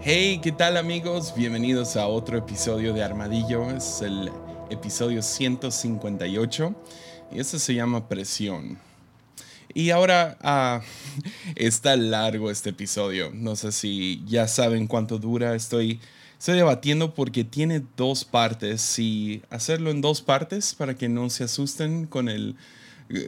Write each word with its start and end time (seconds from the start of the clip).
Hey, 0.00 0.40
¿qué 0.42 0.52
tal 0.52 0.76
amigos? 0.76 1.34
Bienvenidos 1.34 1.96
a 1.96 2.06
otro 2.06 2.38
episodio 2.38 2.92
de 2.92 3.02
Armadillo. 3.02 3.70
Es 3.70 4.02
el 4.02 4.30
episodio 4.70 5.22
158 5.22 6.74
y 7.32 7.40
este 7.40 7.58
se 7.58 7.74
llama 7.74 8.08
Presión. 8.08 8.78
Y 9.74 9.90
ahora 9.90 10.38
ah, 10.42 10.82
está 11.56 11.96
largo 11.96 12.50
este 12.50 12.70
episodio. 12.70 13.30
No 13.34 13.56
sé 13.56 13.72
si 13.72 14.22
ya 14.26 14.46
saben 14.46 14.86
cuánto 14.86 15.18
dura. 15.18 15.54
Estoy, 15.54 16.00
estoy 16.38 16.56
debatiendo 16.56 17.14
porque 17.14 17.42
tiene 17.42 17.82
dos 17.96 18.24
partes. 18.24 18.98
Y 18.98 19.42
hacerlo 19.50 19.90
en 19.90 20.02
dos 20.02 20.22
partes 20.22 20.74
para 20.74 20.94
que 20.94 21.08
no 21.08 21.30
se 21.30 21.44
asusten 21.44 22.06
con 22.06 22.28
el 22.28 22.56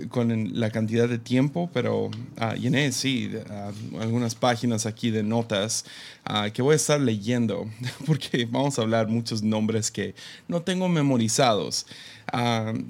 con 0.09 0.59
la 0.59 0.71
cantidad 0.71 1.09
de 1.09 1.19
tiempo, 1.19 1.71
pero 1.73 2.11
ah, 2.37 2.55
llené, 2.55 2.91
sí, 2.93 3.31
ah, 3.49 3.71
algunas 4.01 4.35
páginas 4.35 4.87
aquí 4.87 5.11
de 5.11 5.23
notas 5.23 5.85
ah, 6.25 6.51
que 6.53 6.63
voy 6.63 6.73
a 6.73 6.77
estar 6.77 7.01
leyendo, 7.01 7.71
porque 8.07 8.47
vamos 8.51 8.79
a 8.79 8.83
hablar 8.83 9.09
muchos 9.09 9.43
nombres 9.43 9.91
que 9.91 10.15
no 10.49 10.63
tengo 10.63 10.89
memorizados. 10.89 11.87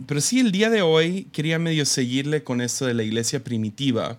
pero 0.06 0.20
sí, 0.20 0.40
el 0.40 0.50
día 0.50 0.70
de 0.70 0.82
hoy 0.82 1.28
quería 1.32 1.58
medio 1.58 1.84
seguirle 1.84 2.42
con 2.42 2.60
esto 2.60 2.86
de 2.86 2.94
la 2.94 3.02
iglesia 3.02 3.44
primitiva. 3.44 4.18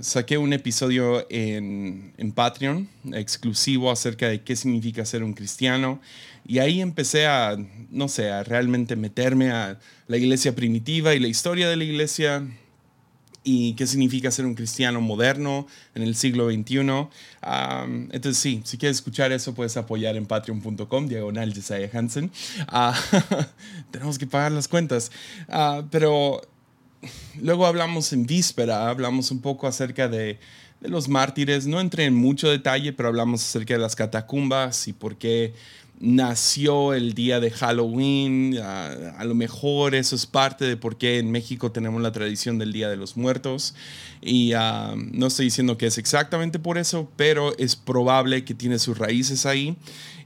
saqué 0.00 0.38
un 0.38 0.52
episodio 0.52 1.26
en, 1.30 2.12
en 2.18 2.32
Patreon 2.32 2.88
exclusivo 3.12 3.90
acerca 3.90 4.28
de 4.28 4.42
qué 4.42 4.56
significa 4.56 5.04
ser 5.04 5.24
un 5.24 5.32
cristiano 5.32 6.00
y 6.46 6.60
ahí 6.60 6.80
empecé 6.80 7.26
a, 7.26 7.56
no 7.90 8.08
sé, 8.08 8.30
a 8.30 8.44
realmente 8.44 8.94
meterme 8.94 9.50
a 9.50 9.78
la 10.06 10.16
iglesia 10.16 10.54
primitiva 10.54 11.14
y 11.14 11.18
la 11.18 11.28
historia 11.28 11.68
de 11.68 11.76
la 11.76 11.84
iglesia 11.84 12.46
y 13.48 13.74
qué 13.74 13.86
significa 13.86 14.28
ser 14.32 14.44
un 14.44 14.54
cristiano 14.54 15.00
moderno 15.00 15.68
en 15.94 16.02
el 16.02 16.16
siglo 16.16 16.50
XXI. 16.50 16.78
entonces, 18.10 18.38
sí, 18.38 18.60
si 18.64 18.76
quieres 18.76 18.96
escuchar 18.96 19.30
eso, 19.30 19.54
puedes 19.54 19.76
apoyar 19.76 20.16
en 20.16 20.26
patreon.com, 20.26 21.06
diagonal 21.06 21.54
Jesiah 21.54 21.88
Hansen. 21.92 22.32
Ah, 22.66 22.98
tenemos 23.92 24.18
que 24.18 24.26
pagar 24.26 24.50
las 24.50 24.66
cuentas. 24.66 25.12
Ah, 25.48 25.84
pero 25.92 26.40
luego 27.40 27.66
hablamos 27.66 28.12
en 28.12 28.26
víspera, 28.26 28.88
hablamos 28.88 29.30
un 29.30 29.40
poco 29.40 29.68
acerca 29.68 30.08
de, 30.08 30.40
de 30.80 30.88
los 30.88 31.08
mártires. 31.08 31.68
No 31.68 31.80
entré 31.80 32.04
en 32.04 32.16
mucho 32.16 32.48
detalle, 32.48 32.92
pero 32.92 33.08
hablamos 33.08 33.44
acerca 33.44 33.74
de 33.74 33.80
las 33.80 33.94
catacumbas 33.94 34.88
y 34.88 34.92
por 34.92 35.18
qué 35.18 35.54
nació 35.98 36.94
el 36.94 37.14
día 37.14 37.40
de 37.40 37.50
Halloween. 37.50 38.58
A, 38.58 39.24
lo 39.24 39.34
mejor 39.34 39.94
eso 39.94 40.14
es 40.16 40.26
parte 40.26 40.64
de 40.64 40.76
por 40.76 40.96
qué 40.96 41.18
en 41.18 41.30
México 41.30 41.72
tenemos 41.72 42.02
la 42.02 42.12
tradición 42.12 42.58
del 42.58 42.72
Día 42.72 42.88
de 42.88 42.96
los 42.96 43.16
Muertos. 43.16 43.74
Y 44.20 44.52
ah, 44.52 44.94
no 44.96 45.26
estoy 45.26 45.46
diciendo 45.46 45.78
que 45.78 45.86
es 45.86 45.98
exactamente 45.98 46.58
por 46.58 46.78
eso, 46.78 47.10
pero 47.16 47.56
es 47.58 47.76
probable 47.76 48.44
que 48.44 48.54
tiene 48.54 48.78
sus 48.78 48.98
raíces 48.98 49.46
ahí. 49.46 49.76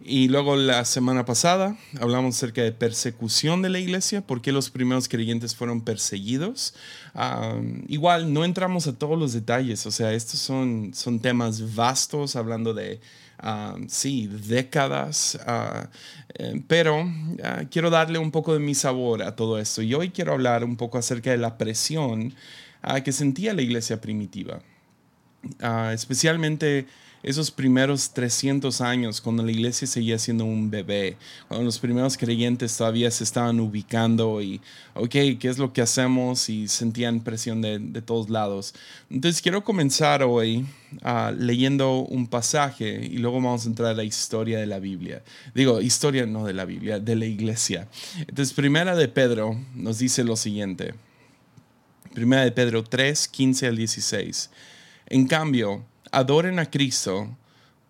Y 0.02 0.28
luego 0.28 0.56
la 0.56 0.86
semana 0.86 1.26
pasada 1.26 1.76
hablamos 2.00 2.34
acerca 2.34 2.62
de 2.62 2.72
persecución 2.72 3.60
de 3.60 3.68
la 3.68 3.78
iglesia, 3.78 4.26
por 4.26 4.40
qué 4.40 4.50
los 4.50 4.70
primeros 4.70 5.08
creyentes 5.08 5.54
fueron 5.54 5.82
perseguidos. 5.82 6.74
Ah, 7.14 7.60
igual 7.86 8.32
no 8.32 8.46
entramos 8.46 8.86
a 8.86 8.98
todos 8.98 9.18
los 9.18 9.34
detalles, 9.34 9.84
o 9.84 9.90
sea, 9.90 10.14
estos 10.14 10.40
son, 10.40 10.92
son 10.94 11.20
temas 11.20 11.74
vastos 11.74 12.34
hablando 12.34 12.72
de 12.72 13.00
Ah, 13.42 13.74
sí, 13.88 14.26
décadas, 14.26 15.38
ah, 15.46 15.88
eh, 16.34 16.62
pero 16.68 17.10
ah, 17.42 17.62
quiero 17.70 17.88
darle 17.88 18.18
un 18.18 18.30
poco 18.30 18.52
de 18.52 18.60
mi 18.60 18.74
sabor 18.74 19.22
a 19.22 19.34
todo 19.34 19.58
esto. 19.58 19.80
Y 19.80 19.94
hoy 19.94 20.10
quiero 20.10 20.34
hablar 20.34 20.62
un 20.62 20.76
poco 20.76 20.98
acerca 20.98 21.30
de 21.30 21.38
la 21.38 21.56
presión 21.56 22.34
que 23.04 23.12
sentía 23.12 23.52
la 23.52 23.60
iglesia 23.60 24.00
primitiva, 24.00 24.60
especialmente 25.92 26.86
esos 27.22 27.50
primeros 27.50 28.10
300 28.10 28.80
años, 28.80 29.20
cuando 29.20 29.42
la 29.42 29.52
iglesia 29.52 29.86
seguía 29.86 30.18
siendo 30.18 30.44
un 30.44 30.70
bebé, 30.70 31.16
cuando 31.48 31.64
los 31.64 31.78
primeros 31.78 32.16
creyentes 32.16 32.76
todavía 32.76 33.10
se 33.10 33.24
estaban 33.24 33.60
ubicando 33.60 34.40
y, 34.40 34.60
ok, 34.94 35.10
¿qué 35.10 35.48
es 35.48 35.58
lo 35.58 35.72
que 35.72 35.82
hacemos? 35.82 36.48
Y 36.48 36.68
sentían 36.68 37.20
presión 37.20 37.60
de, 37.60 37.78
de 37.78 38.02
todos 38.02 38.30
lados. 38.30 38.74
Entonces 39.10 39.42
quiero 39.42 39.62
comenzar 39.64 40.22
hoy 40.22 40.66
uh, 41.02 41.32
leyendo 41.36 42.00
un 42.00 42.26
pasaje 42.26 43.06
y 43.06 43.18
luego 43.18 43.36
vamos 43.36 43.64
a 43.66 43.68
entrar 43.68 43.90
a 43.90 43.94
la 43.94 44.04
historia 44.04 44.58
de 44.58 44.66
la 44.66 44.78
Biblia. 44.78 45.22
Digo, 45.54 45.80
historia 45.80 46.26
no 46.26 46.44
de 46.44 46.54
la 46.54 46.64
Biblia, 46.64 47.00
de 47.00 47.16
la 47.16 47.26
iglesia. 47.26 47.88
Entonces, 48.18 48.52
primera 48.52 48.96
de 48.96 49.08
Pedro 49.08 49.58
nos 49.74 49.98
dice 49.98 50.24
lo 50.24 50.36
siguiente. 50.36 50.94
Primera 52.14 52.42
de 52.42 52.52
Pedro 52.52 52.82
3, 52.82 53.28
15 53.28 53.66
al 53.66 53.76
16. 53.76 54.50
En 55.06 55.26
cambio, 55.26 55.84
adoren 56.12 56.58
a 56.58 56.70
Cristo 56.70 57.36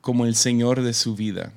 como 0.01 0.27
el 0.27 0.35
Señor 0.35 0.83
de 0.83 0.95
su 0.95 1.15
vida. 1.15 1.53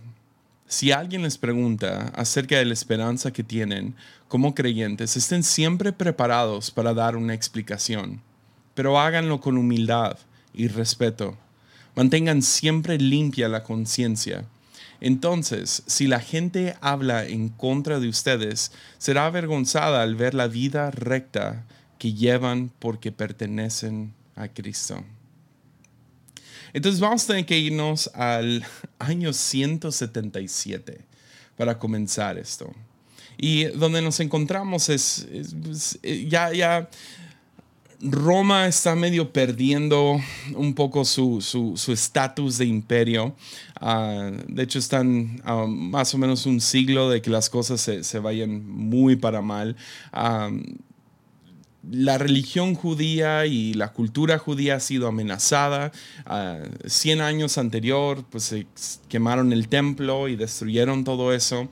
Si 0.68 0.91
alguien 0.91 1.22
les 1.24 1.38
pregunta 1.38 2.12
acerca 2.16 2.57
de 2.57 2.66
la 2.66 2.74
esperanza 2.74 3.31
que 3.31 3.44
tienen 3.44 3.96
como 4.28 4.56
creyentes, 4.56 5.16
estén 5.16 5.44
siempre 5.44 5.94
preparados 5.94 6.72
para 6.72 6.94
dar 6.94 7.16
una 7.16 7.34
explicación, 7.34 8.22
pero 8.74 9.00
háganlo 9.00 9.40
con 9.40 9.57
humildad 9.57 10.18
y 10.53 10.68
respeto. 10.68 11.38
Mantengan 11.96 12.41
siempre 12.41 12.97
limpia 12.97 13.50
la 13.50 13.63
conciencia. 13.63 14.45
Entonces, 15.00 15.84
si 15.85 16.07
la 16.07 16.22
gente 16.22 16.75
habla 16.81 17.25
en 17.25 17.50
contra 17.50 18.00
de 18.00 18.07
ustedes, 18.07 18.72
será 18.97 19.25
avergonzada 19.25 20.01
al 20.01 20.16
ver 20.16 20.34
la 20.34 20.47
vida 20.47 20.90
recta 20.91 21.66
que 22.00 22.13
llevan 22.13 22.72
porque 22.80 23.12
pertenecen 23.12 24.13
a 24.35 24.47
Cristo. 24.47 25.03
Entonces 26.73 27.00
vamos 27.00 27.23
a 27.23 27.28
tener 27.28 27.45
que 27.45 27.57
irnos 27.57 28.09
al 28.13 28.66
año 29.00 29.31
177 29.31 31.00
para 31.56 31.78
comenzar 31.78 32.38
esto. 32.38 32.73
Y 33.38 33.66
donde 33.66 34.01
nos 34.01 34.19
encontramos 34.19 34.89
es, 34.89 35.28
eh, 36.03 36.28
ya, 36.29 36.51
ya 36.53 36.89
Roma 38.03 38.67
está 38.67 38.95
medio 38.95 39.31
perdiendo 39.31 40.19
un 40.56 40.73
poco 40.73 41.06
su 41.06 41.39
estatus 41.88 42.57
de 42.57 42.66
imperio. 42.66 43.35
Ah, 43.79 44.29
de 44.47 44.63
hecho, 44.63 44.78
están 44.78 45.41
a 45.45 45.66
más 45.66 46.13
o 46.13 46.17
menos 46.17 46.45
un 46.45 46.59
siglo 46.59 47.09
de 47.09 47.22
que 47.22 47.29
las 47.29 47.50
cosas 47.50 47.79
se, 47.81 48.19
vayan 48.19 48.66
muy 48.67 49.16
para 49.16 49.41
mal. 49.41 49.78
Ah, 50.12 50.51
la 51.89 52.17
religión 52.17 52.75
judía 52.75 53.45
y 53.45 53.73
la 53.73 53.91
cultura 53.91 54.38
judía 54.38 54.75
ha 54.75 54.79
sido 54.79 55.07
amenazada. 55.07 55.91
Uh, 56.25 56.88
Cien 56.88 57.21
años 57.21 57.57
anterior, 57.57 58.23
pues 58.29 58.44
se 58.44 58.67
quemaron 59.09 59.51
el 59.53 59.67
templo 59.67 60.27
y 60.27 60.35
destruyeron 60.35 61.03
todo 61.03 61.33
eso. 61.33 61.69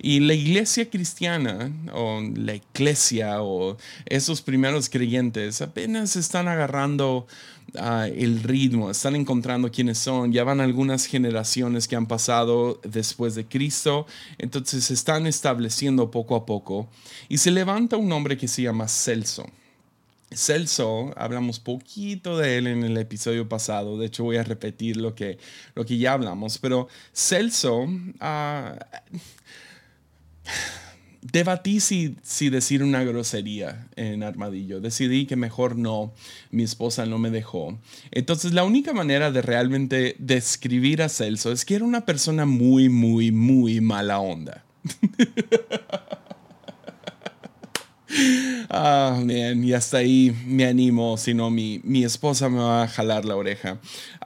Y 0.00 0.18
la 0.18 0.34
iglesia 0.34 0.90
cristiana, 0.90 1.70
o 1.92 2.20
la 2.34 2.56
iglesia, 2.56 3.40
o 3.40 3.76
esos 4.06 4.42
primeros 4.42 4.88
creyentes, 4.88 5.62
apenas 5.62 6.16
están 6.16 6.48
agarrando 6.48 7.28
ah, 7.78 8.06
el 8.08 8.42
ritmo, 8.42 8.90
están 8.90 9.16
encontrando 9.16 9.70
quiénes 9.70 9.98
son. 9.98 10.32
Ya 10.32 10.44
van 10.44 10.60
algunas 10.60 11.06
generaciones 11.06 11.88
que 11.88 11.96
han 11.96 12.06
pasado 12.06 12.80
después 12.84 13.34
de 13.34 13.46
Cristo, 13.46 14.06
entonces 14.38 14.84
se 14.84 14.94
están 14.94 15.26
estableciendo 15.26 16.10
poco 16.10 16.36
a 16.36 16.46
poco. 16.46 16.88
Y 17.28 17.38
se 17.38 17.50
levanta 17.50 17.96
un 17.96 18.12
hombre 18.12 18.36
que 18.36 18.48
se 18.48 18.62
llama 18.62 18.88
Celso. 18.88 19.46
Celso, 20.34 21.12
hablamos 21.16 21.60
poquito 21.60 22.38
de 22.38 22.58
él 22.58 22.66
en 22.66 22.84
el 22.84 22.96
episodio 22.96 23.48
pasado, 23.48 23.98
de 23.98 24.06
hecho 24.06 24.24
voy 24.24 24.36
a 24.36 24.42
repetir 24.42 24.96
lo 24.96 25.14
que, 25.14 25.38
lo 25.74 25.84
que 25.84 25.98
ya 25.98 26.14
hablamos, 26.14 26.58
pero 26.58 26.88
Celso, 27.12 27.80
uh, 27.80 28.78
debatí 31.22 31.80
si, 31.80 32.16
si, 32.22 32.50
decir 32.50 32.82
una 32.82 33.04
grosería 33.04 33.88
en 33.96 34.22
Armadillo, 34.22 34.80
decidí 34.80 35.26
que 35.26 35.36
mejor 35.36 35.76
no, 35.76 36.12
mi 36.50 36.64
esposa 36.64 37.06
no 37.06 37.18
me 37.18 37.30
dejó. 37.30 37.78
Entonces 38.10 38.52
la 38.52 38.64
única 38.64 38.92
manera 38.92 39.30
de 39.30 39.40
realmente 39.40 40.16
describir 40.18 41.02
a 41.02 41.08
Celso 41.08 41.52
es 41.52 41.64
que 41.64 41.76
era 41.76 41.84
una 41.84 42.04
persona 42.04 42.44
muy, 42.44 42.88
muy, 42.88 43.30
muy 43.32 43.80
mala 43.80 44.18
onda. 44.18 44.64
Ah, 48.68 49.20
bien, 49.24 49.64
y 49.64 49.72
hasta 49.72 49.98
ahí 49.98 50.36
me 50.46 50.66
animo, 50.66 51.16
si 51.16 51.34
no 51.34 51.50
mi, 51.50 51.80
mi 51.84 52.04
esposa 52.04 52.48
me 52.48 52.58
va 52.58 52.82
a 52.82 52.88
jalar 52.88 53.24
la 53.24 53.36
oreja. 53.36 53.78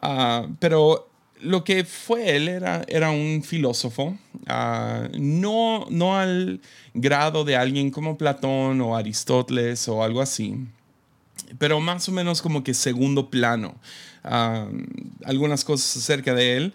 Ah, 0.03 0.47
pero 0.59 1.09
lo 1.41 1.65
que 1.65 1.85
fue 1.85 2.37
él 2.37 2.49
era, 2.49 2.85
era 2.89 3.11
un 3.11 3.43
filósofo, 3.43 4.17
ah, 4.47 5.09
no, 5.19 5.87
no 5.91 6.19
al 6.19 6.61
grado 6.95 7.45
de 7.45 7.57
alguien 7.57 7.91
como 7.91 8.17
Platón 8.17 8.81
o 8.81 8.97
Aristóteles 8.97 9.87
o 9.89 10.03
algo 10.03 10.21
así, 10.21 10.57
pero 11.59 11.81
más 11.81 12.09
o 12.09 12.13
menos 12.13 12.43
como 12.43 12.65
que 12.65 12.75
segundo 12.75 13.31
plano. 13.31 13.75
algunas 15.25 15.65
cosas 15.65 15.97
acerca 15.99 16.35
de 16.35 16.57
él 16.57 16.75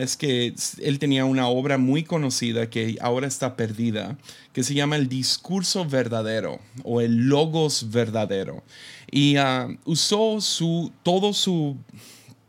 es 0.00 0.16
que 0.16 0.54
él 0.82 0.98
tenía 0.98 1.24
una 1.24 1.46
obra 1.46 1.78
muy 1.78 2.02
conocida 2.02 2.68
que 2.68 2.96
ahora 3.00 3.28
está 3.28 3.54
perdida, 3.56 4.16
que 4.52 4.64
se 4.64 4.74
llama 4.74 4.96
El 4.96 5.08
Discurso 5.08 5.84
Verdadero 5.84 6.58
o 6.82 7.00
el 7.00 7.28
Logos 7.28 7.90
Verdadero. 7.90 8.64
Y 9.12 9.36
usó 9.84 10.40
su, 10.40 10.90
todo 11.02 11.32
su 11.32 11.76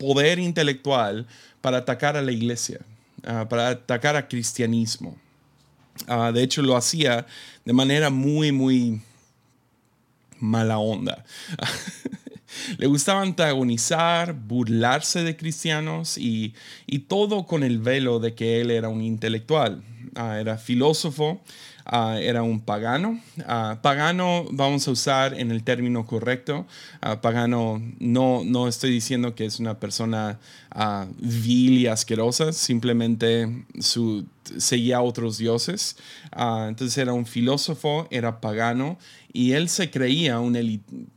poder 0.01 0.39
intelectual 0.39 1.27
para 1.61 1.77
atacar 1.77 2.17
a 2.17 2.23
la 2.23 2.31
iglesia, 2.31 2.79
para 3.21 3.69
atacar 3.69 4.15
a 4.15 4.27
cristianismo. 4.27 5.15
de 6.33 6.41
hecho, 6.41 6.63
lo 6.63 6.75
hacía 6.75 7.27
de 7.63 7.73
manera 7.73 8.09
muy, 8.09 8.51
muy 8.51 9.01
mala 10.39 10.79
onda. 10.79 11.23
Le 12.79 12.87
gustaba 12.87 13.21
antagonizar, 13.21 14.33
burlarse 14.33 15.23
de 15.23 15.37
cristianos 15.37 16.17
y, 16.17 16.53
todo 17.07 17.45
con 17.45 17.63
el 17.63 17.79
velo 17.79 18.19
de 18.19 18.33
que 18.33 18.59
él 18.59 18.71
era 18.71 18.89
un 18.89 19.01
intelectual, 19.01 19.83
ah, 20.15 20.39
era 20.39 20.57
filósofo, 20.57 21.41
ah, 21.85 22.17
era 22.19 22.43
un 22.43 22.59
pagano. 22.61 23.19
Ah, 23.45 23.79
pagano 23.81 24.45
vamos 24.51 24.87
a 24.87 24.91
usar 24.91 25.33
en 25.39 25.51
el 25.51 25.63
término 25.63 26.05
correcto. 26.05 26.65
pagano 27.21 27.81
no, 27.99 28.43
no 28.45 28.67
estoy 28.67 28.91
diciendo 28.91 29.35
que 29.35 29.45
es 29.45 29.59
una 29.59 29.79
persona 29.79 30.39
vil 31.17 31.79
y 31.79 31.87
asquerosa, 31.87 32.53
simplemente 32.53 33.65
su, 33.79 34.25
seguía 34.57 34.97
a 34.97 35.01
otros 35.01 35.37
dioses. 35.37 35.97
entonces 36.67 36.97
era 36.97 37.13
un 37.13 37.25
filósofo, 37.25 38.07
era 38.11 38.39
pagano 38.41 38.97
y 39.33 39.53
él 39.53 39.69
se 39.69 39.89
creía 39.89 40.39
un 40.39 40.53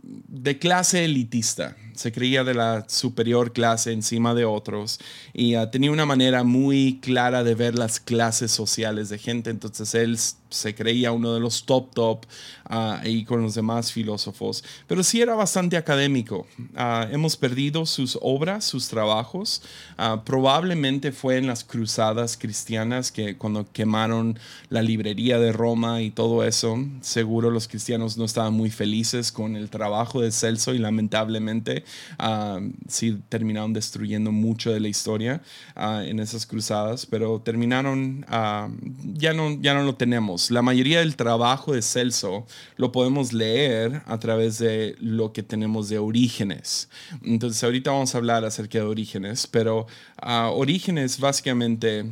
de 0.03 0.59
clase 0.59 1.05
elitista, 1.05 1.77
se 1.95 2.13
creía 2.13 2.45
de 2.45 2.55
la 2.55 2.85
superior 2.89 3.53
clase 3.53 3.93
encima 3.93 4.35
de 4.35 4.45
otros 4.45 5.01
y 5.33 5.55
ah, 5.55 5.71
tenía 5.71 5.91
una 5.91 6.07
manera 6.07 6.45
muy 6.45 6.99
clara 7.01 7.45
de 7.45 7.55
ver 7.55 7.79
las 7.79 8.01
clases 8.01 8.51
sociales 8.51 9.09
de 9.09 9.19
gente, 9.19 9.51
entonces 9.51 9.95
él 9.95 10.19
se 10.51 10.75
creía 10.75 11.11
uno 11.13 11.35
de 11.35 11.41
los 11.41 11.65
top 11.65 11.93
top 11.95 12.27
uh, 12.71 13.07
y 13.07 13.25
con 13.25 13.43
los 13.43 13.55
demás 13.55 13.93
filósofos, 13.93 14.63
pero 14.87 15.03
sí 15.03 15.21
era 15.21 15.35
bastante 15.35 15.77
académico. 15.77 16.47
Ah, 16.77 17.09
hemos 17.11 17.37
perdido 17.37 17.87
sus 17.87 18.19
obras, 18.23 18.65
sus 18.65 18.89
trabajos, 18.89 19.63
probablemente 20.25 21.13
fue 21.13 21.39
en 21.39 21.47
las 21.47 21.65
cruzadas 21.65 22.37
cristianas 22.37 23.11
que 23.11 23.37
cuando 23.37 23.67
quemaron 23.73 24.39
la 24.69 24.83
librería 24.83 25.39
de 25.39 25.53
Roma 25.53 26.03
y 26.03 26.11
todo 26.11 26.45
eso, 26.45 26.79
seguro 27.01 27.51
los 27.51 27.69
cristianos 27.69 28.17
no 28.17 28.25
estaban 28.25 28.55
muy 28.55 28.71
felices 28.71 29.33
con 29.33 29.57
el 29.57 29.71
trabajo 29.71 30.21
de 30.21 30.31
Celso 30.31 30.75
y 30.75 30.79
lamentablemente 30.79 31.84
uh, 32.19 32.61
sí 32.89 33.19
terminaron 33.29 33.73
destruyendo 33.73 34.33
mucho 34.33 34.73
de 34.73 34.81
la 34.81 34.89
historia 34.89 35.43
uh, 35.77 36.01
en 36.01 36.21
esas 36.21 36.47
cruzadas, 36.47 37.07
pero 37.07 37.41
terminaron, 37.41 38.25
uh, 38.29 38.73
ya, 39.15 39.33
no, 39.33 39.61
ya 39.61 39.75
no 39.75 39.83
lo 39.83 39.95
tenemos. 39.95 40.51
La 40.51 40.63
mayoría 40.63 41.01
del 41.01 41.17
trabajo 41.17 41.73
de 41.73 41.83
Celso 41.83 42.47
lo 42.77 42.93
podemos 42.93 43.33
leer 43.33 44.03
a 44.07 44.19
través 44.19 44.59
de 44.59 44.97
lo 45.01 45.33
que 45.33 45.43
tenemos 45.43 45.89
de 45.89 45.99
Orígenes. 45.99 46.89
Entonces 47.23 47.63
ahorita 47.63 47.91
vamos 47.91 48.15
a 48.15 48.19
hablar 48.19 48.45
acerca 48.45 48.79
de 48.79 48.85
Orígenes, 48.85 49.47
pero 49.47 49.87
Orígenes 50.23 51.21
básicamente 51.21 52.05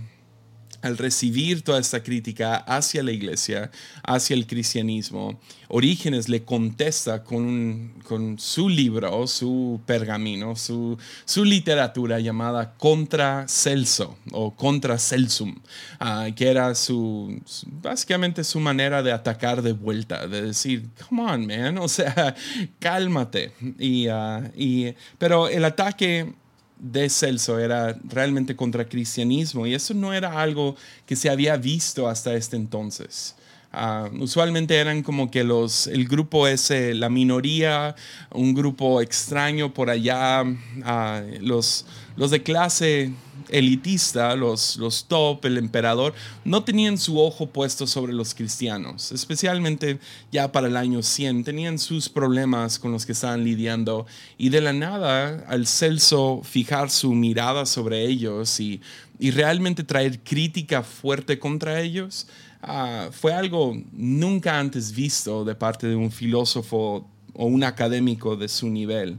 al 0.82 0.98
recibir 0.98 1.62
toda 1.62 1.80
esta 1.80 2.02
crítica 2.02 2.56
hacia 2.56 3.02
la 3.02 3.12
iglesia, 3.12 3.70
hacia 4.02 4.34
el 4.34 4.46
cristianismo, 4.46 5.40
Orígenes 5.74 6.28
le 6.28 6.44
contesta 6.44 7.24
con, 7.24 7.94
con 8.04 8.38
su 8.38 8.68
libro, 8.68 9.26
su 9.26 9.80
pergamino, 9.86 10.54
su, 10.54 10.98
su, 11.24 11.46
literatura 11.46 12.20
llamada 12.20 12.74
Contra 12.76 13.46
Celso 13.48 14.18
o 14.32 14.54
Contra 14.54 14.98
Celsum, 14.98 15.54
ah, 15.98 16.26
que 16.36 16.48
era 16.50 16.74
su, 16.74 17.40
básicamente 17.80 18.44
su 18.44 18.60
manera 18.60 19.02
de 19.02 19.12
atacar 19.12 19.62
de 19.62 19.72
vuelta, 19.72 20.26
de 20.26 20.42
decir, 20.42 20.90
come 21.08 21.22
on, 21.22 21.46
man, 21.46 21.78
o 21.78 21.88
sea, 21.88 22.34
cálmate. 22.78 23.52
Y, 23.78 24.08
ah, 24.08 24.42
y, 24.54 24.92
pero 25.16 25.48
el 25.48 25.64
ataque 25.64 26.34
de 26.82 27.08
Celso 27.08 27.60
era 27.60 27.96
realmente 28.02 28.56
contra 28.56 28.88
cristianismo 28.88 29.66
y 29.66 29.74
eso 29.74 29.94
no 29.94 30.12
era 30.12 30.40
algo 30.40 30.74
que 31.06 31.14
se 31.14 31.30
había 31.30 31.56
visto 31.56 32.08
hasta 32.08 32.34
este 32.34 32.56
entonces. 32.56 33.36
Ah, 33.72 34.10
usualmente 34.18 34.76
eran 34.76 35.02
como 35.02 35.30
que 35.30 35.44
los, 35.44 35.86
el 35.86 36.06
grupo 36.06 36.46
ese, 36.46 36.92
la 36.92 37.08
minoría, 37.08 37.94
un 38.30 38.52
grupo 38.52 39.00
extraño 39.00 39.72
por 39.72 39.88
allá, 39.88 40.42
uh, 40.42 41.40
los, 41.40 41.86
los 42.16 42.30
de 42.30 42.42
clase 42.42 43.12
elitista, 43.52 44.34
los, 44.34 44.76
los 44.76 45.04
top, 45.04 45.44
el 45.44 45.58
emperador, 45.58 46.14
no 46.44 46.64
tenían 46.64 46.98
su 46.98 47.20
ojo 47.20 47.46
puesto 47.46 47.86
sobre 47.86 48.12
los 48.12 48.34
cristianos, 48.34 49.12
especialmente 49.12 50.00
ya 50.32 50.50
para 50.50 50.66
el 50.66 50.76
año 50.76 51.02
100, 51.02 51.44
tenían 51.44 51.78
sus 51.78 52.08
problemas 52.08 52.78
con 52.78 52.90
los 52.90 53.06
que 53.06 53.12
estaban 53.12 53.44
lidiando 53.44 54.06
y 54.38 54.48
de 54.48 54.60
la 54.60 54.72
nada 54.72 55.44
al 55.46 55.66
Celso 55.66 56.40
fijar 56.42 56.90
su 56.90 57.12
mirada 57.12 57.66
sobre 57.66 58.04
ellos 58.04 58.58
y, 58.58 58.80
y 59.18 59.30
realmente 59.30 59.84
traer 59.84 60.20
crítica 60.20 60.82
fuerte 60.82 61.38
contra 61.38 61.80
ellos, 61.80 62.26
ah, 62.62 63.10
fue 63.12 63.34
algo 63.34 63.76
nunca 63.92 64.58
antes 64.58 64.92
visto 64.92 65.44
de 65.44 65.54
parte 65.54 65.86
de 65.86 65.94
un 65.94 66.10
filósofo 66.10 67.06
o 67.34 67.46
un 67.46 67.64
académico 67.64 68.36
de 68.36 68.48
su 68.48 68.68
nivel 68.68 69.18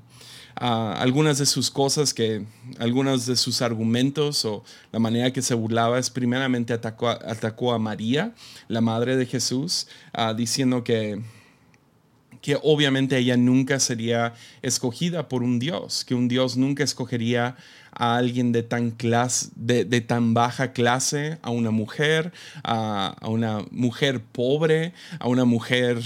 algunas 0.55 1.37
de 1.37 1.45
sus 1.45 1.71
cosas, 1.71 2.13
que 2.13 2.45
algunos 2.79 3.25
de 3.25 3.35
sus 3.35 3.61
argumentos 3.61 4.45
o 4.45 4.63
la 4.91 4.99
manera 4.99 5.31
que 5.33 5.41
se 5.41 5.53
burlaba 5.53 5.99
es 5.99 6.09
primeramente 6.09 6.73
atacó, 6.73 7.09
atacó 7.09 7.73
a 7.73 7.79
María, 7.79 8.33
la 8.67 8.81
madre 8.81 9.15
de 9.15 9.25
Jesús, 9.25 9.87
ah, 10.13 10.33
diciendo 10.33 10.83
que 10.83 11.21
que 12.43 12.59
obviamente 12.61 13.17
ella 13.17 13.37
nunca 13.37 13.79
sería 13.79 14.33
escogida 14.61 15.29
por 15.29 15.43
un 15.43 15.59
Dios, 15.59 16.03
que 16.03 16.13
un 16.13 16.27
Dios 16.27 16.57
nunca 16.57 16.83
escogería 16.83 17.55
a 17.93 18.17
alguien 18.17 18.51
de 18.51 18.63
tan, 18.63 18.91
clase, 18.91 19.47
de, 19.55 20.01
tan 20.01 20.33
baja 20.33 20.73
clase, 20.73 21.37
a 21.41 21.51
una 21.51 21.71
mujer, 21.71 22.33
a, 22.65 23.15
a 23.21 23.29
una 23.29 23.63
mujer 23.71 24.21
pobre, 24.21 24.91
a 25.19 25.29
una 25.29 25.45
mujer 25.45 26.01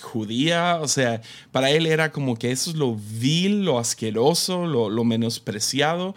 judía, 0.00 0.78
o 0.80 0.88
sea, 0.88 1.20
para 1.52 1.70
él 1.70 1.86
era 1.86 2.12
como 2.12 2.36
que 2.36 2.50
eso 2.50 2.70
es 2.70 2.76
lo 2.76 2.96
vil, 2.96 3.64
lo 3.64 3.78
asqueroso, 3.78 4.66
lo, 4.66 4.90
lo 4.90 5.04
menospreciado. 5.04 6.14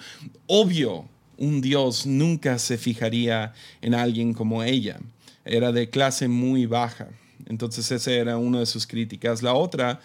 Obvio, 0.48 1.06
un 1.38 1.60
Dios 1.60 2.06
nunca 2.06 2.60
se 2.60 2.78
fijaría 2.78 3.54
en 3.82 3.96
alguien 3.96 4.34
como 4.34 4.64
ella. 4.64 5.00
Era 5.44 5.72
de 5.72 5.90
clase 5.90 6.28
muy 6.28 6.68
baja. 6.68 7.08
Entonces 7.48 7.92
esa 7.92 8.12
era 8.12 8.38
una 8.38 8.60
de 8.60 8.66
sus 8.66 8.86
críticas. 8.86 9.42
La 9.42 9.54
otra, 9.54 10.00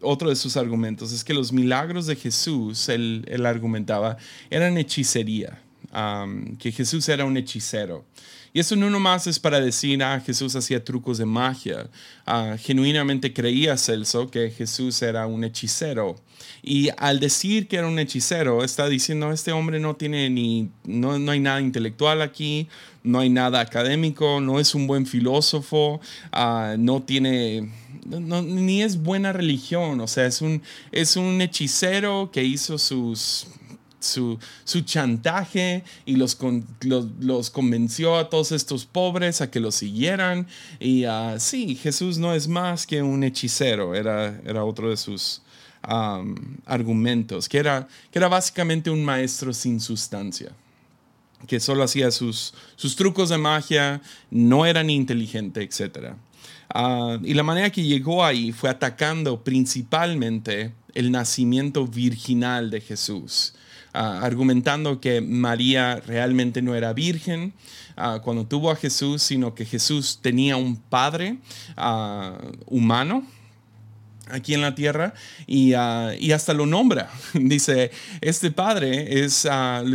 otro 0.00 0.28
de 0.28 0.36
sus 0.36 0.56
argumentos 0.56 1.12
es 1.12 1.24
que 1.24 1.34
los 1.34 1.52
milagros 1.52 2.06
de 2.06 2.16
Jesús, 2.16 2.88
él, 2.88 3.24
argumentaba, 3.46 4.18
eran 4.50 4.76
hechicería, 4.76 5.60
que 6.58 6.70
Jesús 6.70 7.08
era 7.08 7.24
un 7.24 7.36
hechicero. 7.36 8.04
Y 8.52 8.60
eso 8.60 8.76
no 8.76 8.90
nomás 8.90 9.26
es 9.26 9.38
para 9.38 9.60
decir, 9.60 10.02
ah, 10.02 10.20
Jesús 10.20 10.56
hacía 10.56 10.84
trucos 10.84 11.18
de 11.18 11.26
magia. 11.26 11.88
Ah, 12.26 12.56
genuinamente 12.58 13.32
creía 13.32 13.76
Celso 13.76 14.30
que 14.30 14.50
Jesús 14.50 15.02
era 15.02 15.26
un 15.26 15.44
hechicero. 15.44 16.16
Y 16.62 16.90
al 16.96 17.20
decir 17.20 17.68
que 17.68 17.76
era 17.76 17.86
un 17.86 17.98
hechicero, 17.98 18.64
está 18.64 18.88
diciendo, 18.88 19.32
este 19.32 19.52
hombre 19.52 19.80
no 19.80 19.96
tiene 19.96 20.28
ni, 20.30 20.70
no, 20.84 21.18
no 21.18 21.32
hay 21.32 21.40
nada 21.40 21.60
intelectual 21.60 22.22
aquí, 22.22 22.68
no 23.02 23.20
hay 23.20 23.30
nada 23.30 23.60
académico, 23.60 24.40
no 24.40 24.60
es 24.60 24.74
un 24.74 24.86
buen 24.86 25.06
filósofo, 25.06 26.00
ah, 26.32 26.76
no 26.78 27.02
tiene, 27.02 27.70
ni 28.06 28.82
es 28.82 29.02
buena 29.02 29.32
religión, 29.32 30.00
o 30.00 30.06
sea, 30.06 30.26
es 30.26 30.42
un, 30.42 30.62
es 30.92 31.16
un 31.16 31.40
hechicero 31.40 32.30
que 32.32 32.44
hizo 32.44 32.78
sus 32.78 33.46
su, 34.00 34.38
chantaje 34.84 35.84
y 36.06 36.16
los, 36.16 36.38
los, 37.20 37.50
convenció 37.50 38.16
a 38.16 38.28
todos 38.28 38.52
estos 38.52 38.86
pobres 38.86 39.40
a 39.40 39.50
que 39.50 39.60
lo 39.60 39.72
siguieran. 39.72 40.46
Y 40.80 41.06
uh, 41.06 41.38
sí, 41.38 41.74
Jesús 41.74 42.18
no 42.18 42.34
es 42.34 42.48
más 42.48 42.86
que 42.86 43.02
un 43.02 43.24
hechicero, 43.24 43.94
era, 43.94 44.40
era 44.44 44.64
otro 44.64 44.90
de 44.90 44.96
sus 44.96 45.42
argumentos, 46.66 47.48
que 47.48 47.58
era, 47.58 47.88
que 48.10 48.18
era 48.18 48.28
básicamente 48.28 48.90
un 48.90 49.04
maestro 49.04 49.54
sin 49.54 49.80
sustancia 49.80 50.52
que 51.46 51.60
solo 51.60 51.84
hacía 51.84 52.10
sus, 52.10 52.52
sus 52.74 52.96
trucos 52.96 53.28
de 53.28 53.38
magia, 53.38 54.02
no 54.30 54.66
era 54.66 54.82
ni 54.82 54.96
inteligente, 54.96 55.62
etc. 55.62 56.14
Ah, 56.68 57.18
y 57.22 57.34
la 57.34 57.42
manera 57.42 57.70
que 57.70 57.84
llegó 57.84 58.24
ahí 58.24 58.52
fue 58.52 58.68
atacando 58.68 59.44
principalmente 59.44 60.72
el 60.94 61.12
nacimiento 61.12 61.86
virginal 61.86 62.70
de 62.70 62.80
Jesús. 62.80 63.54
Ah, 64.00 64.20
argumentando 64.22 65.00
que 65.00 65.20
María 65.20 66.00
realmente 66.06 66.62
no 66.62 66.76
era 66.76 66.92
virgen 66.92 67.52
ah, 67.96 68.20
cuando 68.22 68.46
tuvo 68.46 68.70
a 68.70 68.76
Jesús, 68.76 69.24
sino 69.24 69.56
que 69.56 69.64
Jesús 69.64 70.20
tenía 70.22 70.56
un 70.56 70.76
padre 70.76 71.38
ah, 71.76 72.38
humano 72.66 73.26
aquí 74.28 74.54
en 74.54 74.60
la 74.60 74.76
tierra 74.76 75.14
y, 75.48 75.70
y, 75.70 76.30
hasta 76.30 76.54
lo 76.54 76.64
nombra. 76.64 77.10
Dice, 77.34 77.90
este 78.20 78.52
padre 78.52 79.24
es, 79.24 79.48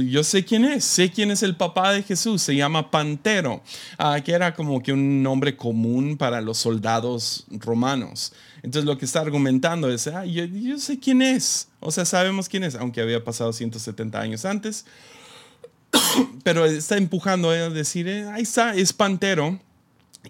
yo 0.08 0.24
sé 0.26 0.44
quién 0.44 0.66
es, 0.66 0.84
sé 0.84 1.10
quién 1.10 1.32
es 1.32 1.42
el 1.42 1.56
papá 1.56 1.94
de 1.94 2.04
Jesús, 2.04 2.42
se 2.42 2.58
llama 2.58 2.92
Pantero, 2.92 3.64
uh, 4.00 4.22
que 4.22 4.34
era 4.34 4.54
como 4.54 4.84
que 4.84 4.92
un 4.92 5.24
nombre 5.24 5.56
común 5.56 6.18
para 6.18 6.42
los 6.42 6.58
soldados 6.58 7.46
romanos. 7.52 8.34
Entonces 8.64 8.86
lo 8.86 8.98
que 8.98 9.06
está 9.06 9.20
argumentando 9.20 9.92
es, 9.92 10.08
ah, 10.08 10.26
yo, 10.26 10.46
yo, 10.46 10.80
sé 10.80 10.98
quién 10.98 11.22
es, 11.22 11.68
o 11.82 11.92
sea, 11.92 12.06
sabemos 12.06 12.48
quién 12.48 12.64
es, 12.64 12.76
aunque 12.76 13.02
había 13.02 13.24
pasado 13.24 13.52
170 13.52 14.20
años 14.20 14.46
antes, 14.46 14.86
pero 16.44 16.66
está 16.66 16.98
empujando 16.98 17.50
a 17.50 17.70
decir, 17.70 18.08
eh, 18.08 18.26
ahí 18.30 18.44
está, 18.44 18.74
es 18.74 18.94
Pantero 18.94 19.60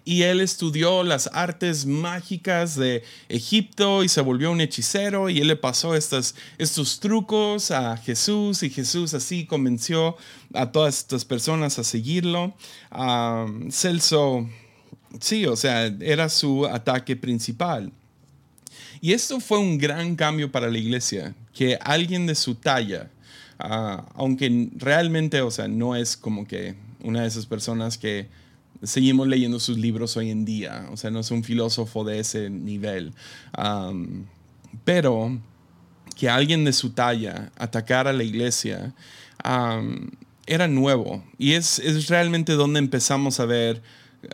y 0.05 0.23
él 0.23 0.41
estudió 0.41 1.03
las 1.03 1.29
artes 1.33 1.85
mágicas 1.85 2.75
de 2.75 3.03
Egipto 3.29 4.03
y 4.03 4.09
se 4.09 4.21
volvió 4.21 4.51
un 4.51 4.61
hechicero 4.61 5.29
y 5.29 5.39
él 5.39 5.47
le 5.47 5.55
pasó 5.55 5.93
estos, 5.93 6.33
estos 6.57 6.99
trucos 6.99 7.69
a 7.69 7.97
Jesús 7.97 8.63
y 8.63 8.71
Jesús 8.71 9.13
así 9.13 9.45
convenció 9.45 10.17
a 10.53 10.71
todas 10.71 10.97
estas 10.97 11.25
personas 11.25 11.77
a 11.77 11.83
seguirlo. 11.83 12.55
Celso, 13.69 14.49
sí, 15.19 15.45
o 15.45 15.55
sea, 15.55 15.85
era 15.85 16.27
su 16.29 16.65
ataque 16.65 17.15
principal. 17.15 17.91
Y 19.03 19.11
esto 19.11 19.41
fue 19.41 19.59
un 19.59 19.77
gran 19.77 20.15
cambio 20.15 20.49
para 20.49 20.69
la 20.71 20.77
iglesia, 20.77 21.35
que 21.53 21.77
alguien 21.81 22.25
de 22.25 22.35
su 22.35 22.55
talla, 22.55 23.11
ah, 23.59 24.05
aunque 24.15 24.69
realmente, 24.77 25.41
o 25.41 25.51
sea, 25.51 25.67
no 25.67 25.97
es 25.97 26.15
como 26.15 26.47
que 26.47 26.75
una 27.03 27.23
de 27.23 27.27
esas 27.27 27.45
personas 27.45 27.97
que 27.97 28.29
seguimos 28.81 29.27
leyendo 29.27 29.59
sus 29.59 29.77
libros 29.77 30.15
hoy 30.15 30.29
en 30.29 30.45
día. 30.45 30.87
O 30.89 30.95
sea, 30.95 31.11
no 31.11 31.19
es 31.19 31.31
un 31.31 31.43
filósofo 31.43 32.05
de 32.05 32.19
ese 32.19 32.49
nivel. 32.49 33.11
pero 34.85 35.37
que 36.15 36.29
alguien 36.29 36.63
de 36.63 36.71
su 36.71 36.91
talla 36.91 37.51
atacara 37.57 38.11
a 38.11 38.13
la 38.13 38.23
iglesia 38.23 38.93
era 40.47 40.67
nuevo. 40.69 41.21
Y 41.37 41.51
es, 41.51 41.77
es, 41.79 42.07
realmente 42.07 42.53
donde 42.53 42.79
empezamos 42.79 43.41
a 43.41 43.45
ver 43.45 43.81
uh, 44.23 44.27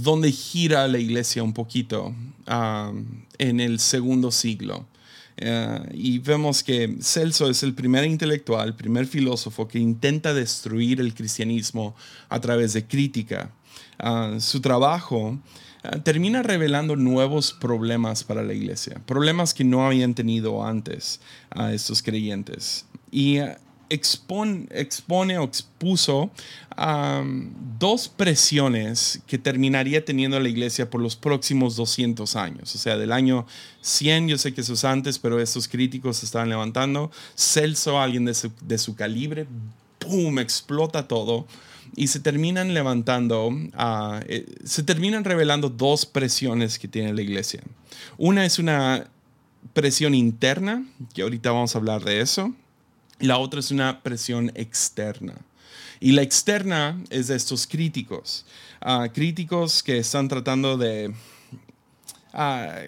dónde 0.00 0.30
gira 0.30 0.86
la 0.86 0.98
iglesia 0.98 1.42
un 1.42 1.52
poquito 1.52 2.14
en 3.38 3.60
el 3.60 3.78
segundo 3.78 4.30
siglo. 4.30 4.86
Uh, 5.38 5.84
y 5.92 6.18
vemos 6.18 6.62
que 6.62 6.96
Celso 7.02 7.50
es 7.50 7.62
el 7.62 7.74
primer 7.74 8.04
intelectual, 8.04 8.68
el 8.68 8.74
primer 8.74 9.06
filósofo 9.06 9.68
que 9.68 9.78
intenta 9.78 10.32
destruir 10.32 10.98
el 10.98 11.12
cristianismo 11.12 11.94
a 12.30 12.40
través 12.40 12.72
de 12.72 12.86
crítica. 12.86 13.50
Ah, 13.98 14.36
su 14.40 14.60
trabajo, 14.60 15.38
ah, 15.82 15.98
termina 16.02 16.42
revelando 16.42 16.96
nuevos 16.96 17.52
problemas 17.52 18.24
para 18.24 18.42
la 18.42 18.52
iglesia, 18.52 19.00
problemas 19.06 19.54
que 19.54 19.64
no 19.64 19.86
habían 19.86 20.14
tenido 20.14 20.64
antes 20.64 21.20
a 21.50 21.72
estos 21.72 22.02
creyentes. 22.02 22.86
Y 23.10 23.38
ah, 23.38 23.58
expone, 23.88 24.66
expone 24.70 25.38
o 25.38 25.44
expuso 25.44 26.30
dos 27.78 28.08
presiones 28.08 29.20
que 29.26 29.38
terminaría 29.38 30.04
teniendo 30.04 30.38
la 30.38 30.48
iglesia 30.48 30.90
por 30.90 31.00
los 31.00 31.16
próximos 31.16 31.76
200 31.76 32.36
años. 32.36 32.74
O 32.74 32.78
sea, 32.78 32.98
del 32.98 33.12
año 33.12 33.46
100, 33.80 34.28
yo 34.28 34.38
sé 34.38 34.52
que 34.52 34.60
eso 34.60 34.74
es 34.74 34.84
antes, 34.84 35.18
pero 35.18 35.40
estos 35.40 35.68
críticos 35.68 36.18
se 36.18 36.26
estaban 36.26 36.50
levantando. 36.50 37.10
Celso, 37.34 37.98
alguien 37.98 38.26
de 38.26 38.34
su, 38.34 38.52
de 38.62 38.76
su 38.76 38.94
calibre, 38.94 39.46
¡pum!, 39.98 40.38
explota 40.38 41.08
todo 41.08 41.46
y 41.94 42.08
se 42.08 42.20
terminan 42.20 42.74
levantando, 42.74 43.50
ah, 43.74 44.20
eh, 44.28 44.46
se 44.64 44.82
terminan 44.82 45.24
revelando 45.24 45.70
dos 45.70 46.04
presiones 46.04 46.78
que 46.78 46.88
tiene 46.88 47.14
la 47.14 47.22
iglesia. 47.22 47.62
Una 48.18 48.44
es 48.44 48.58
una 48.58 49.08
presión 49.72 50.14
interna, 50.14 50.84
que 51.14 51.22
ahorita 51.22 51.50
vamos 51.50 51.74
a 51.74 51.78
hablar 51.78 52.04
de 52.04 52.20
eso, 52.20 52.54
la 53.18 53.38
otra 53.38 53.60
es 53.60 53.70
una 53.70 54.02
presión 54.02 54.52
externa. 54.54 55.34
Y 56.00 56.12
la 56.12 56.22
externa 56.22 57.02
es 57.10 57.28
de 57.28 57.36
estos 57.36 57.66
críticos, 57.66 58.44
ah, 58.80 59.08
críticos 59.12 59.82
que 59.82 59.98
están 59.98 60.28
tratando 60.28 60.76
de... 60.76 61.14
Ah, 62.32 62.80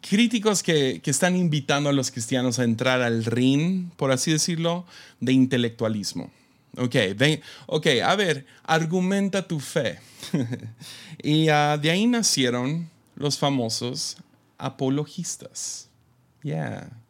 críticos 0.00 0.62
que, 0.62 1.00
que, 1.02 1.10
están 1.10 1.36
invitando 1.36 1.90
a 1.90 1.92
los 1.92 2.10
cristianos 2.10 2.58
a 2.58 2.64
entrar 2.64 3.02
al 3.02 3.24
ring, 3.24 3.90
por 3.96 4.10
así 4.10 4.32
decirlo, 4.32 4.86
de 5.20 5.32
intelectualismo. 5.32 6.30
Ok, 6.76 6.96
ok, 7.66 7.86
a 8.04 8.16
ver, 8.16 8.46
argumenta 8.64 9.46
tu 9.46 9.60
fe. 9.60 10.00
y 11.22 11.48
uh, 11.48 11.78
de 11.80 11.90
ahí 11.90 12.06
nacieron 12.06 12.88
los 13.14 13.38
famosos 13.38 14.16
apologistas. 14.58 15.88
Yeah. 16.42 17.03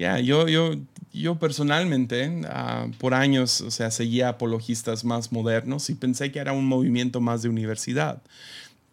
Yeah, 0.00 0.18
yo, 0.18 0.48
yo, 0.48 0.76
yo 1.12 1.38
personalmente 1.38 2.26
uh, 2.26 2.90
por 2.92 3.12
años, 3.12 3.60
o 3.60 3.70
sea, 3.70 3.90
seguía 3.90 4.30
apologistas 4.30 5.04
más 5.04 5.30
modernos 5.30 5.90
y 5.90 5.94
pensé 5.94 6.32
que 6.32 6.38
era 6.38 6.54
un 6.54 6.64
movimiento 6.64 7.20
más 7.20 7.42
de 7.42 7.50
universidad. 7.50 8.22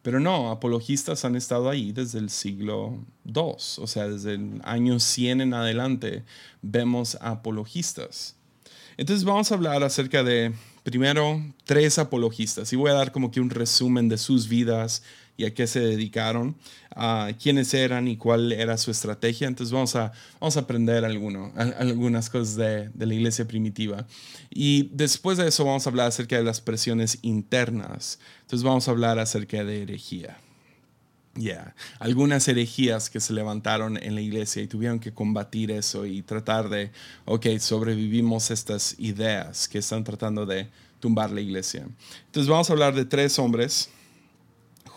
Pero 0.01 0.19
no, 0.19 0.51
apologistas 0.51 1.23
han 1.23 1.37
estado 1.37 1.69
ahí 1.69 1.93
desde 1.93 2.19
el 2.19 2.29
siglo 2.29 2.99
II, 3.23 3.41
o 3.77 3.87
sea, 3.87 4.09
desde 4.09 4.33
el 4.33 4.59
año 4.65 4.99
100 4.99 5.39
en 5.39 5.53
adelante 5.53 6.25
vemos 6.61 7.17
apologistas. 7.21 8.35
Entonces 8.97 9.23
vamos 9.23 9.49
a 9.49 9.55
hablar 9.55 9.85
acerca 9.85 10.25
de, 10.25 10.51
primero, 10.83 11.41
tres 11.63 11.99
apologistas 11.99 12.73
y 12.73 12.75
voy 12.75 12.91
a 12.91 12.95
dar 12.95 13.13
como 13.13 13.31
que 13.31 13.39
un 13.39 13.49
resumen 13.49 14.09
de 14.09 14.17
sus 14.17 14.49
vidas 14.49 15.03
y 15.37 15.45
a 15.45 15.53
qué 15.53 15.67
se 15.67 15.79
dedicaron, 15.79 16.57
a 16.95 17.29
quiénes 17.41 17.73
eran 17.73 18.07
y 18.07 18.17
cuál 18.17 18.51
era 18.51 18.77
su 18.77 18.91
estrategia. 18.91 19.47
Entonces 19.47 19.71
vamos 19.71 19.95
a, 19.95 20.11
vamos 20.39 20.57
a 20.57 20.61
aprender 20.61 21.05
algunas 21.05 22.29
cosas 22.29 22.55
de, 22.55 22.89
de, 22.89 23.05
la 23.05 23.13
iglesia 23.13 23.47
primitiva. 23.47 24.07
Y 24.49 24.89
después 24.93 25.37
de 25.37 25.47
eso 25.47 25.63
vamos 25.63 25.85
a 25.85 25.91
hablar 25.91 26.07
acerca 26.07 26.37
de 26.37 26.43
las 26.43 26.59
presiones 26.59 27.19
internas. 27.21 28.19
Entonces 28.41 28.63
vamos 28.63 28.87
a 28.87 28.91
hablar 28.91 29.19
acerca 29.19 29.63
de 29.63 29.83
herejía. 29.83 30.37
Ya, 31.37 31.75
algunas 31.99 32.47
herejías 32.47 33.11
que 33.11 33.19
se 33.19 33.31
levantaron 33.31 34.01
en 34.01 34.15
la 34.15 34.21
iglesia 34.21 34.63
y 34.63 34.67
tuvieron 34.67 34.99
que 34.99 35.13
combatir 35.13 35.69
eso 35.69 36.07
y 36.07 36.23
tratar 36.23 36.67
de, 36.67 36.91
ok, 37.25 37.45
sobrevivimos 37.59 38.49
estas 38.49 38.95
ideas 38.97 39.67
que 39.67 39.77
están 39.77 40.03
tratando 40.03 40.47
de 40.47 40.67
tumbar 40.99 41.31
la 41.31 41.41
iglesia. 41.41 41.87
Entonces 42.25 42.49
vamos 42.49 42.69
a 42.69 42.73
hablar 42.73 42.95
de 42.95 43.05
tres 43.05 43.37
hombres, 43.37 43.91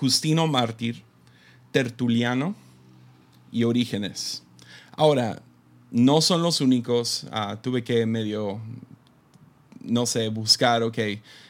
Justino 0.01 0.47
Mártir, 0.47 1.03
Tertuliano 1.71 2.57
y 3.53 3.65
Orígenes. 3.65 4.43
Ahora, 4.93 5.43
no 5.91 6.21
son 6.21 6.43
los 6.43 6.61
únicos, 6.61 7.27
ah, 7.31 7.59
tuve 7.63 7.85
que 7.85 8.07
medio, 8.07 8.61
no 9.83 10.07
sé, 10.07 10.29
buscar, 10.29 10.83
ok, 10.83 10.99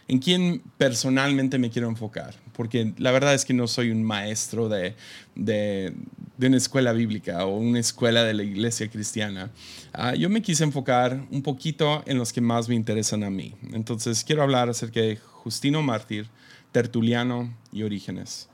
en 0.08 0.18
quién 0.18 0.62
personalmente 0.76 1.58
me 1.58 1.70
quiero 1.70 1.88
enfocar 1.88 2.34
porque 2.60 2.92
la 2.98 3.10
verdad 3.10 3.32
es 3.32 3.46
que 3.46 3.54
no 3.54 3.66
soy 3.66 3.90
un 3.90 4.02
maestro 4.02 4.68
de, 4.68 4.94
de, 5.34 5.94
una 6.38 6.58
escuela 6.58 6.92
bíblica 6.92 7.46
o 7.46 7.56
una 7.56 7.78
escuela 7.78 8.22
de 8.22 8.34
la 8.34 8.42
iglesia 8.42 8.86
cristiana. 8.90 9.50
Ah, 9.94 10.14
yo 10.14 10.28
me 10.28 10.42
quise 10.42 10.64
enfocar 10.64 11.26
un 11.30 11.40
poquito 11.42 12.02
en 12.04 12.18
los 12.18 12.34
que 12.34 12.42
más 12.42 12.68
me 12.68 12.74
interesan 12.74 13.24
a 13.24 13.30
mí. 13.30 13.54
Entonces 13.72 14.24
quiero 14.24 14.42
hablar 14.42 14.68
acerca 14.68 15.00
de 15.00 15.16
Justino 15.16 15.80
Mártir, 15.80 16.26
Tertuliano 16.72 17.54
y 17.72 17.82
Orígenes. 17.82 18.48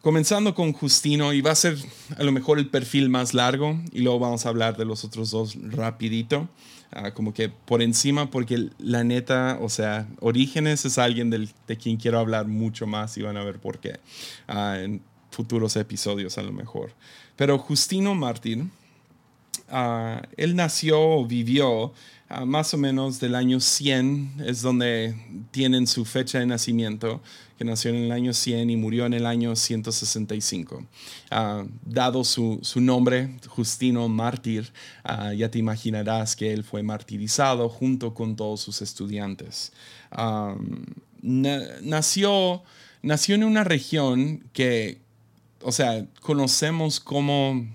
Comenzando 0.00 0.54
con 0.54 0.72
Justino, 0.72 1.32
y 1.32 1.42
va 1.42 1.52
a 1.52 1.54
ser 1.54 1.78
a 2.18 2.24
lo 2.24 2.32
mejor 2.32 2.58
el 2.58 2.68
perfil 2.68 3.08
más 3.08 3.34
largo, 3.34 3.80
y 3.92 4.00
luego 4.00 4.18
vamos 4.18 4.44
a 4.44 4.48
hablar 4.48 4.76
de 4.76 4.84
los 4.84 5.04
otros 5.04 5.30
dos 5.30 5.56
rapidito. 5.62 6.48
Ah, 6.90 7.12
como 7.12 7.32
que 7.32 7.48
por 7.48 7.80
encima, 7.80 8.30
porque 8.30 8.68
la 8.78 9.02
neta, 9.02 9.58
o 9.62 9.70
sea, 9.70 10.08
Orígenes 10.20 10.84
es 10.84 10.98
alguien 10.98 11.30
de 11.30 11.76
quien 11.78 11.96
quiero 11.96 12.18
hablar 12.18 12.48
mucho 12.48 12.86
más 12.86 13.16
y 13.16 13.22
van 13.22 13.38
a 13.38 13.44
ver 13.44 13.60
por 13.60 13.78
qué 13.78 13.98
ah, 14.46 14.76
en 14.78 15.00
futuros 15.30 15.76
episodios 15.76 16.36
a 16.36 16.42
lo 16.42 16.52
mejor. 16.52 16.92
Pero 17.36 17.58
Justino 17.58 18.14
Martín, 18.14 18.70
uh, 19.70 20.20
él 20.36 20.54
nació 20.54 21.00
o 21.00 21.26
vivió 21.26 21.92
más 22.46 22.72
o 22.74 22.78
menos 22.78 23.20
del 23.20 23.34
año 23.34 23.60
100, 23.60 24.44
es 24.46 24.62
donde 24.62 25.14
tienen 25.50 25.86
su 25.86 26.04
fecha 26.04 26.38
de 26.38 26.46
nacimiento, 26.46 27.20
que 27.58 27.64
nació 27.64 27.90
en 27.90 27.96
el 27.96 28.12
año 28.12 28.32
100 28.32 28.70
y 28.70 28.76
murió 28.76 29.06
en 29.06 29.14
el 29.14 29.26
año 29.26 29.54
165. 29.54 30.84
Ah, 31.30 31.64
dado 31.84 32.24
su, 32.24 32.58
su, 32.62 32.80
nombre, 32.80 33.36
Justino 33.48 34.08
Mártir, 34.08 34.72
ah, 35.04 35.32
ya 35.32 35.50
te 35.50 35.58
imaginarás 35.58 36.34
que 36.34 36.52
él 36.52 36.64
fue 36.64 36.82
martirizado 36.82 37.68
junto 37.68 38.14
con 38.14 38.36
todos 38.36 38.60
sus 38.60 38.82
estudiantes. 38.82 39.72
nació, 41.22 42.62
nació 43.02 43.34
en 43.34 43.44
una 43.44 43.64
región 43.64 44.44
que, 44.52 45.00
o 45.60 45.72
sea, 45.72 46.06
conocemos 46.20 46.98
como 46.98 47.66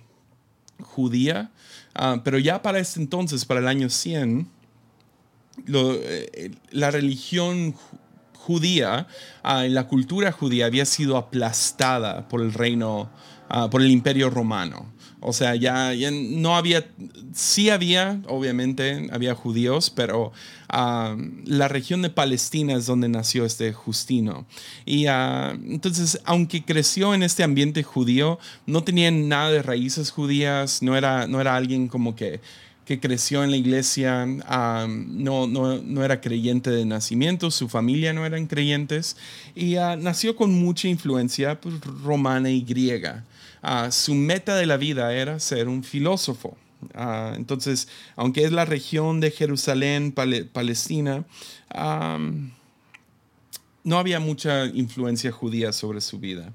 judía, 0.79 1.51
Ah, 1.97 2.21
pero 2.23 2.37
ya 2.37 2.61
para 2.61 2.79
este 2.79 2.99
entonces, 2.99 3.43
para 3.43 3.59
el 3.59 3.67
año 3.67 3.89
100, 3.89 4.47
eh, 5.67 6.51
la 6.69 6.91
religión 6.91 7.73
judía, 8.33 9.07
la 9.43 9.87
cultura 9.87 10.31
judía 10.31 10.67
había 10.67 10.85
sido 10.85 11.17
aplastada 11.17 12.29
por 12.29 12.41
el 12.41 12.53
reino, 12.53 13.09
por 13.71 13.81
el 13.81 13.91
imperio 13.91 14.29
romano. 14.29 14.85
O 15.19 15.33
sea, 15.33 15.55
ya, 15.55 15.93
no 16.12 16.55
había, 16.55 16.88
sí 17.33 17.69
había, 17.69 18.21
obviamente, 18.27 19.07
había 19.12 19.33
judíos, 19.33 19.89
pero 19.89 20.31
ah, 20.69 21.15
la 21.43 21.67
región 21.67 22.03
de 22.03 22.12
Palestina 22.12 22.74
es 22.74 22.86
donde 22.86 23.09
nació 23.09 23.43
este 23.43 23.74
Justino. 23.74 24.45
Y 24.86 25.07
ah, 25.07 25.57
entonces, 25.65 26.21
aunque 26.24 26.63
creció 26.63 27.15
en 27.15 27.24
este 27.24 27.43
ambiente 27.43 27.81
judío, 27.81 28.38
no 28.67 28.83
tenía 28.83 29.09
nada 29.09 29.50
de 29.50 29.63
raíces 29.63 30.12
judías, 30.12 30.83
no 30.83 30.95
era, 30.95 31.25
no 31.25 31.41
era 31.41 31.55
alguien 31.55 31.88
como 31.88 32.15
que 32.15 32.39
que 32.88 33.01
creció 33.01 33.43
en 33.43 33.51
la 33.51 33.57
iglesia, 33.57 34.25
ah, 34.45 34.88
no, 34.89 35.45
no, 35.45 36.05
era 36.05 36.21
creyente 36.21 36.69
de 36.69 36.86
nacimiento, 36.86 37.51
su 37.51 37.67
familia 37.67 38.13
no 38.13 38.25
eran 38.25 38.47
creyentes, 38.47 39.17
y 39.55 39.74
nació 39.75 40.38
con 40.38 40.53
mucha 40.53 40.88
influencia 40.88 41.59
pues, 41.59 41.81
romana 41.81 42.50
y 42.50 42.62
griega. 42.62 43.25
Su 43.91 44.15
meta 44.15 44.55
de 44.55 44.65
la 44.65 44.77
vida 44.77 45.13
era 45.13 45.39
ser 45.39 45.67
un 45.67 45.83
filósofo. 45.83 46.57
Ah, 46.93 47.33
entonces, 47.36 47.88
aunque 48.15 48.43
es 48.43 48.51
la 48.51 48.65
región 48.65 49.19
de 49.19 49.31
Jerusalén, 49.31 50.13
Palestina, 50.13 51.25
no 53.83 53.97
había 53.97 54.19
mucha 54.19 54.65
influencia 54.65 55.31
judía 55.31 55.71
sobre 55.74 56.01
su 56.01 56.19
vida. 56.19 56.53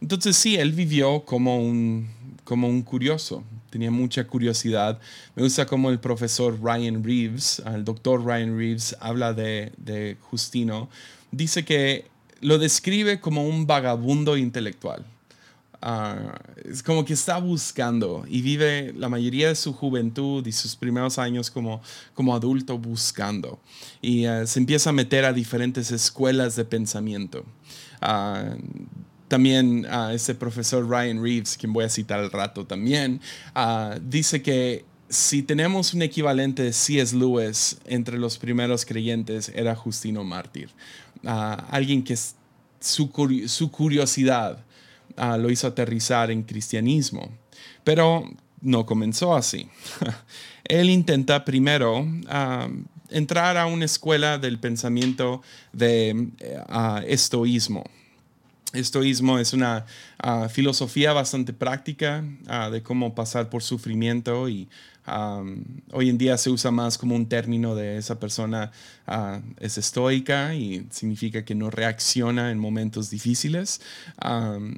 Entonces 0.00 0.36
sí, 0.36 0.56
él 0.56 0.72
vivió 0.72 1.24
como 1.24 1.58
un, 1.58 2.10
como 2.44 2.68
un 2.68 2.82
curioso, 2.82 3.44
tenía 3.70 3.90
mucha 3.90 4.26
curiosidad. 4.26 5.00
Me 5.36 5.44
gusta 5.44 5.64
como 5.66 5.90
el 5.90 6.00
profesor 6.00 6.58
Ryan 6.60 7.04
Reeves, 7.04 7.62
el 7.64 7.84
doctor 7.84 8.24
Ryan 8.24 8.58
Reeves, 8.58 8.96
habla 9.00 9.32
de, 9.32 9.72
de 9.78 10.16
Justino. 10.20 10.88
Dice 11.30 11.64
que 11.64 12.06
lo 12.40 12.58
describe 12.58 13.20
como 13.20 13.46
un 13.46 13.66
vagabundo 13.66 14.36
intelectual. 14.36 15.06
Ah, 15.84 16.38
es 16.64 16.80
como 16.80 17.04
que 17.04 17.12
está 17.12 17.38
buscando 17.38 18.24
y 18.28 18.40
vive 18.40 18.94
la 18.96 19.08
mayoría 19.08 19.48
de 19.48 19.56
su 19.56 19.72
juventud 19.72 20.46
y 20.46 20.52
sus 20.52 20.76
primeros 20.76 21.18
años 21.18 21.50
como, 21.50 21.82
como 22.14 22.36
adulto 22.36 22.78
buscando. 22.78 23.60
Y 24.00 24.26
ah, 24.26 24.46
se 24.46 24.60
empieza 24.60 24.90
a 24.90 24.92
meter 24.92 25.24
a 25.24 25.32
diferentes 25.32 25.90
escuelas 25.90 26.54
de 26.54 26.64
pensamiento. 26.64 27.44
Uh, 28.00 28.56
también 29.26 29.86
ese 30.12 30.36
profesor 30.36 30.88
Ryan 30.88 31.20
Reeves, 31.22 31.56
quien 31.56 31.72
voy 31.72 31.84
a 31.84 31.88
citar 31.88 32.20
al 32.20 32.30
rato 32.30 32.66
también, 32.66 33.18
dice 34.02 34.42
que 34.42 34.84
si 35.08 35.42
tenemos 35.42 35.94
un 35.94 36.02
equivalente 36.02 36.62
de 36.64 36.72
C.S. 36.74 37.16
Lewis 37.16 37.78
entre 37.86 38.18
los 38.18 38.36
primeros 38.36 38.84
creyentes, 38.84 39.50
era 39.54 39.74
Justino 39.74 40.22
Mártir. 40.22 40.68
alguien 41.24 42.04
que 42.04 42.14
su, 42.14 43.10
su 43.46 43.70
curiosidad 43.70 44.62
Ah, 45.16 45.36
lo 45.36 45.50
hizo 45.50 45.66
aterrizar 45.66 46.30
en 46.30 46.42
cristianismo. 46.42 47.30
Pero 47.84 48.24
no 48.60 48.86
comenzó 48.86 49.34
así. 49.34 49.68
Él 50.64 50.90
intenta 50.90 51.44
primero 51.44 52.06
ah, 52.28 52.68
entrar 53.10 53.56
a 53.56 53.66
una 53.66 53.84
escuela 53.84 54.38
del 54.38 54.58
pensamiento 54.58 55.42
de 55.72 56.28
uh, 56.68 57.04
estoísmo. 57.06 57.84
Estoísmo 58.72 59.38
es 59.38 59.52
una 59.52 59.84
filosofía 60.48 61.12
bastante 61.12 61.52
práctica 61.52 62.24
de 62.70 62.82
cómo 62.82 63.14
pasar 63.14 63.50
por 63.50 63.62
sufrimiento 63.62 64.48
y 64.48 64.68
hoy 65.92 66.08
en 66.08 66.16
día 66.16 66.38
se 66.38 66.48
usa 66.48 66.70
más 66.70 66.96
como 66.96 67.14
un 67.14 67.26
término 67.26 67.74
de 67.74 67.98
esa 67.98 68.20
persona 68.20 68.70
ah, 69.06 69.40
es 69.58 69.76
estoica 69.78 70.54
y 70.54 70.86
significa 70.90 71.44
que 71.44 71.54
no 71.54 71.70
reacciona 71.70 72.50
en 72.50 72.58
momentos 72.58 73.10
difíciles. 73.10 73.80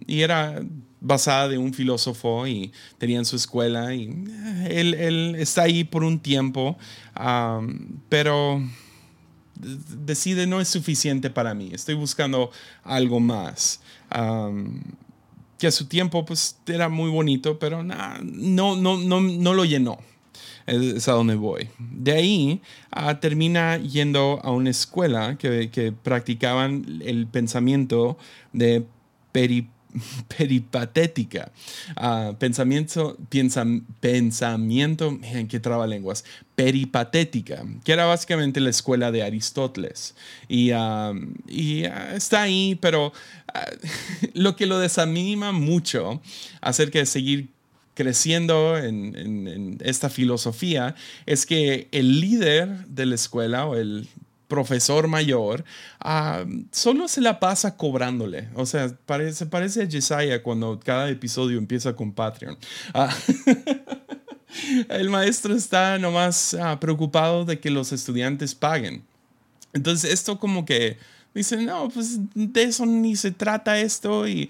y 0.06 0.22
era 0.22 0.62
basada 1.00 1.48
de 1.48 1.58
un 1.58 1.74
filósofo 1.74 2.46
y 2.46 2.72
tenía 2.96 3.18
en 3.18 3.26
su 3.26 3.36
escuela 3.36 3.94
y 3.94 4.04
eh, 4.04 4.68
él, 4.70 4.94
él 4.94 5.34
está 5.38 5.64
ahí 5.64 5.84
por 5.84 6.02
un 6.02 6.18
tiempo, 6.18 6.78
pero 8.08 8.62
decide 9.54 10.46
no 10.46 10.60
es 10.60 10.68
suficiente 10.68 11.28
para 11.28 11.54
mí, 11.54 11.70
estoy 11.72 11.94
buscando 11.94 12.50
algo 12.82 13.20
más 13.20 13.80
que 15.58 15.66
a 15.66 15.70
su 15.70 15.86
tiempo 15.86 16.24
pues 16.24 16.58
era 16.66 16.88
muy 16.88 17.10
bonito, 17.10 17.58
pero 17.58 17.82
no, 17.82 17.96
no, 18.22 18.76
no, 18.76 19.20
no 19.20 19.54
lo 19.54 19.64
llenó 19.64 19.98
es 20.66 21.08
a 21.08 21.12
donde 21.12 21.34
voy. 21.34 21.68
De 21.78 22.12
ahí 22.12 22.60
ah, 22.90 23.20
termina 23.20 23.76
yendo 23.78 24.40
a 24.42 24.50
una 24.50 24.70
escuela 24.70 25.36
que, 25.36 25.70
que 25.70 25.92
practicaban 25.92 27.02
el 27.04 27.26
pensamiento 27.26 28.16
de 28.52 28.86
peripatética, 30.36 31.50
uh, 31.96 32.34
pensamiento, 32.34 33.16
piensa, 33.28 33.64
pensamiento, 34.00 35.18
que 35.48 35.60
traba 35.60 35.86
lenguas, 35.86 36.24
peripatética, 36.54 37.64
que 37.84 37.92
era 37.92 38.06
básicamente 38.06 38.60
la 38.60 38.70
escuela 38.70 39.10
de 39.10 39.22
Aristóteles. 39.22 40.14
Y, 40.48 40.70
y 41.48 41.84
está 42.14 42.42
ahí, 42.42 42.78
pero 42.80 43.12
lo 44.34 44.56
que 44.56 44.66
lo 44.66 44.78
desanima 44.78 45.52
mucho 45.52 46.20
acerca 46.60 46.98
de 46.98 47.06
seguir 47.06 47.48
creciendo 47.94 48.76
en, 48.76 49.78
esta 49.80 50.10
filosofía 50.10 50.94
es 51.26 51.46
que 51.46 51.88
el 51.92 52.20
líder 52.20 52.86
de 52.86 53.06
la 53.06 53.14
escuela 53.14 53.66
o 53.66 53.76
el 53.76 54.08
profesor 54.48 55.08
mayor 55.08 55.64
ah, 56.00 56.44
solo 56.70 57.08
se 57.08 57.20
la 57.20 57.40
pasa 57.40 57.76
cobrándole. 57.76 58.48
O 58.54 58.66
sea, 58.66 58.96
parece, 59.06 59.46
parece 59.46 59.82
a 59.82 59.86
Jesiah 59.86 60.42
cuando 60.42 60.78
cada 60.78 61.08
episodio 61.08 61.58
empieza 61.58 61.94
con 61.94 62.12
Patreon. 62.12 62.56
Ah, 62.92 63.14
el 64.88 65.10
maestro 65.10 65.54
está 65.54 65.98
nomás 65.98 66.54
ah, 66.54 66.78
preocupado 66.78 67.44
de 67.44 67.58
que 67.58 67.70
los 67.70 67.92
estudiantes 67.92 68.54
paguen. 68.54 69.04
Entonces, 69.72 70.12
esto 70.12 70.38
como 70.38 70.64
que 70.64 70.98
dice, 71.34 71.56
no, 71.56 71.88
pues 71.88 72.18
de 72.34 72.62
eso 72.62 72.86
ni 72.86 73.16
se 73.16 73.32
trata 73.32 73.80
esto 73.80 74.28
y 74.28 74.48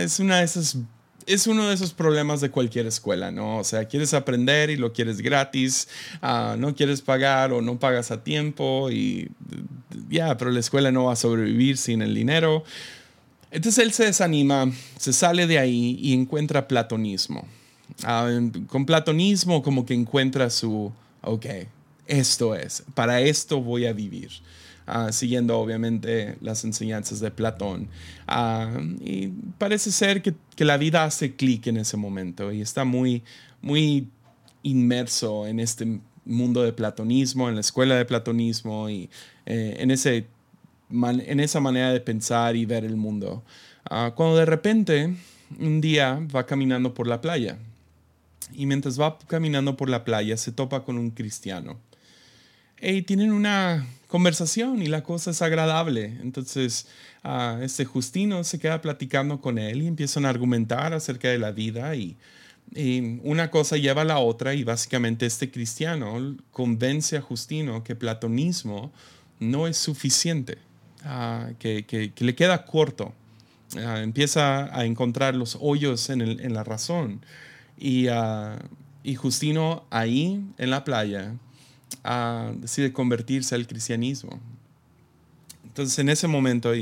es 0.00 0.18
una 0.18 0.38
de 0.38 0.44
esas 0.44 0.78
es 1.26 1.46
uno 1.46 1.68
de 1.68 1.74
esos 1.74 1.92
problemas 1.92 2.40
de 2.40 2.50
cualquier 2.50 2.86
escuela, 2.86 3.30
¿no? 3.30 3.58
O 3.58 3.64
sea, 3.64 3.86
quieres 3.86 4.14
aprender 4.14 4.70
y 4.70 4.76
lo 4.76 4.92
quieres 4.92 5.20
gratis, 5.20 5.88
ah, 6.22 6.56
no 6.58 6.74
quieres 6.74 7.00
pagar 7.00 7.52
o 7.52 7.60
no 7.60 7.78
pagas 7.78 8.10
a 8.10 8.22
tiempo 8.22 8.90
y 8.90 9.30
ya, 10.08 10.36
pero 10.36 10.50
la 10.50 10.60
escuela 10.60 10.90
no 10.92 11.04
va 11.04 11.12
a 11.12 11.16
sobrevivir 11.16 11.76
sin 11.76 12.02
el 12.02 12.14
dinero. 12.14 12.64
Entonces 13.50 13.84
él 13.84 13.92
se 13.92 14.04
desanima, 14.04 14.70
se 14.98 15.12
sale 15.12 15.46
de 15.46 15.58
ahí 15.58 15.98
y 16.00 16.12
encuentra 16.12 16.66
platonismo. 16.66 17.46
Ah, 18.02 18.28
con 18.66 18.86
platonismo 18.86 19.62
como 19.62 19.86
que 19.86 19.94
encuentra 19.94 20.50
su, 20.50 20.92
ok, 21.22 21.46
esto 22.06 22.54
es, 22.54 22.82
para 22.94 23.20
esto 23.20 23.60
voy 23.60 23.86
a 23.86 23.92
vivir. 23.92 24.30
Ah, 24.86 25.12
siguiendo 25.12 25.58
obviamente 25.58 26.36
las 26.42 26.64
enseñanzas 26.64 27.20
de 27.20 27.30
Platón. 27.30 27.88
Ah, 28.26 28.70
y 29.00 29.28
parece 29.56 29.90
ser 29.90 30.20
que, 30.20 30.34
que 30.56 30.64
la 30.66 30.76
vida 30.76 31.04
hace 31.04 31.34
clic 31.34 31.66
en 31.68 31.78
ese 31.78 31.96
momento 31.96 32.52
y 32.52 32.60
está 32.60 32.84
muy, 32.84 33.22
muy 33.62 34.08
inmerso 34.62 35.46
en 35.46 35.60
este 35.60 36.00
mundo 36.24 36.62
de 36.62 36.72
platonismo, 36.72 37.48
en 37.48 37.54
la 37.54 37.60
escuela 37.60 37.96
de 37.96 38.04
platonismo 38.04 38.90
y 38.90 39.08
eh, 39.46 39.76
en, 39.78 39.90
ese, 39.90 40.26
en 40.90 41.40
esa 41.40 41.60
manera 41.60 41.92
de 41.92 42.00
pensar 42.00 42.56
y 42.56 42.66
ver 42.66 42.84
el 42.84 42.96
mundo. 42.96 43.42
Ah, 43.88 44.12
cuando 44.14 44.36
de 44.36 44.46
repente 44.46 45.14
un 45.58 45.80
día 45.80 46.20
va 46.34 46.46
caminando 46.46 46.94
por 46.94 47.06
la 47.06 47.20
playa 47.20 47.58
y 48.52 48.66
mientras 48.66 49.00
va 49.00 49.18
caminando 49.26 49.76
por 49.76 49.88
la 49.88 50.04
playa 50.04 50.36
se 50.36 50.52
topa 50.52 50.84
con 50.84 50.98
un 50.98 51.10
cristiano. 51.10 51.78
Y 52.80 53.02
tienen 53.02 53.32
una 53.32 53.86
conversación 54.14 54.80
y 54.80 54.86
la 54.86 55.02
cosa 55.02 55.32
es 55.32 55.42
agradable. 55.42 56.04
Entonces, 56.22 56.86
uh, 57.24 57.60
este 57.62 57.84
Justino 57.84 58.44
se 58.44 58.60
queda 58.60 58.80
platicando 58.80 59.40
con 59.40 59.58
él 59.58 59.82
y 59.82 59.88
empiezan 59.88 60.24
a 60.24 60.28
argumentar 60.28 60.92
acerca 60.92 61.28
de 61.28 61.38
la 61.38 61.50
vida 61.50 61.96
y, 61.96 62.16
una 63.22 63.50
cosa 63.50 63.76
lleva 63.76 64.02
a 64.02 64.04
la 64.04 64.18
otra 64.18 64.54
y 64.54 64.64
básicamente 64.64 65.26
este 65.26 65.50
cristiano 65.50 66.36
convence 66.50 67.16
a 67.16 67.20
Justino 67.20 67.84
que 67.84 67.94
platonismo 67.94 68.90
no 69.38 69.68
es 69.68 69.76
suficiente, 69.76 70.58
ah, 71.04 71.50
que, 71.58 71.84
que, 71.84 72.12
le 72.24 72.34
queda 72.34 72.64
corto. 72.64 73.12
Ah, 73.76 74.00
empieza 74.00 74.76
a 74.76 74.86
encontrar 74.86 75.34
los 75.36 75.58
hoyos 75.60 76.08
en, 76.08 76.20
el, 76.20 76.40
en 76.40 76.54
la 76.54 76.64
razón. 76.64 77.20
Y, 77.78 78.06
y 79.04 79.14
Justino 79.14 79.84
ahí 79.90 80.44
en 80.56 80.70
la 80.70 80.84
playa 80.84 81.34
decide 82.60 82.92
convertirse 82.92 83.54
al 83.54 83.66
cristianismo. 83.66 84.40
Entonces, 85.64 85.98
en 85.98 86.08
ese 86.08 86.28
momento, 86.28 86.72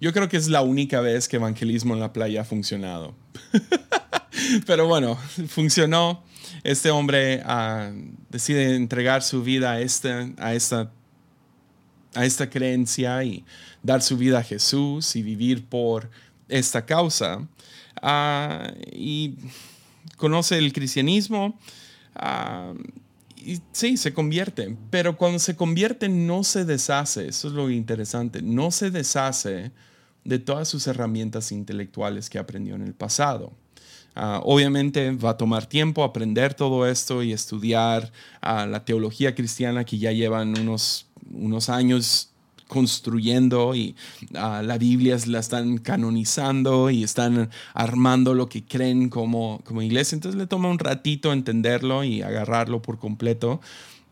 yo 0.00 0.12
creo 0.12 0.28
que 0.28 0.36
es 0.36 0.48
la 0.48 0.62
única 0.62 1.00
vez 1.00 1.28
que 1.28 1.36
evangelismo 1.36 1.94
en 1.94 2.00
la 2.00 2.12
playa 2.12 2.40
ha 2.40 2.44
funcionado. 2.44 3.14
Pero 4.66 4.86
bueno, 4.86 5.16
funcionó. 5.48 6.24
Este 6.64 6.90
hombre 6.90 7.42
ah, 7.44 7.92
decide 8.28 8.74
entregar 8.74 9.22
su 9.22 9.42
vida 9.42 9.72
a, 9.72 9.80
este, 9.80 10.34
a 10.38 10.54
esta 10.54 10.90
a 12.14 12.24
esta 12.24 12.50
creencia 12.50 13.22
y 13.24 13.44
dar 13.82 14.02
su 14.02 14.16
vida 14.16 14.38
a 14.38 14.42
Jesús 14.42 15.14
y 15.16 15.22
vivir 15.22 15.64
por 15.64 16.10
esta 16.48 16.84
causa. 16.84 17.46
Ah, 18.02 18.72
y 18.92 19.34
conoce 20.16 20.58
el 20.58 20.72
cristianismo. 20.72 21.58
Ah, 22.14 22.72
sí, 23.72 23.96
se 23.96 24.12
convierte, 24.14 24.76
pero 24.90 25.16
cuando 25.16 25.38
se 25.38 25.56
convierte 25.56 26.08
no 26.08 26.44
se 26.44 26.64
deshace, 26.64 27.28
eso 27.28 27.48
es 27.48 27.54
lo 27.54 27.70
interesante, 27.70 28.42
no 28.42 28.70
se 28.70 28.90
deshace 28.90 29.72
de 30.24 30.38
todas 30.38 30.68
sus 30.68 30.86
herramientas 30.86 31.52
intelectuales 31.52 32.30
que 32.30 32.38
aprendió 32.38 32.74
en 32.74 32.82
el 32.82 32.94
pasado. 32.94 33.52
Ah, 34.14 34.40
obviamente 34.44 35.12
va 35.12 35.30
a 35.30 35.36
tomar 35.36 35.66
tiempo 35.66 36.02
aprender 36.02 36.54
todo 36.54 36.86
esto 36.86 37.22
y 37.22 37.32
estudiar 37.32 38.12
la 38.42 38.84
teología 38.84 39.34
cristiana 39.34 39.84
que 39.84 39.98
ya 39.98 40.12
llevan 40.12 40.58
unos, 40.58 41.06
unos 41.32 41.68
años 41.68 42.29
construyendo 42.70 43.74
y 43.74 43.96
ah, 44.34 44.62
la 44.64 44.78
Biblia 44.78 45.18
la 45.26 45.40
están 45.40 45.78
canonizando 45.78 46.88
y 46.88 47.02
están 47.02 47.50
armando 47.74 48.32
lo 48.32 48.48
que 48.48 48.64
creen 48.64 49.10
como, 49.10 49.60
como 49.64 49.82
iglesia. 49.82 50.14
Entonces 50.14 50.38
le 50.38 50.46
toma 50.46 50.70
un 50.70 50.78
ratito 50.78 51.32
entenderlo 51.32 52.04
y 52.04 52.22
agarrarlo 52.22 52.80
por 52.80 52.98
completo. 52.98 53.60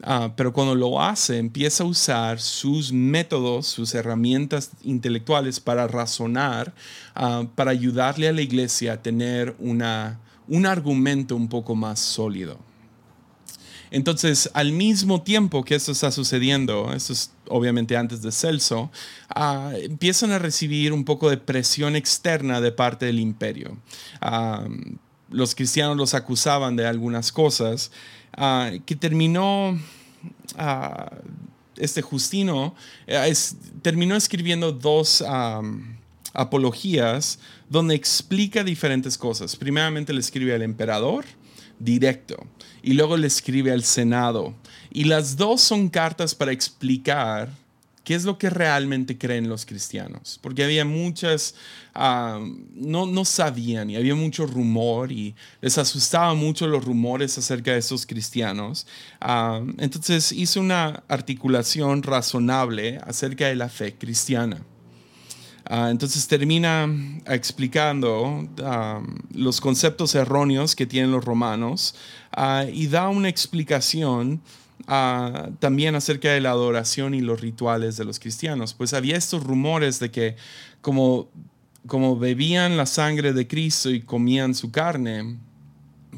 Ah, 0.03 0.33
pero 0.37 0.53
cuando 0.53 0.75
lo 0.75 1.01
hace, 1.01 1.39
empieza 1.39 1.85
a 1.85 1.87
usar 1.87 2.41
sus 2.41 2.93
métodos, 2.93 3.67
sus 3.67 3.95
herramientas 3.95 4.73
intelectuales 4.83 5.61
para 5.61 5.87
razonar, 5.87 6.75
ah, 7.15 7.45
para 7.55 7.71
ayudarle 7.71 8.29
a 8.29 8.33
la 8.33 8.43
iglesia 8.43 8.95
a 8.95 9.03
tener 9.03 9.55
una, 9.59 10.19
un 10.49 10.67
argumento 10.67 11.37
un 11.37 11.49
poco 11.49 11.75
más 11.77 12.01
sólido. 12.01 12.68
Entonces, 13.91 14.51
al 14.55 14.73
mismo 14.73 15.23
tiempo 15.23 15.65
que 15.65 15.75
esto 15.75 15.93
está 15.93 16.11
sucediendo, 16.11 16.93
esto 16.93 17.13
es 17.13 17.33
obviamente 17.49 17.97
antes 17.97 18.23
de 18.23 18.33
Celso, 18.33 18.91
ah, 19.29 19.73
empiezan 19.75 20.33
a 20.33 20.39
recibir 20.39 20.93
un 20.93 21.05
poco 21.05 21.31
de 21.31 21.39
presión 21.39 21.97
externa 21.97 22.61
de 22.61 22.73
parte 22.73 23.07
del 23.07 23.19
imperio. 23.19 23.77
Ah, 24.21 24.67
los 25.31 25.55
cristianos 25.55 25.97
los 25.97 26.15
acusaban 26.15 26.77
de 26.77 26.87
algunas 26.87 27.33
cosas 27.33 27.91
ah, 28.37 28.71
que 28.85 28.97
terminó 28.97 29.79
este 31.77 32.03
Justino 32.03 32.75
eh, 33.07 33.33
terminó 33.83 34.17
escribiendo 34.17 34.73
dos 34.73 35.23
apologías 36.33 37.39
donde 37.69 37.95
explica 37.95 38.65
diferentes 38.65 39.17
cosas. 39.17 39.55
Primeramente 39.55 40.13
le 40.13 40.21
escribe 40.21 40.55
al 40.55 40.63
emperador 40.63 41.25
directo 41.79 42.47
y 42.83 42.95
luego 42.95 43.17
le 43.17 43.27
escribe 43.27 43.73
al 43.73 43.83
Senado. 43.83 44.55
Y 44.91 45.05
las 45.05 45.37
dos 45.37 45.61
son 45.61 45.89
cartas 45.89 46.35
para 46.35 46.53
explicar 46.53 47.51
qué 48.09 48.15
es 48.15 48.25
lo 48.25 48.39
que 48.39 48.49
realmente 48.49 49.19
creen 49.19 49.51
los 49.51 49.67
cristianos, 49.67 50.39
porque 50.41 50.65
había 50.65 50.87
muchas, 50.87 51.55
ah, 51.95 52.41
no, 52.73 53.05
no 53.05 53.27
sabían 53.27 53.91
y 53.91 53.97
había 53.97 54.15
mucho 54.15 54.47
rumor 54.47 55.13
y 55.13 55.35
les 55.61 55.77
asustaba 55.77 56.33
mucho 56.33 56.67
los 56.67 56.83
rumores 56.87 57.37
acerca 57.37 57.73
de 57.73 57.81
esos 57.81 58.07
cristianos. 58.07 58.87
Ah, 59.21 59.61
entonces 59.77 60.33
hizo 60.33 60.59
una 60.61 61.03
articulación 61.07 62.03
razonable 62.03 62.99
acerca 63.07 63.49
de 63.49 63.57
la 63.57 63.69
fe 63.69 63.95
cristiana. 63.95 64.63
Ah, 65.67 65.91
entonces 65.91 66.27
termina 66.27 66.89
explicando 67.27 68.49
los 69.35 69.61
conceptos 69.61 70.15
erróneos 70.15 70.75
que 70.75 70.87
tienen 70.87 71.11
los 71.11 71.23
romanos 71.23 71.95
ah, 72.39 72.65
y 72.71 72.87
da 72.87 73.09
una 73.09 73.29
explicación 73.29 74.41
también 74.87 75.95
acerca 75.95 76.33
de 76.33 76.41
la 76.41 76.51
adoración 76.51 77.15
y 77.15 77.21
los 77.21 77.41
rituales 77.41 77.97
de 77.97 78.05
los 78.05 78.19
cristianos. 78.19 78.73
Pues 78.73 78.95
había 78.95 79.17
estos 79.17 79.45
rumores 79.45 79.99
de 79.99 80.11
que 80.11 80.37
como, 80.81 81.29
como 81.87 82.19
bebían 82.19 82.77
la 82.77 82.87
sangre 82.87 83.33
de 83.33 83.47
Cristo 83.47 83.91
y 83.91 84.01
comían 84.01 84.55
su 84.55 84.71
carne, 84.71 85.37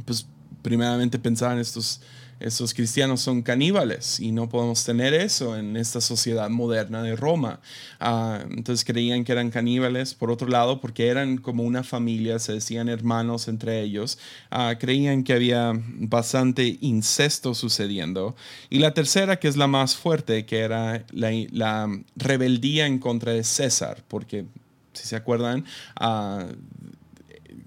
pues 0.04 0.26
primeramente 0.62 1.18
pensaban 1.18 1.59
estos 1.59 2.00
esos 2.40 2.74
cristianos 2.74 3.20
son 3.20 3.42
caníbales 3.42 4.18
y 4.18 4.33
no 4.33 4.48
podemos 4.48 4.83
tener 4.85 5.14
eso 5.14 5.57
en 5.57 5.76
esta 5.76 6.00
sociedad 6.00 6.48
moderna 6.48 7.03
de 7.03 7.14
Roma. 7.14 7.61
Ah, 8.00 8.42
entonces 8.50 8.85
creían 8.85 9.24
que 9.24 9.33
eran 9.33 9.50
caníbales, 9.50 10.14
por 10.14 10.31
otro 10.31 10.48
lado, 10.48 10.81
porque 10.81 11.09
eran 11.09 11.37
como 11.37 11.62
una 11.62 11.85
familia, 11.85 12.38
se 12.38 12.55
decían 12.55 12.88
hermanos 12.88 13.46
entre 13.46 13.83
ellos, 13.83 14.18
ah, 14.50 14.74
creían 14.79 15.22
que 15.22 15.35
había 15.35 15.72
bastante 15.74 16.79
incesto 16.81 17.55
sucediendo. 17.55 18.35
Y 18.70 18.79
la 18.79 18.94
tercera, 18.94 19.38
que 19.38 19.48
es 19.48 19.57
la 19.57 19.66
más 19.66 19.94
fuerte, 19.94 20.46
que 20.46 20.61
era 20.61 21.05
la, 21.12 21.88
rebeldía 22.16 22.87
en 22.87 22.98
contra 22.98 23.33
de 23.33 23.44
César, 23.44 24.03
porque 24.09 24.46
si 24.92 25.07
se 25.07 25.16
acuerdan, 25.16 25.64
uh, 26.00 26.53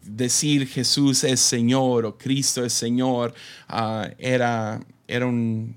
decir 0.06 0.68
Jesús 0.68 1.24
es 1.24 1.39
Señor 1.39 2.06
o 2.06 2.18
Cristo 2.18 2.63
es 2.63 2.74
Señor 2.74 3.34
ah, 3.68 4.10
era, 4.18 4.80
era, 5.08 5.26
un, 5.26 5.76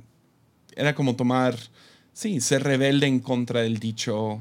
era 0.75 0.95
como 0.95 1.17
tomar, 1.17 1.57
sí, 2.13 2.41
ser 2.41 2.65
rebelde 2.65 3.07
en 3.07 3.21
contra 3.21 3.63
del 3.63 3.79
dicho 3.79 4.41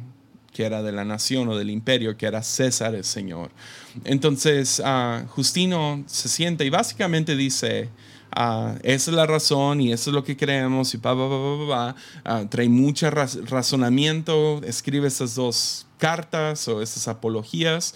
que 0.55 0.63
era 0.63 0.81
de 0.81 0.93
la 0.93 1.03
nación 1.03 1.49
o 1.49 1.57
del 1.57 1.69
imperio, 1.69 2.15
que 2.15 2.25
era 2.25 2.41
César 2.41 2.95
el 2.95 3.03
Señor. 3.03 3.51
Entonces, 4.05 4.79
uh, 4.79 5.27
Justino 5.27 6.01
se 6.07 6.29
siente 6.29 6.63
y 6.63 6.69
básicamente 6.69 7.35
dice, 7.35 7.89
uh, 8.37 8.77
esa 8.81 9.11
es 9.11 9.15
la 9.15 9.25
razón 9.25 9.81
y 9.81 9.91
eso 9.91 10.11
es 10.11 10.13
lo 10.13 10.23
que 10.23 10.37
creemos 10.37 10.93
y 10.93 10.97
pa, 10.97 11.13
pa, 11.13 11.27
pa, 11.27 11.95
pa 12.23 12.49
trae 12.49 12.69
mucho 12.69 13.09
razonamiento, 13.11 14.61
escribe 14.63 15.09
estas 15.09 15.35
dos 15.35 15.87
cartas 15.97 16.69
o 16.69 16.81
estas 16.81 17.09
apologías 17.09 17.93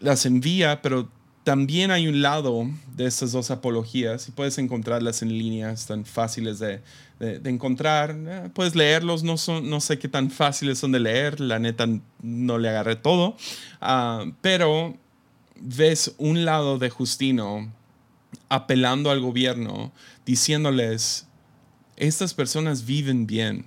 las 0.00 0.26
envía, 0.26 0.82
pero 0.82 1.08
también 1.44 1.90
hay 1.90 2.08
un 2.08 2.22
lado 2.22 2.66
de 2.96 3.06
estas 3.06 3.32
dos 3.32 3.50
apologías 3.50 4.28
y 4.28 4.32
puedes 4.32 4.56
encontrarlas 4.58 5.22
en 5.22 5.28
línea, 5.28 5.70
están 5.70 6.06
fáciles 6.06 6.58
de, 6.58 6.80
encontrar. 7.44 8.16
Eh, 8.16 8.50
puedes 8.52 8.74
leerlos, 8.74 9.22
no, 9.22 9.36
son, 9.36 9.68
no 9.68 9.80
sé 9.80 9.98
qué 9.98 10.08
tan 10.08 10.30
fáciles 10.30 10.78
son 10.78 10.92
de 10.92 11.00
leer, 11.00 11.40
la 11.40 11.58
neta 11.58 11.86
no 12.22 12.58
le 12.58 12.68
agarré 12.70 12.96
todo, 12.96 13.36
ah, 13.80 14.24
pero 14.40 14.96
ves 15.60 16.14
un 16.18 16.44
lado 16.44 16.78
de 16.78 16.90
Justino 16.90 17.72
apelando 18.48 19.10
al 19.10 19.20
gobierno, 19.20 19.92
diciéndoles, 20.24 21.26
estas 21.96 22.34
personas 22.34 22.86
viven 22.86 23.26
bien 23.26 23.66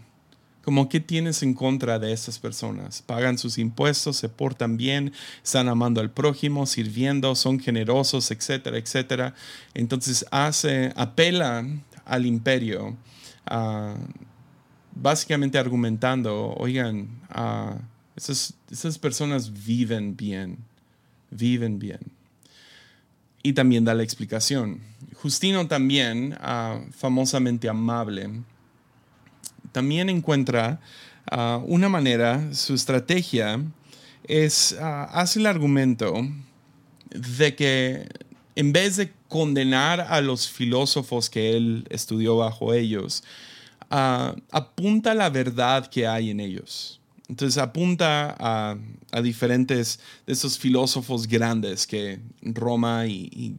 como 0.67 0.89
qué 0.89 0.99
tienes 0.99 1.43
en 1.43 1.53
contra 1.53 1.97
de 1.97 2.11
esas 2.11 2.39
personas. 2.39 3.01
Pagan 3.01 3.37
sus 3.37 3.57
impuestos, 3.57 4.17
se 4.17 4.27
portan 4.27 4.75
bien, 4.75 5.13
están 5.41 5.69
amando 5.69 6.01
al 6.01 6.11
prójimo, 6.11 6.65
sirviendo, 6.65 7.35
son 7.35 7.57
generosos, 7.57 8.31
etcétera, 8.31 8.77
etcétera. 8.77 9.33
Entonces 9.73 10.25
hace, 10.29 10.91
apela 10.97 11.65
al 12.03 12.25
imperio, 12.25 12.97
ah, 13.45 13.95
básicamente 14.93 15.57
argumentando, 15.57 16.53
oigan, 16.57 17.07
uh, 17.33 17.79
esas, 18.17 18.53
personas 18.99 19.65
viven 19.65 20.17
bien, 20.17 20.57
viven 21.31 21.79
bien. 21.79 22.01
Y 23.41 23.53
también 23.53 23.85
da 23.85 23.93
la 23.93 24.03
explicación. 24.03 24.81
Justino 25.13 25.65
también, 25.69 26.35
ah, 26.41 26.81
famosamente 26.91 27.69
amable, 27.69 28.43
también 29.71 30.09
encuentra 30.09 30.79
ah, 31.29 31.61
una 31.65 31.89
manera, 31.89 32.53
su 32.53 32.73
estrategia 32.73 33.61
es, 34.27 34.75
uh, 34.79 34.83
hace 34.83 35.39
el 35.39 35.45
argumento 35.45 36.13
de 37.09 37.55
que 37.55 38.07
en 38.55 38.73
vez 38.73 38.97
de 38.97 39.11
condenar 39.27 40.01
a 40.01 40.21
los 40.21 40.49
filósofos 40.49 41.29
que 41.29 41.55
él 41.55 41.85
estudió 41.89 42.37
bajo 42.37 42.73
ellos, 42.73 43.23
uh, 43.91 44.37
apunta 44.51 45.13
la 45.13 45.29
verdad 45.29 45.87
que 45.87 46.07
hay 46.07 46.31
en 46.31 46.39
ellos. 46.39 46.99
Entonces 47.29 47.57
apunta 47.57 48.35
a, 48.39 48.77
diferentes 49.21 49.99
de 50.25 50.33
esos 50.33 50.57
filósofos 50.57 51.27
grandes 51.27 51.85
que 51.85 52.19
Roma 52.41 53.05
y 53.05 53.57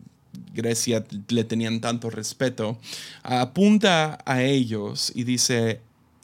Grecia 0.54 1.04
le 1.28 1.44
tenían 1.44 1.80
tanto 1.80 2.10
respeto, 2.10 2.78
apunta 3.22 4.18
a 4.24 4.42
ellos 4.42 5.12
y 5.14 5.24
dice, 5.24 5.80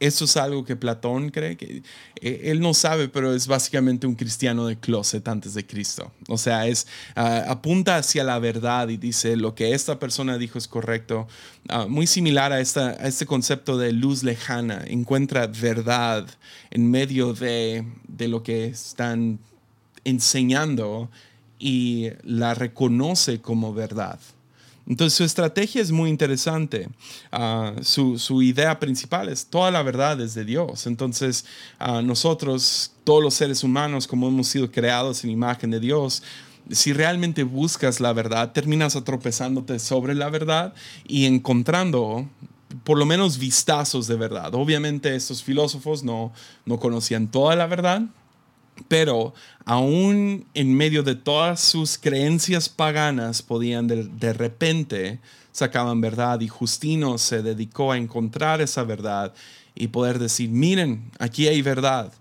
eso 0.07 0.25
es 0.25 0.37
algo 0.37 0.65
que 0.65 0.77
Platón 0.77 1.31
cree 1.31 1.57
que 1.57 1.83
eh, 2.21 2.41
él 2.45 2.61
no 2.61 2.75
sabe, 2.75 3.09
pero 3.09 3.35
es 3.35 3.47
básicamente 3.47 4.07
un 4.07 4.15
cristiano 4.15 4.67
de 4.67 4.77
closet 4.77 5.27
antes 5.29 5.55
de 5.55 5.67
Cristo. 5.67 6.13
O 6.29 6.39
sea, 6.39 6.67
es 6.67 6.87
ah, 7.17 7.45
apunta 7.49 7.97
hacia 7.97 8.25
la 8.25 8.39
verdad 8.39 8.89
y 8.89 8.97
dice 8.97 9.37
lo 9.37 9.55
que 9.55 9.73
esta 9.73 9.99
persona 9.99 10.39
dijo 10.39 10.59
es 10.59 10.69
correcto. 10.69 11.27
Ah, 11.69 11.87
muy 11.89 12.07
similar 12.07 12.53
a, 12.53 12.61
esta, 12.61 12.93
este 12.93 13.27
concepto 13.27 13.79
de 13.79 13.93
luz 13.93 14.23
lejana. 14.23 14.85
Encuentra 14.87 15.47
verdad 15.47 16.27
en 16.71 16.91
medio 16.91 17.33
de, 17.33 17.85
de 18.07 18.29
lo 18.29 18.43
que 18.43 18.67
están 18.67 19.39
enseñando 20.05 21.11
y 21.59 22.11
la 22.23 22.55
reconoce 22.55 23.41
como 23.41 23.73
verdad. 23.73 24.19
Entonces 24.87 25.17
su 25.17 25.25
estrategia 25.25 25.81
es 25.81 25.91
muy 25.91 26.11
interesante. 26.11 26.89
Ah, 27.33 27.73
su, 27.83 28.43
idea 28.43 28.79
principal 28.79 29.29
es 29.29 29.47
toda 29.47 29.71
la 29.71 29.83
verdad 29.83 30.21
es 30.21 30.35
de 30.35 30.45
Dios. 30.45 30.87
Entonces 30.87 31.47
uh, 31.81 32.03
nosotros, 32.03 32.93
todos 33.05 33.23
los 33.23 33.35
seres 33.35 33.65
humanos, 33.65 34.07
como 34.07 34.29
hemos 34.29 34.49
sido 34.49 34.71
creados 34.71 35.25
en 35.25 35.31
imagen 35.31 35.71
de 35.71 35.81
Dios, 35.81 36.23
si 36.71 36.93
realmente 36.93 37.45
buscas 37.45 38.01
la 38.01 38.13
verdad, 38.13 38.53
terminas 38.53 38.97
atropezándote 38.97 39.79
sobre 39.79 40.15
la 40.15 40.31
verdad 40.31 40.75
y 41.07 41.27
encontrando 41.27 42.27
por 42.83 42.99
lo 42.99 43.07
menos 43.07 43.39
vistazos 43.39 44.07
de 44.07 44.17
verdad. 44.17 44.55
Obviamente 44.55 45.15
estos 45.15 45.43
filósofos 45.43 46.03
no, 46.03 46.33
no 46.67 46.79
conocían 46.79 47.31
toda 47.31 47.55
la 47.55 47.67
verdad, 47.67 48.03
pero 48.89 49.35
aún 49.65 50.47
en 50.55 50.75
medio 50.75 51.03
de 51.03 51.15
todas 51.15 51.61
sus 51.61 51.99
creencias 51.99 52.69
paganas 52.69 53.43
podían 53.43 53.87
de, 53.87 54.33
repente 54.33 55.21
sacaban 55.53 56.01
verdad 56.01 56.41
y 56.41 56.49
Justino 56.49 57.19
se 57.19 57.43
dedicó 57.43 57.93
a 57.93 57.97
encontrar 57.97 58.61
esa 58.61 58.83
verdad 58.83 59.33
y 59.75 59.89
poder 59.89 60.19
decir, 60.19 60.51
miren, 60.51 61.11
aquí 61.19 61.47
hay 61.49 61.63
verdad. 61.63 62.13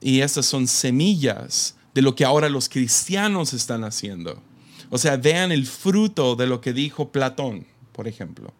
Y 0.00 0.20
estas 0.20 0.46
son 0.46 0.66
semillas 0.66 1.76
de 1.94 2.02
lo 2.02 2.14
que 2.14 2.24
ahora 2.24 2.48
los 2.48 2.68
cristianos 2.68 3.52
están 3.52 3.84
haciendo. 3.84 4.42
O 4.90 4.98
sea, 4.98 5.16
vean 5.16 5.52
el 5.52 5.66
fruto 5.66 6.34
de 6.36 6.46
lo 6.46 6.60
que 6.60 6.72
dijo 6.72 7.12
Platón, 7.12 7.66
por 7.92 8.08
ejemplo. 8.08 8.52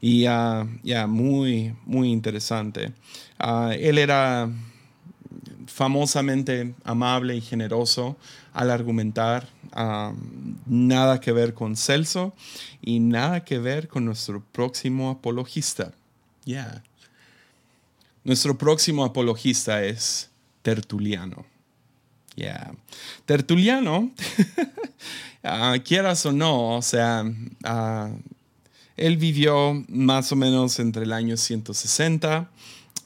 Y 0.00 0.26
ah, 0.26 0.66
ya, 0.82 1.06
muy, 1.06 1.74
muy 1.84 2.10
interesante. 2.10 2.92
Ah, 3.38 3.72
él 3.78 3.98
era 3.98 4.50
famosamente 5.70 6.74
amable 6.84 7.36
y 7.36 7.40
generoso 7.40 8.16
al 8.52 8.70
argumentar. 8.70 9.48
nada 10.66 11.20
que 11.20 11.32
ver 11.32 11.54
con 11.54 11.76
Celso 11.76 12.34
y 12.82 13.00
nada 13.00 13.44
que 13.44 13.58
ver 13.58 13.88
con 13.88 14.04
nuestro 14.04 14.42
próximo 14.52 15.10
apologista. 15.10 15.92
Yeah. 16.44 16.82
Nuestro 18.24 18.58
próximo 18.58 19.04
apologista 19.04 19.84
es 19.84 20.30
Tertuliano. 20.62 21.46
Yeah. 22.34 22.74
Tertuliano, 23.26 24.10
ah, 25.44 25.76
quieras 25.84 26.24
o 26.26 26.32
no, 26.32 26.76
o 26.76 26.82
sea, 26.82 27.24
ah, 27.64 28.10
él 28.96 29.16
vivió 29.16 29.84
más 29.88 30.32
o 30.32 30.36
menos 30.36 30.78
entre 30.78 31.04
el 31.04 31.12
año 31.12 31.36
160 31.36 32.50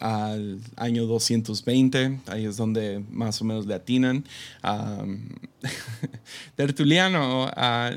al 0.05 0.61
año 0.77 1.07
220, 1.07 2.21
ahí 2.27 2.45
es 2.45 2.59
donde 2.59 3.03
más 3.11 3.41
o 3.41 3.45
menos 3.47 3.65
le 3.65 3.73
atinan. 3.73 4.27
Tertuliano 6.57 7.51
ah, 7.57 7.91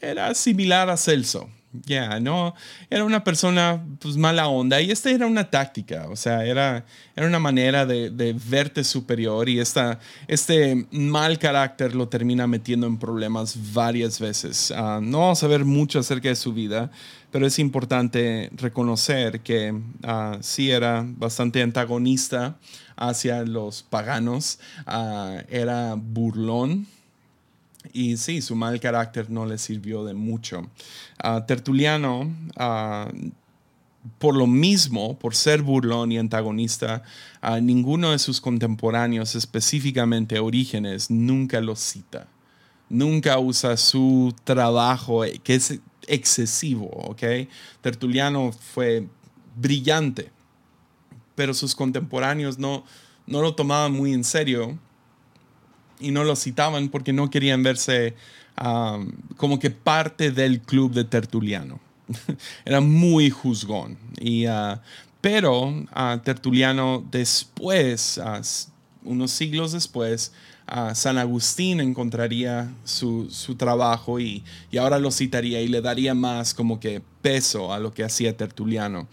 era 0.00 0.34
similar 0.34 0.90
a 0.90 0.96
Celso. 0.96 1.48
Ya, 1.84 2.20
no, 2.20 2.54
era 2.90 3.04
una 3.04 3.24
persona 3.24 3.84
pues 4.00 4.16
mala 4.16 4.48
onda 4.48 4.80
y 4.80 4.90
esta 4.90 5.10
era 5.10 5.26
una 5.26 5.50
táctica, 5.50 6.08
o 6.08 6.16
sea, 6.16 6.44
era, 6.44 6.84
era 7.14 7.26
una 7.26 7.38
manera 7.38 7.86
de, 7.86 8.36
verte 8.48 8.84
superior 8.84 9.48
y 9.48 9.60
esta, 9.60 9.98
este 10.28 10.86
mal 10.90 11.38
carácter 11.38 11.94
lo 11.94 12.08
termina 12.08 12.46
metiendo 12.46 12.86
en 12.86 12.98
problemas 12.98 13.56
varias 13.72 14.20
veces. 14.20 14.72
Ah, 14.74 15.00
no 15.02 15.20
vamos 15.20 15.42
a 15.42 15.46
ver 15.46 15.64
mucho 15.64 15.98
acerca 15.98 16.28
de 16.28 16.36
su 16.36 16.52
vida, 16.52 16.90
pero 17.30 17.46
es 17.46 17.58
importante 17.58 18.50
reconocer 18.54 19.40
que 19.40 19.72
uh, 19.72 20.38
sí 20.40 20.70
era 20.70 21.04
bastante 21.06 21.62
antagonista 21.62 22.56
hacia 22.96 23.42
los 23.42 23.82
paganos, 23.82 24.58
uh, 24.86 25.42
era 25.48 25.94
burlón. 25.96 26.86
Y 27.92 28.16
sí, 28.16 28.42
su 28.42 28.54
mal 28.56 28.80
carácter 28.80 29.30
no 29.30 29.46
le 29.46 29.58
sirvió 29.58 30.04
de 30.04 30.14
mucho. 30.14 30.70
Uh, 31.22 31.40
Tertuliano, 31.46 32.30
por 34.18 34.36
lo 34.36 34.46
mismo, 34.46 35.18
por 35.18 35.34
ser 35.34 35.62
burlón 35.62 36.12
y 36.12 36.18
antagonista, 36.18 37.02
ninguno 37.60 38.12
de 38.12 38.18
sus 38.18 38.40
contemporáneos, 38.40 39.34
específicamente 39.34 40.38
Orígenes, 40.38 41.10
nunca 41.10 41.60
lo 41.60 41.76
cita. 41.76 42.28
Nunca 42.88 43.38
usa 43.38 43.76
su 43.76 44.32
trabajo, 44.44 45.22
que 45.42 45.56
es 45.56 45.80
excesivo, 46.06 46.86
¿ok? 46.86 47.22
Tertuliano 47.80 48.52
fue 48.52 49.08
brillante, 49.56 50.30
pero 51.34 51.52
sus 51.52 51.74
contemporáneos 51.74 52.58
no, 52.58 52.84
no 53.26 53.42
lo 53.42 53.54
tomaban 53.54 53.92
muy 53.92 54.12
en 54.12 54.22
serio 54.22 54.78
y 56.00 56.10
no 56.10 56.24
lo 56.24 56.36
citaban 56.36 56.88
porque 56.88 57.12
no 57.12 57.30
querían 57.30 57.62
verse 57.62 58.14
um, 58.62 59.10
como 59.36 59.58
que 59.58 59.70
parte 59.70 60.30
del 60.30 60.60
club 60.60 60.92
de 60.92 61.04
Tertuliano. 61.04 61.80
Era 62.64 62.80
muy 62.80 63.30
juzgón. 63.30 63.98
Y, 64.18 64.46
uh, 64.46 64.78
pero 65.20 65.68
uh, 65.68 66.18
Tertuliano 66.22 67.04
después, 67.10 68.18
uh, 68.18 69.08
unos 69.08 69.30
siglos 69.30 69.72
después, 69.72 70.32
San 70.94 71.16
Agustín 71.16 71.80
encontraría 71.80 72.68
su, 72.82 73.28
trabajo 73.56 74.18
y, 74.18 74.42
ahora 74.76 74.98
lo 74.98 75.12
citaría 75.12 75.60
y 75.60 75.68
le 75.68 75.80
daría 75.80 76.12
más 76.12 76.54
como 76.54 76.80
que 76.80 77.00
peso 77.22 77.72
a 77.72 77.78
lo 77.78 77.92
que 77.92 78.02
hacía 78.02 78.36
Tertuliano. 78.36 79.06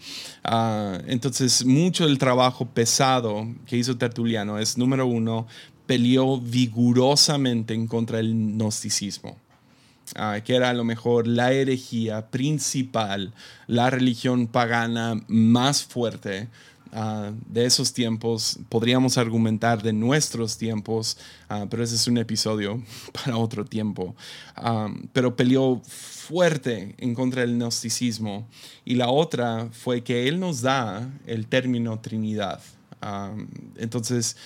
Entonces, 1.06 1.64
mucho 1.64 2.06
del 2.06 2.18
trabajo 2.18 2.66
pesado 2.66 3.46
que 3.66 3.76
hizo 3.76 3.96
Tertuliano 3.96 4.58
es, 4.58 4.76
número 4.76 5.06
uno, 5.06 5.46
peleó 5.86 6.40
vigorosamente 6.40 7.74
en 7.74 7.86
contra 7.86 8.18
del 8.18 8.34
gnosticismo. 8.34 9.36
Ah, 10.16 10.38
que 10.44 10.54
era 10.54 10.68
a 10.68 10.74
lo 10.74 10.84
mejor 10.84 11.26
la 11.26 11.52
herejía 11.52 12.30
principal, 12.30 13.32
la 13.66 13.88
religión 13.88 14.46
pagana 14.46 15.18
más 15.28 15.82
fuerte 15.82 16.48
Ah, 16.96 17.32
de 17.48 17.66
esos 17.66 17.92
tiempos, 17.92 18.56
podríamos 18.68 19.18
argumentar 19.18 19.82
de 19.82 19.92
nuestros 19.92 20.56
tiempos, 20.56 21.18
ah, 21.48 21.66
pero 21.68 21.82
ese 21.82 21.96
es 21.96 22.06
un 22.06 22.18
episodio 22.18 22.80
para 23.12 23.36
otro 23.36 23.64
tiempo. 23.64 24.14
Pero 25.12 25.34
peleó 25.34 25.82
fuerte 25.84 26.94
en 26.98 27.14
contra 27.14 27.40
del 27.40 27.56
gnosticismo 27.56 28.46
y 28.84 28.94
la 28.94 29.08
otra 29.08 29.68
fue 29.72 30.04
que 30.04 30.28
él 30.28 30.38
nos 30.38 30.62
da 30.62 31.10
el 31.26 31.48
término 31.48 31.98
Trinidad. 31.98 32.60
Entonces, 33.76 34.36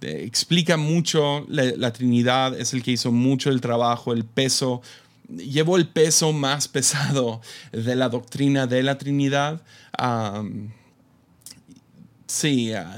explica 0.00 0.76
mucho 0.76 1.46
la, 1.48 1.92
Trinidad, 1.92 2.58
es 2.58 2.72
el 2.74 2.82
que 2.82 2.92
hizo 2.92 3.12
mucho 3.12 3.50
el 3.50 3.60
trabajo, 3.60 4.12
el 4.12 4.24
peso 4.24 4.82
llevó 5.28 5.76
el 5.76 5.88
peso 5.88 6.32
más 6.32 6.68
pesado 6.68 7.40
de 7.72 7.96
la 7.96 8.08
doctrina 8.08 8.66
de 8.66 8.82
la 8.82 8.98
Trinidad. 8.98 9.62
Sí, 12.26 12.72
ah, 12.72 12.96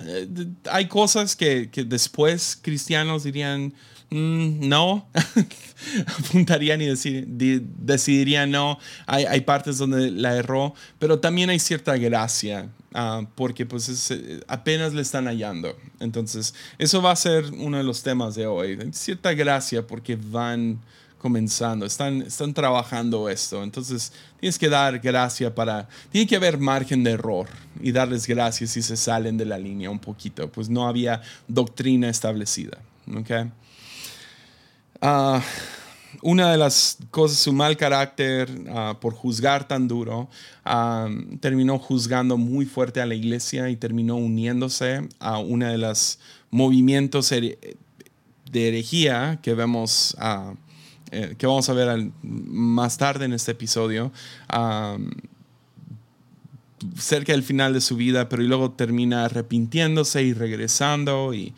hay 0.71 0.87
cosas 0.87 1.37
que, 1.37 1.69
después 1.87 2.59
cristianos 2.63 3.25
dirían, 3.25 3.75
mm, 4.11 4.67
no, 4.69 5.09
apuntarían 6.19 6.81
y 6.81 6.87
decidirían 6.87 8.51
no. 8.51 8.79
Hay, 9.07 9.41
partes 9.43 9.79
donde 9.79 10.11
la 10.11 10.37
erró, 10.37 10.75
pero 10.99 11.19
también 11.19 11.51
hay 11.51 11.59
cierta 11.59 11.97
gracia, 11.97 12.69
ah, 12.97 13.23
porque 13.35 13.67
pues 13.67 14.11
eh, 14.11 14.41
apenas 14.49 14.93
le 14.95 15.03
están 15.03 15.27
hallando. 15.27 15.77
Entonces, 16.01 16.55
eso 16.79 17.01
va 17.01 17.13
a 17.13 17.17
ser 17.17 17.45
uno 17.53 17.77
de 17.77 17.85
los 17.85 18.03
temas 18.03 18.35
de 18.35 18.47
hoy. 18.47 18.79
Cierta 18.93 19.33
gracia 19.35 19.87
porque 19.87 20.17
van 20.17 20.81
comenzando, 21.19 21.87
están, 21.87 22.23
están 22.23 22.55
trabajando 22.55 23.29
esto. 23.29 23.63
Entonces 23.63 24.13
tienes 24.39 24.59
que 24.59 24.69
dar 24.69 24.99
gracia 24.99 25.55
para, 25.55 25.89
tiene 26.11 26.27
que 26.27 26.37
haber 26.37 26.59
margen 26.59 27.03
de 27.03 27.13
error 27.13 27.49
y 27.81 27.93
darles 27.93 28.27
gracias 28.27 28.71
si 28.71 28.83
se 28.83 28.97
salen 28.97 29.37
de 29.37 29.45
la 29.45 29.59
línea 29.59 29.91
un 29.91 29.99
poquito, 29.99 30.51
pues 30.51 30.69
no 30.69 30.87
había 30.87 31.23
doctrina 31.49 32.09
establecida. 32.09 32.79
¿okay? 33.19 33.51
Ah, 35.01 35.43
una 36.23 36.51
de 36.51 36.59
las 36.59 36.99
cosas, 37.11 37.39
su 37.39 37.53
mal 37.53 37.77
carácter 37.77 38.49
ah, 38.71 38.97
por 39.01 39.15
juzgar 39.15 39.67
tan 39.69 39.89
duro, 39.89 40.29
ah, 40.65 41.09
terminó 41.41 41.79
juzgando 41.79 42.37
muy 42.37 42.67
fuerte 42.67 43.01
a 43.01 43.07
la 43.07 43.15
iglesia 43.15 43.69
y 43.71 43.77
terminó 43.77 44.17
uniéndose 44.17 45.09
a 45.19 45.39
una 45.39 45.71
de 45.71 45.79
los 45.79 46.19
movimientos 46.51 47.31
de 47.31 47.59
herejía 48.53 49.39
que 49.43 49.55
vemos 49.55 50.17
eh, 51.13 51.37
que 51.39 51.47
vamos 51.47 51.69
a 51.69 51.73
ver 51.73 52.11
más 52.23 52.99
tarde 52.99 53.27
en 53.27 53.33
este 53.33 53.53
episodio, 53.53 54.13
cerca 56.99 57.33
del 57.33 57.43
final 57.43 57.73
de 57.73 57.81
su 57.81 57.97
vida, 57.97 58.29
pero 58.29 58.43
luego 58.43 58.73
termina 58.73 59.25
arrepintiéndose 59.25 60.23
y 60.23 60.33
regresando 60.33 61.33
y, 61.33 61.55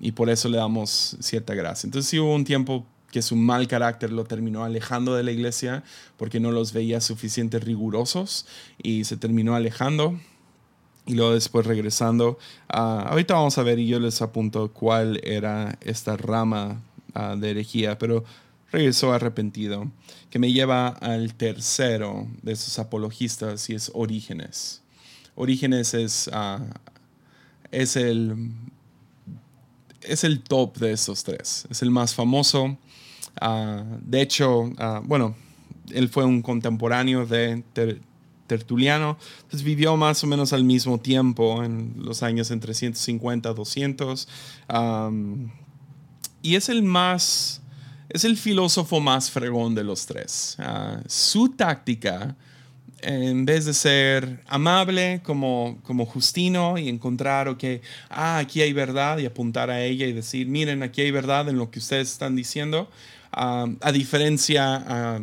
y 0.00 0.12
por 0.12 0.30
eso 0.30 0.48
le 0.48 0.58
damos 0.58 1.16
cierta 1.20 1.54
gracia. 1.54 1.86
Entonces 1.86 2.18
hubo 2.20 2.34
un 2.34 2.44
tiempo 2.44 2.86
que 3.10 3.22
su 3.22 3.36
mal 3.36 3.66
carácter 3.68 4.12
lo 4.12 4.24
terminó 4.24 4.64
alejando 4.64 5.14
de 5.14 5.22
la 5.22 5.32
iglesia 5.32 5.82
porque 6.16 6.40
no 6.40 6.52
los 6.52 6.72
veía 6.72 7.00
suficientemente 7.00 7.64
rigurosos 7.66 8.46
y 8.82 9.04
se 9.04 9.16
terminó 9.16 9.54
alejando 9.54 10.18
y 11.06 11.14
luego 11.14 11.34
después 11.34 11.66
regresando. 11.66 12.38
Ah, 12.68 13.06
ahorita 13.08 13.34
vamos 13.34 13.58
a 13.58 13.62
ver 13.62 13.78
y 13.78 13.86
yo 13.86 13.98
les 13.98 14.22
apunto 14.22 14.72
cuál 14.72 15.20
era 15.24 15.76
esta 15.80 16.16
rama 16.16 16.82
ah, 17.14 17.36
de 17.36 17.50
herejía, 17.50 17.98
pero 17.98 18.24
regresó 18.70 19.12
arrepentido, 19.12 19.90
que 20.30 20.38
me 20.38 20.52
lleva 20.52 20.88
al 20.88 21.34
tercero 21.34 22.28
de 22.42 22.52
esos 22.52 22.78
apologistas 22.78 23.68
y 23.70 23.74
es 23.74 23.90
Orígenes. 23.94 24.82
Orígenes 25.34 25.94
es, 25.94 26.30
ah, 26.32 26.60
es, 27.72 27.96
el, 27.96 28.52
es 30.02 30.22
el 30.22 30.42
top 30.42 30.76
de 30.78 30.92
esos 30.92 31.24
tres, 31.24 31.66
es 31.70 31.82
el 31.82 31.90
más 31.90 32.14
famoso. 32.14 32.78
Ah, 33.40 33.84
de 34.00 34.22
hecho, 34.22 34.72
ah, 34.78 35.02
bueno, 35.04 35.34
él 35.92 36.08
fue 36.08 36.24
un 36.24 36.42
contemporáneo 36.42 37.26
de 37.26 37.62
Tertuliano, 38.50 39.16
pues 39.48 39.62
vivió 39.62 39.96
más 39.96 40.24
o 40.24 40.26
menos 40.26 40.52
al 40.52 40.64
mismo 40.64 40.98
tiempo, 40.98 41.62
en 41.62 41.94
los 41.98 42.24
años 42.24 42.50
entre 42.50 42.74
150 42.74 43.52
200, 43.52 44.28
y 46.42 46.56
es 46.56 46.68
el 46.68 46.82
más, 46.82 47.62
es 48.08 48.24
el 48.24 48.36
filósofo 48.36 48.98
más 48.98 49.30
fregón 49.30 49.76
de 49.76 49.84
los 49.84 50.04
tres. 50.04 50.56
Ah, 50.58 51.00
su 51.06 51.50
táctica, 51.50 52.34
en 53.02 53.44
vez 53.44 53.66
de 53.66 53.72
ser 53.72 54.42
amable 54.48 55.20
como, 55.22 55.78
como 55.84 56.04
Justino 56.04 56.76
y 56.76 56.88
encontrar, 56.88 57.46
ok, 57.46 57.62
ah, 58.08 58.38
aquí 58.38 58.62
hay 58.62 58.72
verdad 58.72 59.18
y 59.18 59.26
apuntar 59.26 59.70
a 59.70 59.80
ella 59.80 60.06
y 60.06 60.12
decir, 60.12 60.48
miren, 60.48 60.82
aquí 60.82 61.02
hay 61.02 61.12
verdad 61.12 61.48
en 61.48 61.56
lo 61.56 61.70
que 61.70 61.78
ustedes 61.78 62.10
están 62.10 62.34
diciendo, 62.34 62.90
a 63.32 63.92
diferencia 63.92 65.20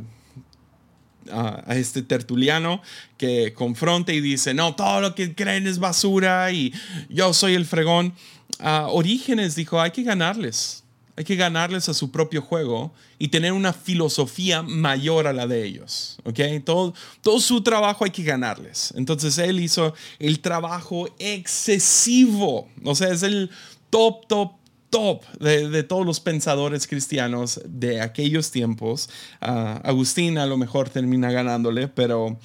a, 1.32 1.76
este 1.76 2.02
tertuliano 2.02 2.82
que 3.17 3.54
confronta 3.54 4.13
y 4.13 4.22
dice, 4.22 4.54
no, 4.54 4.76
todo 4.76 5.02
lo 5.02 5.15
que 5.15 5.36
creen 5.36 5.67
es 5.67 5.80
basura 5.80 6.52
y 6.52 6.74
yo 7.10 7.34
soy 7.34 7.56
el 7.56 7.65
fregón. 7.65 8.13
Orígenes 8.60 9.56
dijo, 9.56 9.80
hay 9.80 9.91
que 9.91 10.04
ganarles, 10.04 10.84
hay 11.15 11.24
que 11.24 11.36
ganarles 11.36 11.89
a 11.89 11.93
su 11.93 12.12
propio 12.12 12.41
juego 12.41 12.93
y 13.20 13.28
tener 13.30 13.52
una 13.52 13.74
filosofía 13.74 14.62
mayor 14.62 15.28
a 15.28 15.34
la 15.34 15.48
de 15.48 15.65
ellos. 15.65 16.17
¿ok? 16.24 16.39
Todo, 16.63 16.93
todo 17.22 17.39
su 17.39 17.62
trabajo 17.62 18.06
hay 18.06 18.12
que 18.12 18.24
ganarles. 18.24 18.93
Entonces 18.96 19.38
él 19.38 19.60
hizo 19.60 19.93
el 20.20 20.39
trabajo 20.39 21.10
excesivo. 21.20 22.67
O 22.84 22.96
sea, 22.96 23.10
es 23.10 23.24
el 23.24 23.50
top, 23.89 24.28
top, 24.28 24.52
top 24.89 25.26
de, 25.39 25.84
todos 25.84 26.06
los 26.06 26.19
pensadores 26.19 26.88
cristianos 26.88 27.62
de 27.65 28.02
aquellos 28.02 28.52
tiempos. 28.52 29.10
Uh, 29.41 29.80
Agustín 29.84 30.38
a 30.38 30.45
lo 30.45 30.58
mejor 30.58 30.89
termina 30.89 31.32
ganándole, 31.32 31.88
pero 31.88 32.28
uh, 32.28 32.38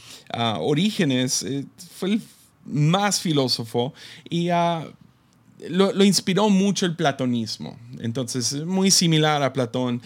Orígenes 0.61 1.42
eh, 1.42 1.64
fue 1.96 2.14
el 2.14 2.22
más 2.64 3.20
filósofo 3.20 3.94
y 4.28 4.50
uh, 4.50 4.92
lo, 5.68 5.92
lo, 5.92 6.05
inspiró 6.05 6.48
mucho 6.48 6.87
el 6.87 6.96
platonismo. 6.96 7.78
Entonces, 8.00 8.64
muy 8.64 8.90
similar 8.90 9.42
a 9.42 9.52
Platón. 9.52 10.02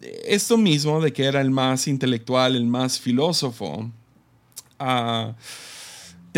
esto 0.00 0.56
mismo 0.56 1.00
de 1.02 1.12
que 1.12 1.24
era 1.24 1.40
el 1.40 1.50
más 1.50 1.86
intelectual, 1.86 2.56
el 2.56 2.66
más 2.66 2.98
filósofo 2.98 3.90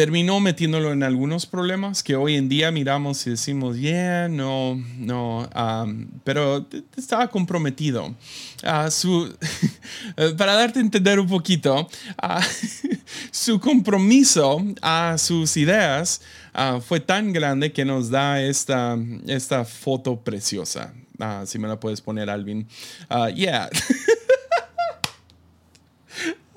terminó 0.00 0.40
metiéndolo 0.40 0.92
en 0.92 1.02
algunos 1.02 1.44
problemas 1.44 2.02
que 2.02 2.16
hoy 2.16 2.36
en 2.36 2.48
día 2.48 2.70
miramos 2.70 3.26
y 3.26 3.30
decimos, 3.32 3.76
yeah, 3.76 4.28
no, 4.28 4.82
no, 4.96 5.46
um, 5.54 6.06
pero 6.24 6.66
estaba 6.96 7.28
comprometido. 7.28 8.14
Uh, 8.64 8.90
su, 8.90 9.30
para 10.38 10.54
darte 10.54 10.78
a 10.78 10.82
entender 10.82 11.20
un 11.20 11.28
poquito, 11.28 11.86
uh, 12.22 12.40
su 13.30 13.60
compromiso 13.60 14.64
a 14.80 15.18
sus 15.18 15.58
ideas 15.58 16.22
uh, 16.54 16.80
fue 16.80 17.00
tan 17.00 17.34
grande 17.34 17.70
que 17.70 17.84
nos 17.84 18.08
da 18.08 18.40
esta, 18.40 18.96
esta 19.26 19.66
foto 19.66 20.18
preciosa. 20.18 20.94
si 21.44 21.58
me 21.58 21.68
la 21.68 21.78
puedes 21.78 22.00
poner, 22.00 22.30
Alvin. 22.30 22.66
yeah. 23.34 23.68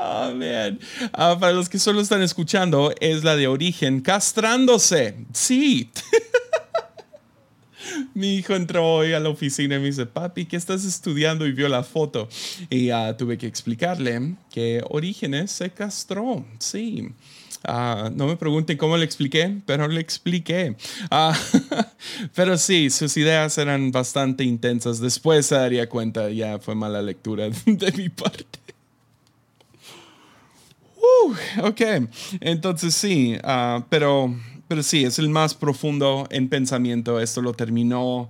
Oh, 0.05 0.33
man. 0.35 0.79
Ah, 1.13 1.37
para 1.39 1.53
los 1.53 1.69
que 1.69 1.79
solo 1.79 2.01
están 2.01 2.21
escuchando, 2.21 2.93
es 2.99 3.23
la 3.23 3.37
de 3.37 3.47
origen 3.47 4.01
castrándose. 4.01 5.15
Sí. 5.31 5.89
Mi 8.13 8.35
hijo 8.35 8.53
entró 8.53 8.95
hoy 8.95 9.13
a 9.13 9.21
la 9.21 9.29
oficina 9.29 9.75
y 9.75 9.79
me 9.79 9.85
dice, 9.85 10.05
papi, 10.05 10.45
¿qué 10.45 10.57
estás 10.57 10.83
estudiando? 10.83 11.47
Y 11.47 11.53
vio 11.53 11.69
la 11.69 11.83
foto. 11.83 12.27
Y 12.69 12.91
uh, 12.91 13.15
tuve 13.17 13.37
que 13.37 13.47
explicarle 13.47 14.35
que 14.51 14.83
Orígenes 14.89 15.51
se 15.51 15.69
castró. 15.69 16.45
Sí. 16.59 17.09
Uh, 17.65 18.09
no 18.13 18.27
me 18.27 18.35
pregunten 18.35 18.77
cómo 18.77 18.97
le 18.97 19.05
expliqué, 19.05 19.61
pero 19.65 19.87
le 19.87 20.01
expliqué. 20.01 20.75
Uh, 21.11 21.31
pero 22.35 22.57
sí, 22.57 22.89
sus 22.89 23.15
ideas 23.15 23.57
eran 23.57 23.91
bastante 23.91 24.43
intensas. 24.43 24.99
Después 24.99 25.45
se 25.45 25.55
daría 25.55 25.87
cuenta, 25.87 26.29
ya 26.29 26.59
fue 26.59 26.75
mala 26.75 27.01
lectura 27.01 27.47
de 27.65 27.91
mi 27.93 28.09
parte. 28.09 28.72
Uh, 31.03 31.67
ok, 31.67 31.81
entonces 32.39 32.95
sí, 32.95 33.35
ah, 33.43 33.85
pero, 33.89 34.33
pero 34.69 34.81
sí, 34.81 35.03
es 35.03 35.19
el 35.19 35.27
más 35.27 35.53
profundo 35.53 36.27
en 36.29 36.47
pensamiento. 36.47 37.19
Esto 37.19 37.41
lo 37.41 37.53
terminó 37.53 38.29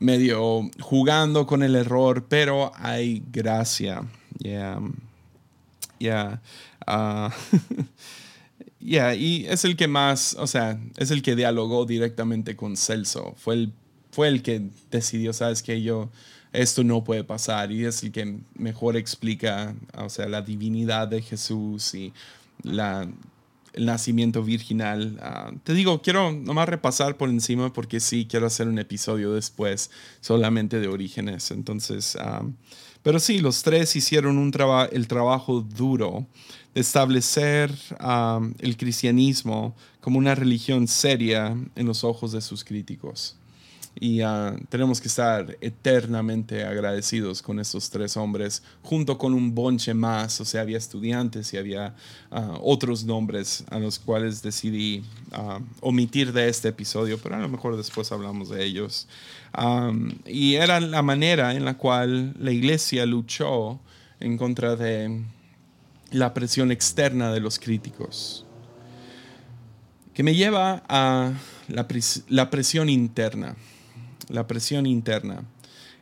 medio 0.00 0.68
jugando 0.80 1.46
con 1.46 1.62
el 1.62 1.76
error, 1.76 2.26
pero 2.28 2.72
hay 2.74 3.22
gracia. 3.30 4.02
Yeah. 4.38 4.80
Yeah. 5.98 6.40
Uh, 6.88 7.30
yeah. 8.80 9.14
Y 9.14 9.46
es 9.46 9.64
el 9.64 9.76
que 9.76 9.86
más, 9.86 10.34
o 10.40 10.48
sea, 10.48 10.80
es 10.96 11.12
el 11.12 11.22
que 11.22 11.36
dialogó 11.36 11.86
directamente 11.86 12.56
con 12.56 12.76
Celso. 12.76 13.34
Fue 13.36 13.54
el, 13.54 13.72
fue 14.10 14.28
el 14.28 14.42
que 14.42 14.70
decidió, 14.90 15.32
sabes 15.32 15.62
que 15.62 15.82
yo 15.82 16.10
esto 16.52 16.82
no 16.82 17.04
puede 17.04 17.24
pasar 17.24 17.70
y 17.70 17.84
es 17.84 18.02
el 18.02 18.12
que 18.12 18.38
mejor 18.54 18.96
explica, 18.96 19.74
o 19.96 20.08
sea, 20.08 20.26
la 20.28 20.42
divinidad 20.42 21.08
de 21.08 21.22
Jesús 21.22 21.94
y 21.94 22.12
el 22.64 23.86
nacimiento 23.86 24.42
virginal. 24.42 25.18
Ah, 25.22 25.52
te 25.62 25.74
digo, 25.74 26.02
quiero 26.02 26.32
nomás 26.32 26.68
repasar 26.68 27.16
por 27.16 27.28
encima 27.28 27.72
porque 27.72 28.00
sí, 28.00 28.26
quiero 28.28 28.46
hacer 28.46 28.66
un 28.68 28.78
episodio 28.78 29.32
después 29.32 29.90
solamente 30.20 30.80
de 30.80 30.88
orígenes. 30.88 31.52
Entonces, 31.52 32.16
ah, 32.16 32.42
pero 33.02 33.20
sí, 33.20 33.38
los 33.38 33.62
tres 33.62 33.94
hicieron 33.94 34.36
un 34.36 34.52
el 34.92 35.08
trabajo 35.08 35.60
duro 35.60 36.26
de 36.74 36.80
establecer 36.80 37.72
ah, 38.00 38.40
el 38.58 38.76
cristianismo 38.76 39.76
como 40.00 40.18
una 40.18 40.34
religión 40.34 40.88
seria 40.88 41.56
en 41.76 41.86
los 41.86 42.02
ojos 42.02 42.32
de 42.32 42.40
sus 42.40 42.64
críticos 42.64 43.36
y 44.02 44.22
ah, 44.22 44.56
tenemos 44.70 44.98
que 44.98 45.08
estar 45.08 45.58
eternamente 45.60 46.64
agradecidos 46.64 47.42
con 47.42 47.60
estos 47.60 47.90
tres 47.90 48.16
hombres, 48.16 48.62
junto 48.82 49.18
con 49.18 49.34
un 49.34 49.54
bonche 49.54 49.92
más, 49.92 50.40
o 50.40 50.46
sea, 50.46 50.62
había 50.62 50.78
estudiantes 50.78 51.52
y 51.52 51.58
había 51.58 51.94
ah, 52.30 52.58
otros 52.62 53.04
nombres 53.04 53.62
a 53.68 53.78
los 53.78 53.98
cuales 53.98 54.40
decidí 54.40 55.04
ah, 55.32 55.60
omitir 55.82 56.32
de 56.32 56.48
este 56.48 56.68
episodio, 56.68 57.18
pero 57.18 57.36
a 57.36 57.40
lo 57.40 57.48
mejor 57.50 57.76
después 57.76 58.10
hablamos 58.10 58.48
de 58.48 58.64
ellos. 58.64 59.06
y 60.24 60.54
era 60.54 60.80
la 60.80 61.02
manera 61.02 61.54
en 61.54 61.66
la 61.66 61.76
cual 61.76 62.34
la 62.38 62.52
iglesia 62.52 63.04
luchó 63.04 63.80
en 64.18 64.38
contra 64.38 64.76
de 64.76 65.24
la 66.10 66.32
presión 66.32 66.72
externa 66.72 67.32
de 67.32 67.40
los 67.40 67.58
críticos, 67.58 68.46
que 70.14 70.22
me 70.22 70.34
lleva 70.34 70.82
a 70.88 71.32
la, 71.68 71.86
la 72.28 72.50
presión 72.50 72.88
interna 72.88 73.56
la 74.28 74.46
presión 74.46 74.86
interna. 74.86 75.44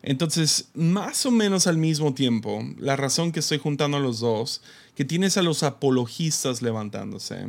Entonces, 0.03 0.69
más 0.75 1.27
o 1.27 1.31
menos 1.31 1.67
al 1.67 1.77
mismo 1.77 2.15
tiempo, 2.15 2.63
la 2.79 2.97
razón 2.97 3.33
que 3.33 3.41
estoy 3.41 3.59
juntando 3.59 3.97
a 3.97 4.01
los 4.01 4.21
dos, 4.21 4.63
que 4.95 5.05
tienes 5.05 5.37
a 5.37 5.43
los 5.43 5.63
apologistas 5.63 6.63
levantándose, 6.63 7.49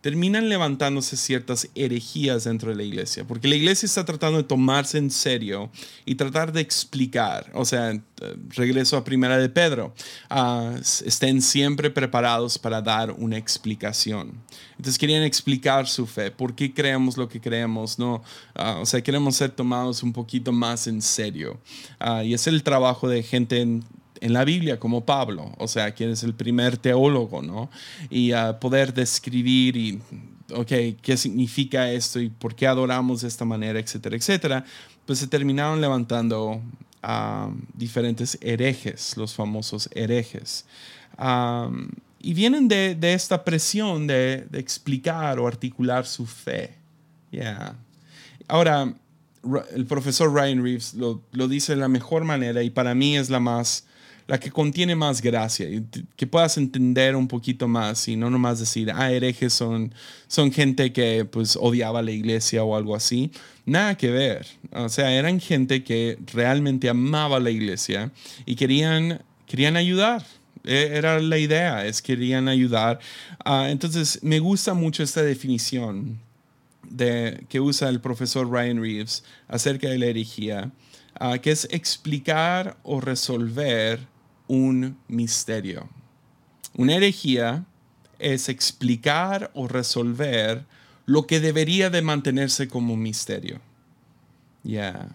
terminan 0.00 0.48
levantándose 0.48 1.16
ciertas 1.16 1.68
herejías 1.74 2.44
dentro 2.44 2.70
de 2.70 2.76
la 2.76 2.82
iglesia, 2.84 3.26
porque 3.26 3.48
la 3.48 3.56
iglesia 3.56 3.86
está 3.86 4.04
tratando 4.04 4.38
de 4.38 4.44
tomarse 4.44 4.98
en 4.98 5.10
serio 5.10 5.70
y 6.04 6.14
tratar 6.14 6.52
de 6.52 6.60
explicar, 6.60 7.50
o 7.54 7.64
sea, 7.64 8.00
regreso 8.50 8.96
a 8.96 9.04
primera 9.04 9.38
de 9.38 9.48
Pedro, 9.48 9.94
ah, 10.30 10.74
estén 11.04 11.42
siempre 11.42 11.90
preparados 11.90 12.58
para 12.58 12.80
dar 12.80 13.12
una 13.12 13.36
explicación. 13.36 14.32
Entonces 14.76 14.98
querían 14.98 15.24
explicar 15.24 15.88
su 15.88 16.06
fe, 16.06 16.30
por 16.30 16.54
qué 16.54 16.72
creemos 16.72 17.16
lo 17.16 17.28
que 17.28 17.40
creemos, 17.40 17.98
¿no? 17.98 18.22
Ah, 18.54 18.78
o 18.80 18.86
sea, 18.86 19.02
queremos 19.02 19.36
ser 19.36 19.50
tomados 19.50 20.02
un 20.02 20.12
poquito 20.12 20.52
más 20.52 20.86
en 20.86 21.02
serio. 21.02 21.58
Ah, 21.98 22.22
y 22.22 22.34
es 22.34 22.46
el 22.46 22.62
trabajo 22.62 23.08
de 23.08 23.22
gente 23.22 23.60
en, 23.60 23.84
en 24.20 24.32
la 24.32 24.44
Biblia, 24.44 24.78
como 24.78 25.04
Pablo, 25.04 25.52
o 25.58 25.68
sea, 25.68 25.92
quien 25.92 26.10
es 26.10 26.22
el 26.22 26.34
primer 26.34 26.76
teólogo, 26.76 27.42
¿no? 27.42 27.70
Y 28.10 28.32
a 28.32 28.58
poder 28.58 28.92
describir 28.94 29.76
y, 29.76 30.00
ok, 30.52 30.72
qué 31.02 31.16
significa 31.16 31.90
esto 31.90 32.20
y 32.20 32.28
por 32.28 32.54
qué 32.54 32.66
adoramos 32.66 33.22
de 33.22 33.28
esta 33.28 33.44
manera, 33.44 33.78
etcétera, 33.78 34.16
etcétera, 34.16 34.64
pues 35.06 35.18
se 35.18 35.26
terminaron 35.26 35.80
levantando 35.80 36.60
a 37.02 37.50
diferentes 37.74 38.38
herejes, 38.40 39.16
los 39.16 39.34
famosos 39.34 39.88
herejes. 39.94 40.64
y 42.20 42.34
vienen 42.34 42.68
de, 42.68 42.96
esta 43.00 43.44
presión 43.44 44.06
de, 44.06 44.46
de, 44.50 44.58
explicar 44.58 45.38
o 45.38 45.46
articular 45.46 46.06
su 46.06 46.26
fe. 46.26 46.74
Yeah. 47.30 47.76
Ahora, 48.48 48.94
el 49.74 49.86
profesor 49.86 50.32
Ryan 50.32 50.62
Reeves 50.62 50.94
lo, 50.94 51.22
lo, 51.32 51.48
dice 51.48 51.74
de 51.74 51.80
la 51.80 51.88
mejor 51.88 52.24
manera 52.24 52.62
y 52.62 52.70
para 52.70 52.94
mí 52.94 53.16
es 53.16 53.30
la 53.30 53.40
más, 53.40 53.84
la 54.28 54.38
que 54.38 54.50
contiene 54.50 54.94
más 54.94 55.22
gracia, 55.22 55.68
y 55.68 55.82
que 56.14 56.26
puedas 56.26 56.58
entender 56.58 57.16
un 57.16 57.26
poquito 57.26 57.66
más 57.66 58.06
y 58.08 58.14
no 58.14 58.28
nomás 58.28 58.60
decir, 58.60 58.92
ah, 58.94 59.10
herejes 59.10 59.54
son, 59.54 59.94
son 60.26 60.52
gente 60.52 60.92
que 60.92 61.24
pues 61.24 61.56
odiaba 61.56 62.02
la 62.02 62.10
iglesia 62.10 62.62
o 62.62 62.76
algo 62.76 62.94
así. 62.94 63.32
Nada 63.64 63.96
que 63.96 64.10
ver. 64.10 64.46
O 64.72 64.90
sea, 64.90 65.10
eran 65.12 65.40
gente 65.40 65.82
que 65.82 66.18
realmente 66.30 66.90
amaba 66.90 67.40
la 67.40 67.50
iglesia 67.50 68.12
y 68.44 68.54
querían, 68.54 69.22
querían 69.46 69.76
ayudar. 69.76 70.26
E, 70.62 70.90
era 70.92 71.20
la 71.20 71.38
idea, 71.38 71.86
es 71.86 72.02
querían 72.02 72.48
ayudar. 72.48 73.00
Ah, 73.42 73.68
entonces, 73.70 74.18
me 74.22 74.40
gusta 74.40 74.74
mucho 74.74 75.02
esta 75.02 75.22
definición 75.22 76.18
de, 76.90 77.46
que 77.48 77.60
usa 77.60 77.88
el 77.88 78.02
profesor 78.02 78.50
Ryan 78.50 78.82
Reeves 78.82 79.24
acerca 79.48 79.88
de 79.88 79.96
la 79.96 80.06
herejía, 80.06 80.70
ah, 81.18 81.38
que 81.38 81.50
es 81.50 81.66
explicar 81.70 82.76
o 82.82 83.00
resolver 83.00 84.17
un 84.48 84.98
misterio. 85.06 85.88
Una 86.74 86.96
herejía 86.96 87.64
es 88.18 88.48
explicar 88.48 89.50
o 89.54 89.68
resolver 89.68 90.64
lo 91.06 91.26
que 91.26 91.40
debería 91.40 91.90
de 91.90 92.02
mantenerse 92.02 92.68
como 92.68 92.96
misterio. 92.96 93.60
Ya. 94.62 95.08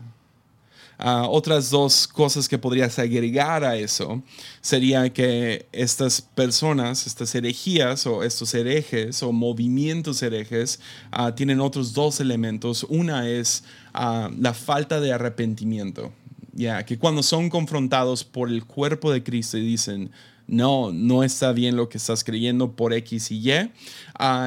Ah, 0.98 1.28
otras 1.28 1.70
dos 1.70 2.08
cosas 2.08 2.48
que 2.48 2.58
podrías 2.58 2.98
agregar 2.98 3.64
a 3.64 3.76
eso 3.76 4.24
sería 4.62 5.12
que 5.12 5.68
estas 5.72 6.22
personas, 6.22 7.08
estas 7.08 7.34
herejías 7.36 8.06
o 8.08 8.24
estos 8.24 8.54
herejes 8.54 9.22
o 9.22 9.32
movimientos 9.32 10.22
herejes 10.22 10.80
ah, 11.12 11.36
tienen 11.36 11.60
otros 11.60 11.94
dos 11.94 12.20
elementos. 12.20 12.86
Una 12.90 13.28
es 13.28 13.64
ah, 13.94 14.30
la 14.40 14.54
falta 14.54 15.00
de 15.00 15.12
arrepentimiento. 15.12 16.14
Ya, 16.54 16.86
que 16.86 17.00
cuando 17.00 17.24
son 17.24 17.50
confrontados 17.50 18.24
por 18.24 18.50
el 18.50 18.64
cuerpo 18.66 19.12
de 19.12 19.24
Cristo 19.24 19.58
y 19.58 19.66
dicen, 19.66 20.12
no, 20.48 20.92
no 20.92 21.24
está 21.24 21.52
bien 21.52 21.76
lo 21.76 21.90
que 21.90 21.98
estás 21.98 22.24
creyendo 22.24 22.74
por 22.74 22.94
X 22.94 23.32
y 23.32 23.50
Y, 23.50 23.72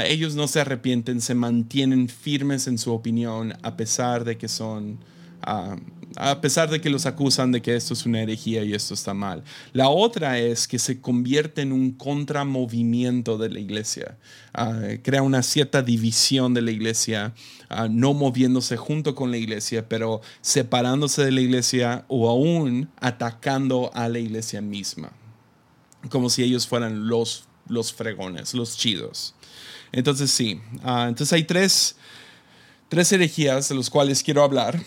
ellos 0.04 0.34
no 0.36 0.46
se 0.46 0.60
arrepienten, 0.60 1.20
se 1.20 1.34
mantienen 1.34 2.08
firmes 2.08 2.68
en 2.68 2.78
su 2.78 2.92
opinión 2.92 3.54
a 3.62 3.76
pesar 3.76 4.24
de 4.24 4.38
que 4.38 4.48
son 4.48 4.98
a 6.16 6.40
pesar 6.40 6.70
de 6.70 6.80
que 6.80 6.90
los 6.90 7.06
acusan 7.06 7.52
de 7.52 7.60
que 7.60 7.76
esto 7.76 7.94
es 7.94 8.06
una 8.06 8.22
herejía 8.22 8.64
y 8.64 8.72
esto 8.72 8.94
está 8.94 9.14
mal. 9.14 9.44
La 9.72 9.88
otra 9.88 10.38
es 10.38 10.66
que 10.66 10.78
se 10.78 11.00
convierte 11.00 11.62
en 11.62 11.72
un 11.72 11.92
contramovimiento 11.92 13.38
de 13.38 13.50
la 13.50 13.60
iglesia, 13.60 14.16
ah, 14.54 14.80
crea 15.02 15.22
una 15.22 15.42
cierta 15.42 15.82
división 15.82 16.54
de 16.54 16.62
la 16.62 16.70
iglesia, 16.70 17.34
ah, 17.68 17.88
no 17.88 18.14
moviéndose 18.14 18.76
junto 18.76 19.14
con 19.14 19.30
la 19.30 19.36
iglesia, 19.36 19.88
pero 19.88 20.22
separándose 20.40 21.24
de 21.24 21.32
la 21.32 21.40
iglesia 21.42 22.04
o 22.08 22.28
aún 22.30 22.88
atacando 22.98 23.90
a 23.94 24.08
la 24.08 24.18
iglesia 24.18 24.60
misma, 24.60 25.12
como 26.08 26.30
si 26.30 26.42
ellos 26.42 26.66
fueran 26.66 27.08
los, 27.08 27.44
los 27.68 27.92
fregones, 27.92 28.54
los 28.54 28.76
chidos. 28.78 29.34
Entonces 29.92 30.30
sí, 30.30 30.60
ah, 30.82 31.06
entonces 31.08 31.32
hay 31.34 31.44
tres, 31.44 31.96
tres 32.88 33.12
herejías 33.12 33.68
de 33.68 33.74
los 33.74 33.90
cuales 33.90 34.22
quiero 34.22 34.42
hablar. 34.42 34.80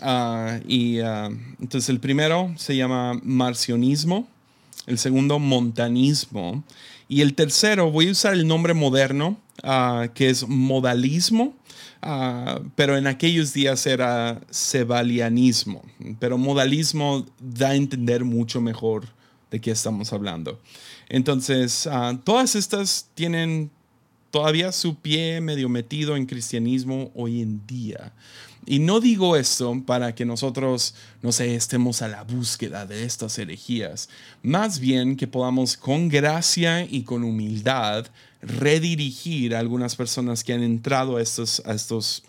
Ah, 0.00 0.60
y 0.66 1.00
ah, 1.00 1.30
entonces 1.60 1.88
el 1.88 2.00
primero 2.00 2.52
se 2.56 2.76
llama 2.76 3.20
marcionismo, 3.22 4.28
el 4.86 4.98
segundo 4.98 5.38
montanismo 5.38 6.64
y 7.08 7.20
el 7.20 7.34
tercero 7.34 7.90
voy 7.90 8.08
a 8.08 8.12
usar 8.12 8.32
el 8.32 8.46
nombre 8.46 8.74
moderno 8.74 9.38
ah, 9.62 10.08
que 10.14 10.30
es 10.30 10.48
modalismo. 10.48 11.54
pero 12.74 12.96
en 12.96 13.06
aquellos 13.06 13.52
días 13.52 13.86
era 13.86 14.40
sebalianismo, 14.50 15.82
pero 16.18 16.36
modalismo 16.36 17.26
da 17.38 17.70
a 17.70 17.74
entender 17.76 18.24
mucho 18.24 18.60
mejor 18.60 19.06
de 19.52 19.60
qué 19.60 19.70
estamos 19.70 20.12
hablando. 20.12 20.58
Entonces, 21.08 21.88
todas 22.24 22.56
estas 22.56 23.08
tienen 23.14 23.70
todavía 24.32 24.72
su 24.72 24.96
pie 24.96 25.40
medio 25.40 25.68
metido 25.68 26.16
en 26.16 26.26
cristianismo 26.26 27.12
hoy 27.14 27.42
en 27.42 27.64
día. 27.66 28.12
Y 28.64 28.78
no 28.78 29.00
digo 29.00 29.36
esto 29.36 29.82
para 29.84 30.14
que 30.14 30.24
nosotros, 30.24 30.94
no 31.20 31.32
sé, 31.32 31.54
estemos 31.56 32.00
a 32.00 32.08
la 32.08 32.22
búsqueda 32.22 32.86
de 32.86 33.04
estas 33.04 33.36
herejías, 33.38 34.08
más 34.42 34.78
bien 34.78 35.16
que 35.16 35.26
podamos 35.26 35.76
con 35.76 36.08
gracia 36.08 36.86
y 36.88 37.02
con 37.02 37.24
humildad 37.24 38.06
redirigir 38.40 39.54
a 39.54 39.58
algunas 39.58 39.96
personas 39.96 40.44
que 40.44 40.52
han 40.52 40.62
entrado 40.62 41.16
a 41.16 41.22
estos, 41.22 41.62
a 41.66 41.72
estos 41.72 42.24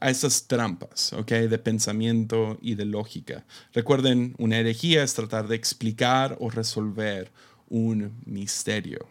a 0.00 0.10
estas 0.10 0.44
trampas, 0.44 1.12
¿ok? 1.12 1.32
De 1.32 1.58
pensamiento 1.58 2.56
y 2.62 2.76
de 2.76 2.84
lógica. 2.84 3.44
Recuerden, 3.72 4.34
una 4.38 4.58
herejía 4.58 5.02
es 5.02 5.14
tratar 5.14 5.48
de 5.48 5.56
explicar 5.56 6.36
o 6.38 6.50
resolver 6.50 7.32
un 7.68 8.12
misterio. 8.24 9.08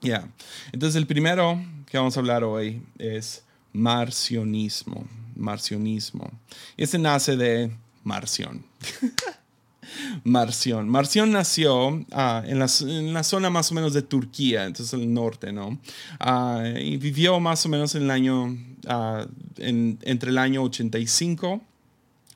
Ya. 0.00 0.28
Entonces, 0.72 0.96
el 0.96 1.06
primero 1.06 1.64
que 1.86 1.96
vamos 1.96 2.16
a 2.16 2.20
hablar 2.20 2.42
hoy 2.42 2.82
es 2.98 3.44
marcionismo 3.72 5.06
marcionismo. 5.36 6.30
Este 6.76 6.98
nace 6.98 7.36
de 7.36 7.70
Marción. 8.02 8.64
Marción. 10.24 10.88
Marción 10.88 11.30
nació 11.32 12.04
ah, 12.12 12.42
en, 12.46 12.58
la, 12.58 13.22
zona 13.22 13.50
más 13.50 13.70
o 13.70 13.74
menos 13.74 13.92
de 13.92 14.02
Turquía, 14.02 14.64
entonces 14.64 14.92
el 14.94 15.12
norte, 15.12 15.52
¿no? 15.52 15.78
Ah, 16.18 16.64
y 16.80 16.96
vivió 16.96 17.38
más 17.40 17.64
o 17.66 17.68
menos 17.68 17.94
en 17.94 18.04
el 18.04 18.10
año, 18.10 18.56
ah, 18.86 19.26
entre 19.58 20.30
el 20.30 20.38
año 20.38 20.62
85 20.62 21.62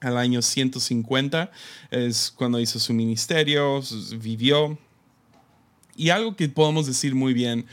al 0.00 0.16
año 0.16 0.42
150, 0.42 1.50
es 1.90 2.30
cuando 2.30 2.60
hizo 2.60 2.78
su 2.78 2.92
ministerio, 2.92 3.82
vivió. 4.20 4.78
Y 5.96 6.10
algo 6.10 6.36
que 6.36 6.48
podemos 6.48 6.86
decir 6.86 7.16
muy 7.16 7.34
bien 7.34 7.66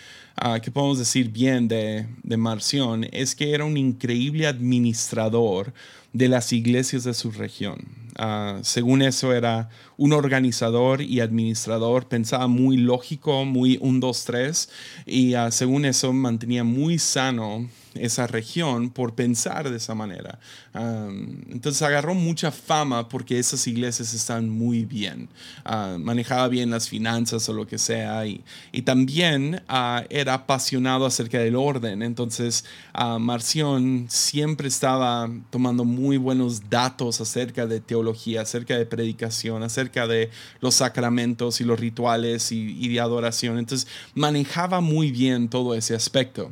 uh, 0.43 0.59
que 0.61 0.71
podemos 0.71 0.97
decir 0.97 1.29
bien 1.29 1.67
de, 1.67 2.07
de 2.23 2.37
Marción 2.37 3.05
es 3.11 3.35
que 3.35 3.53
era 3.53 3.65
un 3.65 3.77
increíble 3.77 4.47
administrador 4.47 5.73
de 6.13 6.29
las 6.29 6.53
iglesias 6.53 7.03
de 7.03 7.13
su 7.13 7.31
región. 7.31 8.04
Ah, 8.17 8.59
según 8.63 9.01
eso 9.01 9.33
era 9.33 9.69
un 9.97 10.13
organizador 10.13 11.01
y 11.01 11.19
administrador, 11.19 12.07
pensaba 12.07 12.47
muy 12.47 12.77
lógico, 12.77 13.45
muy 13.45 13.77
un, 13.81 13.99
dos, 13.99 14.25
tres, 14.25 14.69
y 15.05 15.33
ah, 15.33 15.51
según 15.51 15.85
eso 15.85 16.13
mantenía 16.13 16.63
muy 16.63 16.99
sano 16.99 17.67
esa 17.95 18.27
región 18.27 18.89
por 18.89 19.15
pensar 19.15 19.69
de 19.69 19.77
esa 19.77 19.95
manera. 19.95 20.39
entonces 20.73 21.81
agarró 21.81 22.13
mucha 22.13 22.51
fama 22.51 23.07
porque 23.07 23.39
esas 23.39 23.65
iglesias 23.67 24.13
están 24.13 24.49
muy 24.49 24.85
bien. 24.85 25.29
Ah, 25.63 25.97
manejaba 25.99 26.47
bien 26.47 26.69
las 26.69 26.89
finanzas 26.89 27.47
o 27.49 27.53
lo 27.53 27.65
que 27.65 27.77
sea 27.77 28.25
y, 28.25 28.43
y 28.71 28.81
también 28.81 29.61
ah, 29.67 30.03
era 30.09 30.33
apasionado 30.33 31.05
acerca 31.05 31.39
del 31.39 31.55
orden. 31.55 32.01
Entonces 32.01 32.65
uh, 32.99 33.19
Marción 33.19 34.07
siempre 34.09 34.67
estaba 34.67 35.29
tomando 35.49 35.85
muy 35.85 36.17
buenos 36.17 36.69
datos 36.69 37.21
acerca 37.21 37.65
de 37.65 37.79
teología, 37.79 38.04
acerca 38.39 38.77
de 38.77 38.85
predicación, 38.85 39.63
acerca 39.63 40.07
de 40.07 40.29
los 40.61 40.75
sacramentos 40.75 41.61
y 41.61 41.63
los 41.63 41.79
rituales 41.79 42.51
y, 42.51 42.87
de 42.87 42.99
adoración. 42.99 43.57
Entonces 43.57 43.87
manejaba 44.13 44.81
muy 44.81 45.11
bien 45.11 45.49
todo 45.49 45.73
ese 45.75 45.95
aspecto 45.95 46.51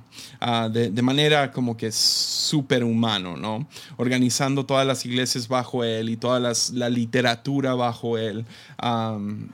de, 0.71 0.89
de 0.89 1.01
manera 1.01 1.51
como 1.51 1.77
que 1.77 1.91
superhumano, 1.91 3.37
¿no? 3.37 3.67
Organizando 3.97 4.65
todas 4.65 4.85
las 4.85 5.05
iglesias 5.05 5.47
bajo 5.47 5.83
él 5.83 6.09
y 6.09 6.17
toda 6.17 6.53
la 6.73 6.89
literatura 6.89 7.73
bajo 7.75 8.17
él, 8.17 8.45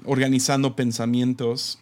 organizando 0.06 0.76
pensamientos. 0.76 1.80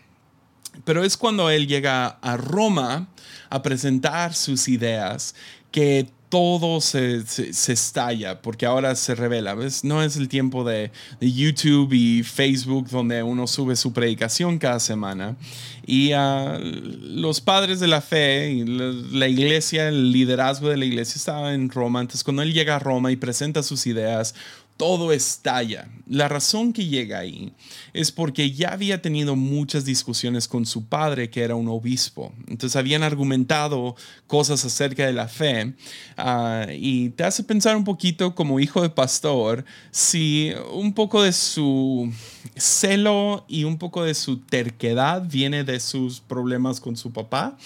Pero 0.85 1.03
es 1.03 1.17
cuando 1.17 1.49
él 1.49 1.67
llega 1.67 2.07
a 2.21 2.37
Roma 2.37 3.07
a 3.49 3.61
presentar 3.61 4.33
sus 4.33 4.67
ideas 4.67 5.35
que 5.71 6.09
todo 6.29 6.81
se, 6.81 7.25
se, 7.25 7.73
estalla 7.73 8.41
porque 8.41 8.65
ahora 8.65 8.95
se 8.95 9.15
revela. 9.15 9.55
No 9.83 10.03
es 10.03 10.17
el 10.17 10.27
tiempo 10.27 10.63
de, 10.63 10.91
de, 11.19 11.31
YouTube 11.31 11.93
y 11.93 12.23
Facebook 12.23 12.89
donde 12.89 13.23
uno 13.23 13.47
sube 13.47 13.75
su 13.75 13.93
predicación 13.93 14.57
cada 14.59 14.79
semana. 14.79 15.37
Y 15.85 16.13
uh, 16.13 16.59
los 17.01 17.39
padres 17.39 17.79
de 17.79 17.87
la 17.87 18.01
fe, 18.01 18.51
y 18.51 18.65
la, 18.65 18.91
la, 19.11 19.27
iglesia, 19.27 19.87
el 19.87 20.11
liderazgo 20.11 20.69
de 20.69 20.77
la 20.77 20.85
iglesia 20.85 21.17
estaba 21.17 21.53
en 21.53 21.69
Roma. 21.69 22.01
Entonces 22.01 22.23
cuando 22.23 22.41
él 22.41 22.53
llega 22.53 22.75
a 22.75 22.79
Roma 22.79 23.11
y 23.11 23.15
presenta 23.15 23.63
sus 23.63 23.87
ideas, 23.87 24.35
todo 24.77 25.11
estalla. 25.11 25.87
La 26.07 26.27
razón 26.27 26.71
que 26.71 26.85
llega 26.85 27.19
ahí 27.19 27.51
es 27.97 28.11
porque 28.11 28.51
ya 28.51 28.69
había 28.69 29.01
tenido 29.01 29.35
muchas 29.35 29.83
discusiones 29.83 30.47
con 30.47 30.67
su 30.67 30.85
padre, 30.85 31.31
que 31.31 31.41
era 31.41 31.55
un 31.55 31.67
obispo. 31.67 32.31
Entonces 32.47 32.75
habían 32.75 33.01
argumentado 33.01 33.95
cosas 34.27 34.63
acerca 34.63 35.05
de 35.07 35.13
la 35.13 35.27
fe 35.27 35.73
ah, 36.15 36.67
y 36.71 37.09
te 37.09 37.23
hace 37.23 37.43
pensar 37.43 37.75
un 37.75 37.83
poquito 37.83 38.35
como 38.35 38.59
hijo 38.59 38.83
de 38.83 38.89
pastor 38.89 39.65
si 39.89 40.51
un 40.71 40.93
poco 40.93 41.23
de 41.23 41.33
su 41.33 42.11
celo 42.55 43.45
y 43.47 43.63
un 43.63 43.79
poco 43.79 44.03
de 44.03 44.13
su 44.13 44.41
terquedad 44.41 45.23
viene 45.27 45.63
de 45.63 45.79
sus 45.79 46.19
problemas 46.19 46.79
con 46.79 46.97
su 46.97 47.11
papá, 47.11 47.57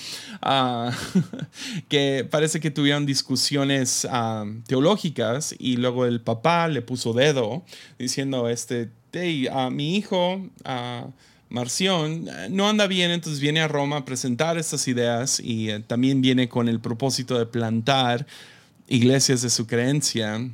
ah, 0.41 0.91
que 1.89 2.25
parece 2.29 2.61
que 2.61 2.71
tuvieron 2.71 3.05
discusiones 3.05 4.07
ah, 4.09 4.45
teológicas 4.65 5.53
y 5.59 5.75
luego 5.75 6.05
el 6.05 6.21
papá 6.21 6.69
le 6.69 6.81
puso 6.81 7.11
dedo 7.11 7.63
diciendo, 7.99 8.47
este, 8.47 8.89
hey, 9.13 9.47
a 9.51 9.69
mi 9.69 9.97
hijo... 9.97 10.41
Marción 11.51 12.29
no 12.49 12.69
anda 12.69 12.87
bien, 12.87 13.11
entonces 13.11 13.41
viene 13.41 13.59
a 13.59 13.67
Roma 13.67 13.97
a 13.97 14.05
presentar 14.05 14.57
estas 14.57 14.87
ideas 14.87 15.37
y 15.41 15.69
eh, 15.69 15.81
también 15.81 16.21
viene 16.21 16.47
con 16.47 16.69
el 16.69 16.79
propósito 16.79 17.37
de 17.37 17.45
plantar 17.45 18.25
iglesias 18.87 19.41
de 19.41 19.49
su 19.49 19.67
creencia 19.67 20.49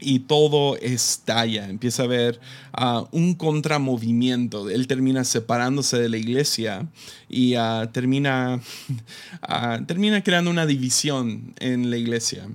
y 0.00 0.20
todo 0.20 0.76
estalla, 0.76 1.68
empieza 1.68 2.02
a 2.02 2.06
haber 2.06 2.40
ah, 2.72 3.04
un 3.12 3.34
contramovimiento. 3.34 4.70
Él 4.70 4.86
termina 4.86 5.24
separándose 5.24 5.98
de 5.98 6.08
la 6.08 6.16
iglesia 6.16 6.86
y 7.28 7.54
ah, 7.54 7.90
termina, 7.92 8.60
ah, 9.42 9.80
termina 9.86 10.22
creando 10.22 10.50
una 10.50 10.66
división 10.66 11.54
en 11.60 11.90
la 11.90 11.96
iglesia, 11.96 12.48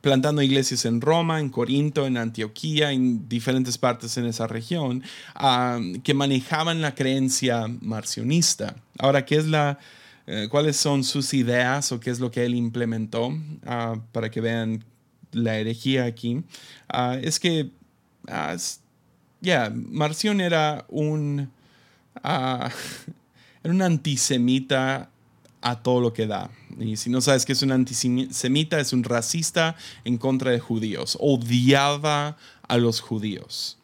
plantando 0.00 0.42
iglesias 0.42 0.84
en 0.84 1.00
Roma, 1.00 1.40
en 1.40 1.50
Corinto, 1.50 2.06
en 2.06 2.16
Antioquía, 2.16 2.92
en 2.92 3.28
diferentes 3.28 3.78
partes 3.78 4.16
en 4.16 4.26
esa 4.26 4.46
región, 4.46 5.02
que 6.02 6.14
manejaban 6.14 6.80
la 6.80 6.94
creencia 6.94 7.66
marcionista. 7.80 8.76
Ahora, 8.98 9.24
¿qué 9.24 9.36
es 9.36 9.46
la... 9.46 9.78
Eh, 10.28 10.48
cuáles 10.50 10.76
son 10.76 11.04
sus 11.04 11.32
ideas 11.34 11.92
o 11.92 12.00
qué 12.00 12.10
es 12.10 12.18
lo 12.18 12.32
que 12.32 12.44
él 12.44 12.56
implementó 12.56 13.32
para 14.10 14.28
que 14.28 14.40
vean 14.40 14.84
la 15.32 15.58
herejía 15.58 16.04
aquí, 16.04 16.42
ah, 16.88 17.18
es 17.20 17.40
que, 17.40 17.70
uh, 18.28 18.58
ya, 19.40 19.72
Marción 19.74 20.40
era 20.40 20.84
un, 20.88 21.50
ah, 22.22 22.70
era 23.62 23.74
un 23.74 23.82
antisemita 23.82 25.10
a 25.60 25.82
todo 25.82 26.00
lo 26.00 26.12
que 26.12 26.26
da. 26.26 26.50
Y 26.78 26.96
si 26.96 27.10
no 27.10 27.20
sabes 27.20 27.44
que 27.44 27.52
es 27.52 27.62
un 27.62 27.72
antisemita, 27.72 28.78
es 28.78 28.92
un 28.92 29.02
racista 29.02 29.76
en 30.04 30.18
contra 30.18 30.50
de 30.50 30.60
judíos. 30.60 31.16
Odiaba 31.20 32.36
a 32.68 32.76
los 32.76 33.00
judíos. 33.00 33.78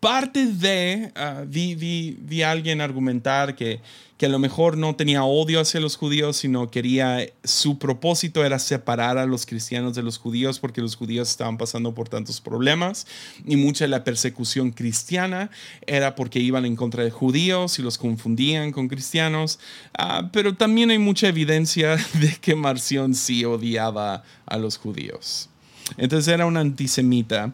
Parte 0.00 0.46
de, 0.46 1.12
vi, 1.46 1.74
vi, 1.74 2.16
vi, 2.20 2.42
a 2.42 2.50
alguien 2.50 2.80
argumentar 2.80 3.54
que 3.56 3.80
que 4.16 4.26
a 4.26 4.28
lo 4.28 4.38
mejor 4.38 4.76
no 4.76 4.94
tenía 4.94 5.24
odio 5.24 5.60
hacia 5.60 5.80
los 5.80 5.96
judíos, 5.96 6.36
sino 6.36 6.70
quería, 6.70 7.26
su 7.42 7.78
propósito 7.78 8.44
era 8.44 8.60
separar 8.60 9.18
a 9.18 9.26
los 9.26 9.44
cristianos 9.44 9.94
de 9.94 10.02
los 10.02 10.18
judíos 10.18 10.60
porque 10.60 10.80
los 10.80 10.94
judíos 10.94 11.28
estaban 11.28 11.58
pasando 11.58 11.94
por 11.94 12.08
tantos 12.08 12.40
problemas 12.40 13.06
y 13.44 13.56
mucha 13.56 13.84
de 13.84 13.88
la 13.88 14.04
persecución 14.04 14.70
cristiana 14.70 15.50
era 15.86 16.14
porque 16.14 16.38
iban 16.38 16.64
en 16.64 16.76
contra 16.76 17.02
de 17.02 17.10
judíos 17.10 17.78
y 17.80 17.82
los 17.82 17.98
confundían 17.98 18.70
con 18.70 18.86
cristianos, 18.86 19.58
ah, 19.98 20.30
pero 20.32 20.54
también 20.54 20.90
hay 20.90 20.98
mucha 20.98 21.26
evidencia 21.26 21.96
de 22.20 22.36
que 22.40 22.54
Marción 22.54 23.14
sí 23.14 23.44
odiaba 23.44 24.22
a 24.46 24.58
los 24.58 24.76
judíos. 24.76 25.48
Entonces 25.96 26.32
era 26.32 26.46
un 26.46 26.56
antisemita 26.56 27.52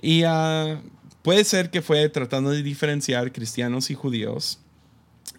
y 0.00 0.24
uh, 0.24 0.78
puede 1.22 1.44
ser 1.44 1.70
que 1.70 1.82
fue 1.82 2.08
tratando 2.08 2.50
de 2.50 2.62
diferenciar 2.62 3.32
cristianos 3.32 3.90
y 3.90 3.94
judíos 3.94 4.58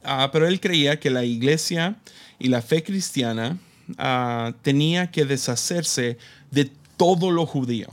Ah, 0.03 0.29
pero 0.31 0.47
él 0.47 0.59
creía 0.59 0.99
que 0.99 1.09
la 1.09 1.23
iglesia 1.23 1.95
y 2.37 2.49
la 2.49 2.61
fe 2.61 2.83
cristiana 2.83 3.57
ah, 3.97 4.53
tenía 4.61 5.11
que 5.11 5.25
deshacerse 5.25 6.17
de 6.51 6.69
todo 6.97 7.31
lo 7.31 7.45
judío. 7.45 7.87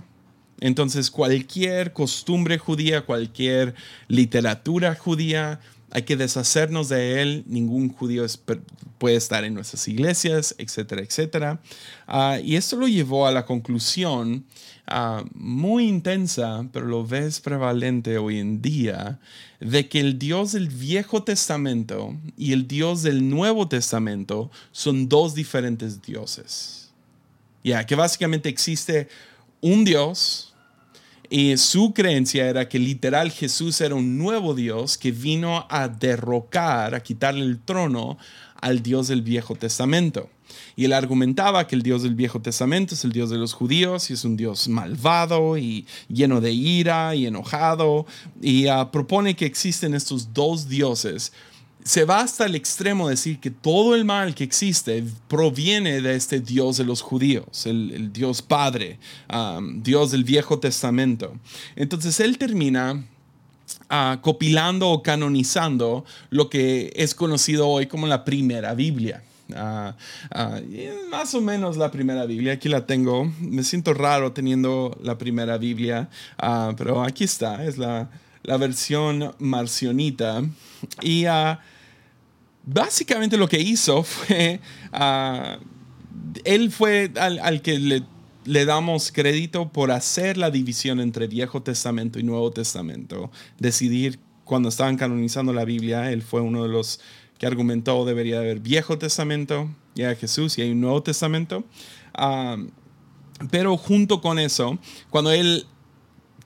Entonces 0.61 1.11
cualquier 1.11 1.93
costumbre 1.93 2.59
judía, 2.59 3.07
cualquier 3.07 3.74
literatura 4.09 4.95
judía, 4.95 5.61
hay 5.91 6.03
que 6.03 6.16
deshacernos 6.16 6.88
de 6.88 7.22
él. 7.22 7.45
Ningún 7.47 7.88
judío 7.93 8.24
puede 8.99 9.16
estar 9.16 9.45
en 9.45 9.55
nuestras 9.55 9.88
iglesias, 9.88 10.55
etcétera, 10.59 11.03
etcétera. 11.03 11.61
Ah, 12.07 12.38
y 12.43 12.57
esto 12.57 12.76
lo 12.76 12.88
llevó 12.88 13.26
a 13.26 13.32
la 13.32 13.47
conclusión 13.47 14.45
muy 15.34 15.86
intensa, 15.86 16.66
pero 16.72 16.86
lo 16.86 17.07
ves 17.07 17.41
prevalente 17.41 18.18
hoy 18.18 18.38
en 18.38 18.61
día, 18.61 19.20
de 19.61 19.88
que 19.88 20.01
el 20.01 20.18
Dios 20.18 20.53
del 20.53 20.68
Viejo 20.68 21.22
Testamento 21.22 22.16
y 22.36 22.53
el 22.53 22.66
Dios 22.66 23.03
del 23.03 23.28
Nuevo 23.28 23.68
Testamento 23.68 24.51
son 24.72 25.09
dos 25.09 25.34
diferentes 25.34 26.03
dioses. 26.03 26.91
Ya, 27.62 27.84
que 27.84 27.95
básicamente 27.95 28.49
existe 28.49 29.09
un 29.61 29.84
Dios 29.84 30.49
y 31.31 31.57
su 31.59 31.95
creencia 31.95 32.49
era 32.49 32.68
que 32.68 32.81
literal 32.81 33.31
Jesús 33.31 33.81
era 33.81 33.95
un 33.95 34.18
nuevo 34.18 34.53
Dios 34.53 34.99
que 34.99 35.12
vino 35.12 35.64
a 35.70 35.87
derrocar, 35.87 36.97
a 36.97 37.03
quitarle 37.05 37.45
el 37.45 37.61
trono 37.61 38.18
al 38.61 38.83
Dios 38.83 39.07
del 39.07 39.22
Viejo 39.22 39.55
Testamento. 39.55 40.28
Y 40.74 40.87
él 40.87 40.93
argumentaba 40.93 41.68
que 41.68 41.76
el 41.76 41.83
Dios 41.83 42.03
del 42.03 42.16
Viejo 42.16 42.41
Testamento 42.41 42.95
es 42.95 43.05
el 43.05 43.12
Dios 43.12 43.31
de 43.31 43.39
los 43.39 43.53
judíos 43.53 44.11
y 44.11 44.14
es 44.14 44.24
un 44.24 44.37
Dios 44.37 44.66
malvado 44.66 45.57
y 45.57 45.87
lleno 46.09 46.41
de 46.41 46.51
ira 46.51 47.14
y 47.14 47.26
enojado. 47.26 48.07
Y 48.43 48.66
ah, 48.66 48.91
propone 48.91 49.37
que 49.37 49.47
existen 49.47 49.95
estos 49.95 50.35
dos 50.35 50.68
dioses. 50.68 51.33
Se 51.85 52.05
va 52.05 52.20
hasta 52.20 52.47
el 52.47 52.55
extremo 52.55 53.09
de 53.09 53.14
decir 53.14 53.41
que 53.41 53.51
todo 53.51 53.95
el 53.95 54.05
mal 54.05 54.35
que 54.35 54.45
existe 54.45 55.05
proviene 55.28 56.01
de 56.01 56.14
este 56.14 56.41
Dios 56.41 56.76
de 56.76 56.85
los 56.85 57.01
judíos, 57.01 57.66
el, 57.66 58.12
Dios 58.12 58.43
Padre, 58.43 58.99
Dios 59.76 60.11
del 60.11 60.24
Viejo 60.24 60.59
Testamento. 60.59 61.35
Entonces 61.76 62.20
él 62.20 62.39
termina 62.39 63.05
ah, 63.89 64.18
copilando 64.20 64.91
o 64.91 65.03
canonizando 65.03 66.05
lo 66.28 66.51
que 66.51 66.93
es 66.95 67.14
conocido 67.14 67.68
hoy 67.68 67.87
como 67.87 68.07
la 68.07 68.24
primera 68.24 68.74
Biblia. 68.74 69.22
Ah, 69.57 69.97
ah, 70.31 70.61
más 71.11 71.35
o 71.35 71.41
menos 71.41 71.76
la 71.76 71.91
primera 71.91 72.26
Biblia, 72.26 72.53
aquí 72.53 72.68
la 72.68 72.87
tengo. 72.87 73.33
Me 73.41 73.64
siento 73.64 73.95
raro 73.95 74.33
teniendo 74.33 74.97
la 75.03 75.18
primera 75.18 75.59
Biblia, 75.59 76.09
pero 76.76 77.03
aquí 77.03 77.24
está, 77.24 77.64
es 77.64 77.78
la, 77.78 78.11
la 78.51 78.57
versión 78.57 79.32
marcionita. 79.38 80.42
Y 81.03 81.24
básicamente 82.64 83.36
lo 83.36 83.48
que 83.48 83.61
hizo 83.61 84.03
fue, 84.03 84.61
él 86.44 86.72
fue 86.72 87.12
al, 87.14 87.38
al 87.38 87.62
que 87.62 87.78
le, 87.78 88.03
le 88.44 88.64
damos 88.64 89.12
crédito 89.12 89.68
por 89.68 89.92
hacer 89.92 90.36
la 90.36 90.51
división 90.51 90.98
entre 90.98 91.28
Viejo 91.28 91.62
Testamento 91.62 92.18
y 92.18 92.24
Nuevo 92.24 92.51
Testamento, 92.51 93.30
decidir 93.61 94.18
cuando 94.42 94.68
estaban 94.68 94.96
canonizando 94.96 95.53
la 95.53 95.64
Biblia, 95.64 96.11
él 96.11 96.22
fue 96.22 96.40
uno 96.40 96.64
de 96.64 96.70
los 96.70 96.98
que 97.38 97.46
argumentó 97.46 98.05
debería 98.05 98.40
haber 98.40 98.59
Viejo 98.59 98.98
Testamento, 98.98 99.70
ya 99.94 100.12
Jesús, 100.16 100.59
y 100.59 100.62
hay 100.62 100.72
un 100.72 100.80
Nuevo 100.80 101.05
Testamento. 101.05 101.62
Ah, 102.14 102.57
pero 103.53 103.76
junto 103.76 104.20
con 104.20 104.40
eso, 104.40 104.76
cuando 105.09 105.30
él 105.30 105.66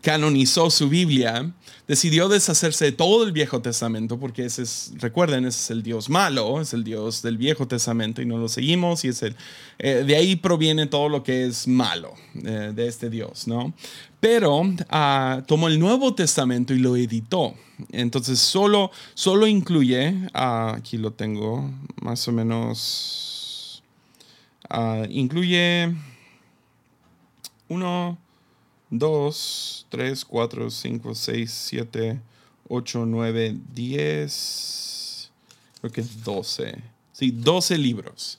canonizó 0.05 0.69
su 0.69 0.91
Biblia, 0.91 1.51
decidió 1.89 2.29
deshacerse 2.29 2.85
de 2.85 2.93
todo 2.93 3.25
el 3.25 3.33
Viejo 3.33 3.63
Testamento, 3.63 4.21
porque 4.21 4.45
ese 4.45 4.63
es, 4.63 4.93
recuerden, 4.99 5.47
ese 5.47 5.61
es 5.61 5.71
el 5.71 5.83
Dios 5.83 6.11
malo, 6.11 6.61
es 6.61 6.75
el 6.75 6.85
Dios 6.85 7.23
del 7.23 7.39
Viejo 7.39 7.67
Testamento 7.67 8.21
y 8.21 8.27
no 8.27 8.37
lo 8.37 8.49
seguimos 8.49 9.03
y 9.07 9.09
es 9.09 9.23
el, 9.23 9.35
eh, 9.79 10.05
de 10.07 10.15
ahí 10.15 10.37
proviene 10.37 10.87
todo 10.87 11.09
lo 11.09 11.23
que 11.23 11.47
es 11.47 11.67
malo 11.67 12.13
eh, 12.35 12.73
de 12.75 12.87
este 12.87 13.09
Dios, 13.09 13.49
¿no? 13.49 13.73
Pero 14.21 14.63
ah, 14.91 15.43
tomó 15.47 15.69
el 15.69 15.79
Nuevo 15.79 16.15
Testamento 16.15 16.75
y 16.75 16.79
lo 16.79 16.97
editó. 16.97 17.55
Entonces 17.91 18.39
solo, 18.39 18.91
solo 19.15 19.47
incluye, 19.47 20.15
ah, 20.35 20.75
aquí 20.77 20.99
lo 20.99 21.13
tengo, 21.13 21.71
más 22.03 22.29
o 22.29 22.33
menos, 22.33 23.83
ah, 24.69 25.05
incluye 25.09 25.95
uno, 27.69 28.19
dos, 28.91 29.87
tres, 29.89 30.25
cuatro, 30.25 30.71
cinco, 30.71 31.15
seis, 31.15 31.51
siete, 31.51 32.21
ocho, 32.69 33.05
nueve, 33.07 33.57
diez, 33.73 35.31
creo 35.81 35.93
que 35.93 36.05
doce. 36.25 36.83
Sí, 37.13 37.31
doce 37.31 37.79
libros. 37.79 38.39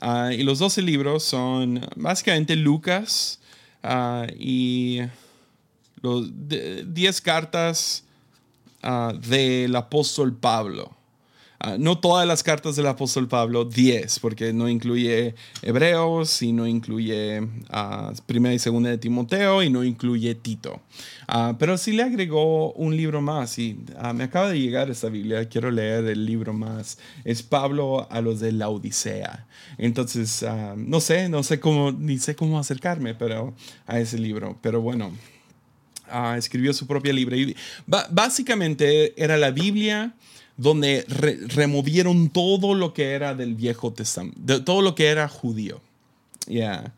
Ah, 0.00 0.32
y 0.32 0.42
los 0.42 0.58
doce 0.58 0.82
libros 0.82 1.24
son 1.24 1.86
básicamente 1.96 2.54
Lucas 2.56 3.40
y 4.38 5.00
los 6.02 6.30
diez 6.32 7.20
cartas 7.20 8.04
Ah, 8.82 9.12
del 9.14 9.76
apóstol 9.76 10.34
Pablo. 10.34 10.96
Ah, 11.62 11.76
no 11.78 11.98
todas 11.98 12.26
las 12.26 12.42
cartas 12.42 12.74
del 12.76 12.86
apóstol 12.86 13.28
Pablo, 13.28 13.66
10, 13.66 14.20
porque 14.20 14.50
no 14.54 14.66
incluye 14.66 15.34
Hebreos 15.60 16.40
y 16.40 16.52
no 16.52 16.66
incluye 16.66 17.42
uh, 17.42 18.14
Primera 18.24 18.54
y 18.54 18.58
Segunda 18.58 18.88
de 18.88 18.96
Timoteo 18.96 19.62
y 19.62 19.68
no 19.68 19.84
incluye 19.84 20.34
Tito. 20.34 20.80
pero 21.58 21.76
sí 21.76 21.92
le 21.92 22.02
agregó 22.02 22.72
un 22.72 22.96
libro 22.96 23.20
más 23.20 23.58
y 23.58 23.78
me 24.14 24.24
acaba 24.24 24.48
de 24.48 24.58
llegar 24.58 24.88
esta 24.88 25.10
Biblia, 25.10 25.50
quiero 25.50 25.70
leer 25.70 26.06
el 26.06 26.24
libro 26.24 26.54
más. 26.54 26.96
Es 27.24 27.42
Pablo 27.42 28.08
a 28.10 28.22
los 28.22 28.40
de 28.40 28.52
la 28.52 28.70
Odisea. 28.70 29.46
Entonces, 29.76 30.42
no 30.76 31.00
sé, 31.00 31.28
no 31.28 31.42
sé 31.42 31.60
cómo, 31.60 31.92
ni 31.92 32.18
sé 32.18 32.34
cómo 32.34 32.58
acercarme 32.58 33.14
pero, 33.14 33.54
a 33.86 34.00
ese 34.00 34.16
libro, 34.18 34.56
pero 34.62 34.80
bueno. 34.80 35.12
Ah, 36.08 36.36
escribió 36.38 36.72
su 36.72 36.86
propia 36.86 37.12
libro. 37.12 37.36
básicamente 37.86 39.12
era 39.22 39.36
la 39.36 39.50
Biblia 39.50 40.14
donde 40.60 41.06
removieron 41.48 42.28
todo 42.28 42.74
lo 42.74 42.92
que 42.92 43.12
era 43.12 43.34
del 43.34 43.54
Viejo 43.54 43.94
Testamento, 43.94 44.62
todo 44.62 44.82
lo 44.82 44.94
que 44.94 45.06
era 45.06 45.26
judío. 45.26 45.80
Ya. 46.46 46.92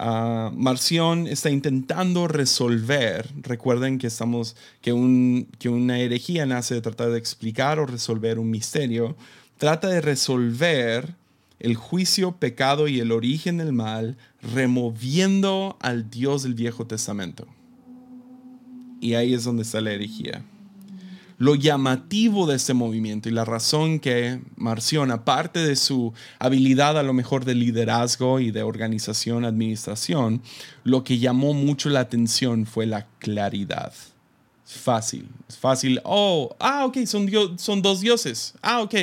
Ah, 0.00 0.50
Marción 0.52 1.28
está 1.28 1.48
intentando 1.50 2.26
resolver, 2.26 3.30
recuerden 3.36 3.98
que 3.98 4.08
estamos, 4.08 4.56
que, 4.82 5.46
que 5.60 5.68
una 5.68 6.00
herejía 6.00 6.44
nace 6.44 6.74
de 6.74 6.80
tratar 6.80 7.10
de 7.10 7.18
explicar 7.18 7.78
o 7.78 7.86
resolver 7.86 8.40
un 8.40 8.50
misterio, 8.50 9.16
trata 9.58 9.86
de 9.86 10.00
resolver 10.00 11.14
el 11.60 11.76
juicio, 11.76 12.32
pecado 12.32 12.88
y 12.88 12.98
el 12.98 13.12
origen 13.12 13.58
del 13.58 13.72
mal, 13.72 14.16
removiendo 14.42 15.76
al 15.80 16.10
Dios 16.10 16.42
del 16.42 16.54
Viejo 16.54 16.88
Testamento. 16.88 17.46
Y 19.00 19.14
ahí 19.14 19.34
es 19.34 19.44
donde 19.44 19.62
está 19.62 19.80
la 19.80 19.92
herejía 19.92 20.44
lo 21.44 21.56
llamativo 21.56 22.46
de 22.46 22.56
este 22.56 22.72
movimiento 22.72 23.28
y 23.28 23.32
la 23.32 23.44
razón 23.44 23.98
que 23.98 24.40
Marción, 24.56 25.10
aparte 25.10 25.58
de 25.58 25.76
su 25.76 26.14
habilidad 26.38 26.98
a 26.98 27.02
lo 27.02 27.12
mejor 27.12 27.44
de 27.44 27.54
liderazgo 27.54 28.40
y 28.40 28.50
de 28.50 28.62
organización, 28.62 29.44
administración, 29.44 30.40
lo 30.84 31.04
que 31.04 31.18
llamó 31.18 31.52
mucho 31.52 31.90
la 31.90 32.00
atención 32.00 32.64
fue 32.64 32.86
la 32.86 33.08
claridad. 33.18 33.92
Fácil, 34.64 35.28
es 35.46 35.58
fácil. 35.58 36.00
Oh, 36.04 36.56
ah, 36.60 36.86
ok, 36.86 37.04
son, 37.04 37.30
son 37.58 37.82
dos 37.82 38.00
dioses. 38.00 38.54
Ah, 38.62 38.80
ok. 38.80 38.94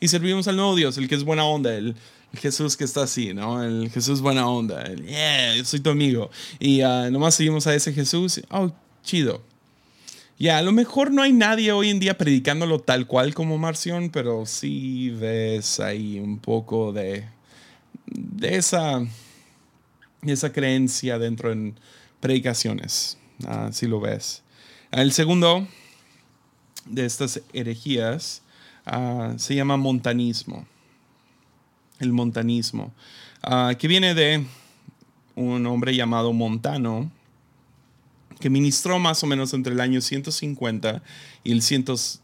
Y 0.00 0.08
servimos 0.08 0.48
al 0.48 0.56
nuevo 0.56 0.74
Dios, 0.76 0.96
el 0.96 1.06
que 1.06 1.16
es 1.16 1.22
buena 1.22 1.44
onda, 1.44 1.74
el, 1.74 1.94
Jesús 2.32 2.78
que 2.78 2.84
está 2.84 3.02
así, 3.02 3.34
¿no? 3.34 3.62
El 3.62 3.90
Jesús 3.90 4.22
buena 4.22 4.48
onda, 4.48 4.80
el, 4.84 5.04
yeah, 5.04 5.54
yo 5.54 5.66
soy 5.66 5.80
tu 5.80 5.90
amigo. 5.90 6.30
Y 6.58 6.82
uh, 6.82 7.10
nomás 7.10 7.34
seguimos 7.34 7.66
a 7.66 7.74
ese 7.74 7.92
Jesús. 7.92 8.40
Oh, 8.48 8.72
chido 9.02 9.49
ya, 10.40 10.56
a 10.56 10.62
lo 10.62 10.72
mejor 10.72 11.10
no 11.12 11.20
hay 11.20 11.34
nadie 11.34 11.70
hoy 11.70 11.90
en 11.90 12.00
día 12.00 12.16
predicándolo 12.16 12.78
tal 12.78 13.06
cual 13.06 13.34
como 13.34 13.58
Marción, 13.58 14.08
pero 14.08 14.46
sí 14.46 15.10
ves 15.10 15.80
ahí 15.80 16.18
un 16.18 16.38
poco 16.38 16.94
de, 16.94 17.26
de 18.06 18.56
esa, 18.56 19.06
esa 20.22 20.50
creencia 20.50 21.18
dentro 21.18 21.52
en 21.52 21.78
predicaciones. 22.20 23.18
Así 23.46 23.86
lo 23.86 24.00
ves. 24.00 24.42
El 24.92 25.12
segundo 25.12 25.68
de 26.86 27.04
estas 27.04 27.42
herejías 27.52 28.40
ah, 28.86 29.34
se 29.36 29.54
llama 29.54 29.76
montanismo. 29.76 30.66
El 31.98 32.12
montanismo, 32.12 32.94
ah, 33.42 33.74
que 33.78 33.88
viene 33.88 34.14
de 34.14 34.42
un 35.34 35.66
hombre 35.66 35.94
llamado 35.94 36.32
Montano, 36.32 37.12
que 38.40 38.50
ministró 38.50 38.98
más 38.98 39.22
o 39.22 39.26
menos 39.26 39.52
entre 39.54 39.74
el 39.74 39.80
año 39.80 40.00
150 40.00 41.02
y 41.44 41.52
el, 41.52 41.62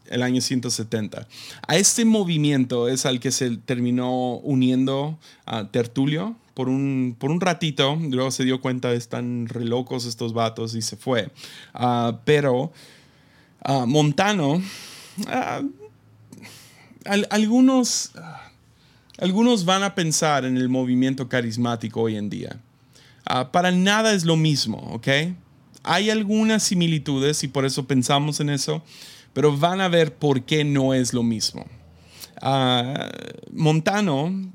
el 0.07 0.23
año 0.23 0.41
170. 0.41 1.27
A 1.67 1.75
este 1.77 2.05
movimiento 2.05 2.89
es 2.89 3.05
al 3.05 3.19
que 3.19 3.31
se 3.31 3.57
terminó 3.57 4.37
uniendo 4.37 5.17
a 5.45 5.69
Tertulio 5.69 6.35
por 6.53 6.69
un, 6.69 7.15
por 7.17 7.29
un 7.29 7.39
ratito, 7.39 7.95
luego 7.95 8.31
se 8.31 8.43
dio 8.43 8.59
cuenta 8.59 8.89
de 8.89 8.97
están 8.97 9.45
re 9.47 9.63
locos 9.63 10.05
estos 10.05 10.33
vatos 10.33 10.73
y 10.73 10.81
se 10.81 10.97
fue. 10.97 11.29
Ah, 11.73 12.19
pero 12.25 12.71
ah, 13.63 13.85
Montano, 13.85 14.59
ah, 15.27 15.61
algunos, 17.29 18.11
algunos 19.19 19.65
van 19.65 19.83
a 19.83 19.93
pensar 19.93 20.45
en 20.45 20.57
el 20.57 20.67
movimiento 20.67 21.29
carismático 21.29 22.01
hoy 22.01 22.15
en 22.15 22.29
día. 22.29 22.59
para 23.51 23.71
nada 23.71 24.13
es 24.13 24.25
lo 24.25 24.35
mismo, 24.35 24.77
¿ok? 24.93 25.07
Hay 25.87 26.09
algunas 26.09 26.63
similitudes 26.63 27.43
y 27.43 27.47
por 27.47 27.65
eso 27.65 27.87
pensamos 27.87 28.39
en 28.41 28.49
eso, 28.49 28.83
pero 29.33 29.55
van 29.55 29.79
a 29.79 29.87
ver 29.87 30.13
por 30.13 30.43
qué 30.43 30.63
no 30.63 30.93
es 30.93 31.13
lo 31.13 31.23
mismo. 31.23 31.65
Ah, 32.41 33.09
Montano 33.51 34.51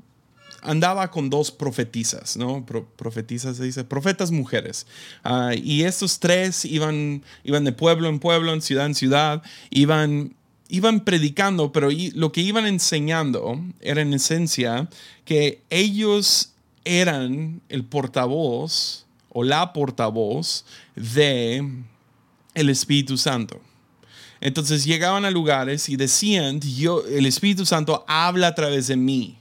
andaba 0.61 1.09
con 1.09 1.29
dos 1.29 1.51
profetisas, 1.51 2.37
¿no? 2.37 2.65
profetisas 2.65 3.57
se 3.57 3.63
dice, 3.63 3.83
profetas 3.83 4.31
mujeres. 4.31 4.85
Ah, 5.23 5.53
y 5.55 5.83
estos 5.83 6.19
tres 6.19 6.65
iban, 6.65 7.23
iban 7.43 7.63
de 7.63 7.71
pueblo 7.71 8.09
en 8.09 8.19
pueblo, 8.19 8.53
en 8.53 8.61
ciudad 8.61 8.85
en 8.85 8.95
ciudad, 8.95 9.43
iban, 9.71 10.35
iban 10.69 11.03
predicando, 11.03 11.71
pero 11.71 11.89
lo 12.13 12.31
que 12.31 12.41
iban 12.41 12.65
enseñando 12.67 13.59
era 13.81 14.01
en 14.01 14.13
esencia 14.13 14.87
que 15.25 15.61
ellos 15.69 16.53
eran 16.85 17.61
el 17.69 17.83
portavoz 17.85 19.02
o 19.33 19.43
la 19.43 19.73
portavoz 19.73 20.65
de 20.95 21.67
el 22.53 22.69
Espíritu 22.69 23.17
Santo. 23.17 23.59
Entonces 24.39 24.83
llegaban 24.85 25.25
a 25.25 25.31
lugares 25.31 25.89
y 25.89 25.95
decían, 25.95 26.59
yo, 26.59 27.03
el 27.05 27.25
Espíritu 27.25 27.65
Santo 27.65 28.03
habla 28.07 28.47
a 28.47 28.55
través 28.55 28.87
de 28.87 28.97
mí. 28.97 29.37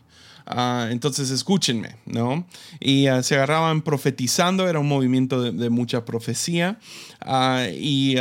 Ah, 0.47 0.89
entonces 0.91 1.31
escúchenme, 1.31 1.97
¿no? 2.07 2.47
Y 2.81 3.07
ah, 3.07 3.23
se 3.23 3.37
agarraban 3.37 3.83
profetizando, 3.83 4.69
era 4.69 4.81
un 4.81 4.89
movimiento 4.89 5.41
de, 5.41 5.71
mucha 5.71 6.05
profecía. 6.05 6.79
Ah, 7.21 7.67
y 7.73 8.17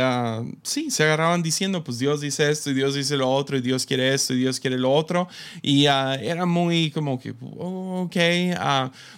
sí, 0.62 0.90
se 0.90 1.04
agarraban 1.04 1.42
diciendo, 1.42 1.82
pues 1.82 1.98
Dios 1.98 2.20
dice 2.20 2.50
esto 2.50 2.70
y 2.70 2.74
Dios 2.74 2.94
dice 2.94 3.16
lo 3.16 3.30
otro 3.30 3.56
y 3.56 3.60
Dios 3.60 3.86
quiere 3.86 4.14
esto 4.14 4.34
y 4.34 4.38
Dios 4.38 4.60
quiere 4.60 4.78
lo 4.78 4.92
otro. 4.92 5.28
Y 5.60 5.86
era 5.86 6.46
muy 6.46 6.90
como 6.90 7.18
que, 7.18 7.34
oh, 7.58 8.02
ok. 8.06 8.16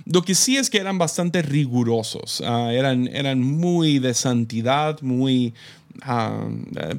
lo 0.06 0.22
que 0.22 0.34
sí 0.34 0.56
es 0.56 0.70
que 0.70 0.78
eran 0.78 0.98
bastante 0.98 1.42
rigurosos, 1.42 2.40
eran, 2.40 3.08
eran 3.08 3.40
muy 3.40 3.98
de 3.98 4.14
santidad, 4.14 5.00
muy 5.02 5.54
Ah, 6.02 6.48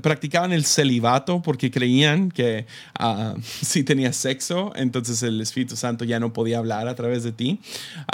practicaban 0.02 0.54
el 0.54 0.64
celibato 0.64 1.42
porque 1.42 1.70
creían 1.70 2.32
que 2.32 2.66
uh, 3.00 3.38
si 3.42 3.84
tenías 3.84 4.16
sexo, 4.16 4.72
entonces 4.76 5.22
el 5.22 5.42
Espíritu 5.42 5.76
Santo 5.76 6.06
ya 6.06 6.20
no 6.20 6.32
podía 6.32 6.60
hablar 6.60 6.88
a 6.88 6.96
través 6.96 7.24
de 7.24 7.34
ti, 7.34 7.60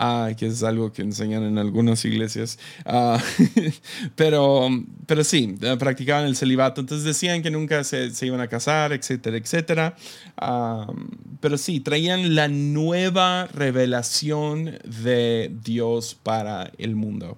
uh, 0.02 0.36
que 0.36 0.48
es 0.48 0.64
algo 0.64 0.92
que 0.92 1.04
enseñan 1.04 1.44
en 1.44 1.58
algunas 1.60 2.04
iglesias. 2.06 2.58
pero, 4.16 4.70
pero 5.06 5.24
sí, 5.24 5.56
practicaban 5.78 6.26
el 6.26 6.36
celibato, 6.36 6.82
entonces 6.82 7.06
decían 7.06 7.44
que 7.44 7.52
nunca 7.52 7.84
se, 7.84 8.12
se 8.12 8.26
iban 8.26 8.42
a 8.42 8.48
casar, 8.48 8.92
etcétera, 8.92 9.38
etcétera. 9.38 9.96
pero 11.40 11.58
sí, 11.58 11.80
traían 11.80 12.36
la 12.36 12.48
nueva 12.48 13.48
revelación 13.48 14.80
de 14.86 15.52
Dios 15.64 16.18
para 16.22 16.72
el 16.78 16.96
mundo. 16.96 17.38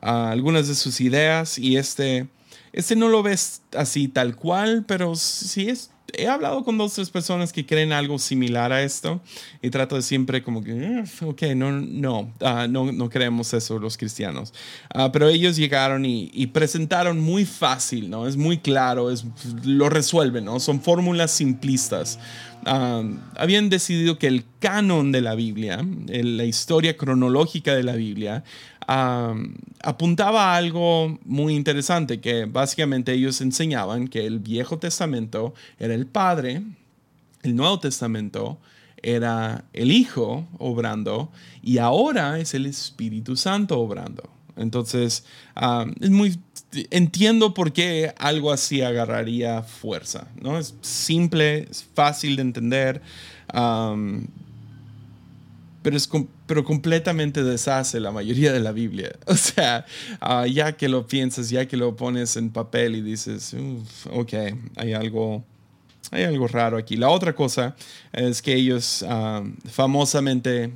algunas 0.00 0.66
de 0.66 0.74
sus 0.74 1.00
ideas 1.00 1.58
y 1.58 1.76
este 1.76 2.26
este 2.72 2.96
no 2.96 3.08
lo 3.08 3.22
ves 3.22 3.62
así 3.76 4.08
tal 4.08 4.36
cual, 4.36 4.84
pero 4.86 5.14
sí 5.14 5.68
es. 5.68 5.90
He 6.14 6.28
hablado 6.28 6.62
con 6.64 6.76
dos 6.76 6.94
tres 6.94 7.10
personas 7.10 7.52
que 7.52 7.64
creen 7.64 7.92
algo 7.92 8.18
similar 8.18 8.72
a 8.72 8.82
esto 8.82 9.20
y 9.62 9.70
trato 9.70 9.96
de 9.96 10.02
siempre 10.02 10.42
como 10.42 10.62
que, 10.62 10.72
eh, 10.72 11.04
ok, 11.22 11.42
no, 11.56 11.72
no, 11.72 12.32
ah, 12.40 12.66
no, 12.68 12.92
no 12.92 13.08
creemos 13.08 13.52
eso 13.54 13.78
los 13.78 13.96
cristianos. 13.96 14.52
Ah, 14.94 15.10
pero 15.12 15.28
ellos 15.28 15.56
llegaron 15.56 16.04
y, 16.04 16.46
presentaron 16.48 17.18
muy 17.20 17.44
fácil, 17.46 18.10
¿no? 18.10 18.26
Es 18.26 18.36
muy 18.36 18.58
claro, 18.58 19.10
es, 19.10 19.24
lo 19.64 19.88
resuelven, 19.88 20.44
¿no? 20.44 20.60
Son 20.60 20.82
fórmulas 20.82 21.30
simplistas. 21.30 22.18
Ah, 22.66 23.02
habían 23.36 23.70
decidido 23.70 24.18
que 24.18 24.26
el 24.26 24.44
canon 24.60 25.12
de 25.12 25.22
la 25.22 25.34
Biblia, 25.34 25.84
la 26.06 26.44
historia 26.44 26.96
cronológica 26.96 27.74
de 27.74 27.82
la 27.82 27.94
Biblia, 27.94 28.44
apuntaba 28.86 30.52
a 30.52 30.56
algo 30.56 31.18
muy 31.24 31.54
interesante, 31.54 32.20
que 32.20 32.46
básicamente 32.46 33.12
ellos 33.12 33.40
enseñaban 33.40 34.08
que 34.08 34.26
el 34.26 34.38
Viejo 34.38 34.78
Testamento 34.78 35.54
era 35.78 35.94
el 35.94 36.01
Padre, 36.06 36.62
el 37.42 37.56
Nuevo 37.56 37.78
Testamento 37.80 38.58
era 39.02 39.64
el 39.72 39.90
Hijo 39.90 40.46
obrando 40.58 41.30
y 41.62 41.78
ahora 41.78 42.38
es 42.38 42.54
el 42.54 42.66
Espíritu 42.66 43.36
Santo 43.36 43.78
obrando. 43.78 44.30
Entonces, 44.56 45.24
es 46.00 46.10
muy, 46.10 46.38
entiendo 46.90 47.54
por 47.54 47.72
qué 47.72 48.14
algo 48.18 48.52
así 48.52 48.82
agarraría 48.82 49.62
fuerza, 49.62 50.28
¿no? 50.40 50.58
Es 50.58 50.74
simple, 50.82 51.66
es 51.70 51.84
fácil 51.94 52.36
de 52.36 52.42
entender 52.42 53.02
pero, 55.82 55.96
es 55.96 56.08
pero 56.46 56.64
completamente 56.64 57.42
deshace 57.42 58.00
la 58.00 58.12
mayoría 58.12 58.52
de 58.52 58.60
la 58.60 58.72
Biblia. 58.72 59.12
O 59.26 59.34
sea, 59.34 59.84
ah, 60.20 60.46
ya 60.46 60.72
que 60.72 60.88
lo 60.88 61.06
piensas, 61.06 61.50
ya 61.50 61.66
que 61.66 61.76
lo 61.76 61.96
pones 61.96 62.36
en 62.36 62.50
papel 62.50 62.96
y 62.96 63.02
dices, 63.02 63.54
ok, 64.10 64.32
hay 64.76 64.92
algo, 64.92 65.44
hay 66.12 66.24
algo 66.24 66.46
raro 66.46 66.76
aquí. 66.76 66.96
La 66.96 67.08
otra 67.08 67.34
cosa 67.34 67.74
es 68.12 68.42
que 68.42 68.54
ellos 68.54 69.04
ah, 69.08 69.42
famosamente 69.70 70.70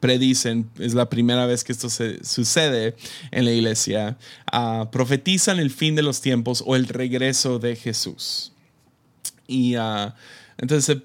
predicen, 0.00 0.70
es 0.78 0.94
la 0.94 1.08
primera 1.08 1.46
vez 1.46 1.64
que 1.64 1.72
esto 1.72 1.90
se, 1.90 2.24
sucede 2.24 2.94
en 3.32 3.44
la 3.44 3.50
iglesia, 3.50 4.16
uh, 4.52 4.88
profetizan 4.90 5.58
el 5.58 5.70
fin 5.70 5.96
de 5.96 6.02
los 6.02 6.20
tiempos 6.20 6.62
o 6.64 6.76
el 6.76 6.86
regreso 6.86 7.58
de 7.58 7.74
Jesús. 7.74 8.52
Y 9.48 9.74
entonces 10.58 10.98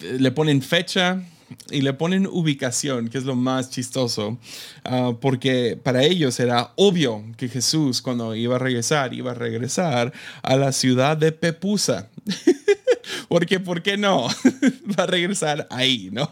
le 0.00 0.30
ponen 0.32 0.60
fecha, 0.60 1.22
y 1.70 1.82
le 1.82 1.92
ponen 1.92 2.26
ubicación, 2.26 3.08
que 3.08 3.18
es 3.18 3.24
lo 3.24 3.34
más 3.34 3.70
chistoso, 3.70 4.38
ah, 4.84 5.12
porque 5.20 5.78
para 5.82 6.02
ellos 6.02 6.38
era 6.40 6.72
obvio 6.76 7.24
que 7.36 7.48
Jesús 7.48 8.02
cuando 8.02 8.34
iba 8.34 8.56
a 8.56 8.58
regresar, 8.58 9.14
iba 9.14 9.32
a 9.32 9.34
regresar 9.34 10.12
a 10.42 10.56
la 10.56 10.72
ciudad 10.72 11.16
de 11.16 11.32
Pepusa. 11.32 12.08
Porque, 13.28 13.60
¿por 13.60 13.82
qué 13.82 13.96
no? 13.96 14.26
Va 14.98 15.04
a 15.04 15.06
regresar 15.06 15.66
ahí, 15.70 16.10
¿no? 16.12 16.28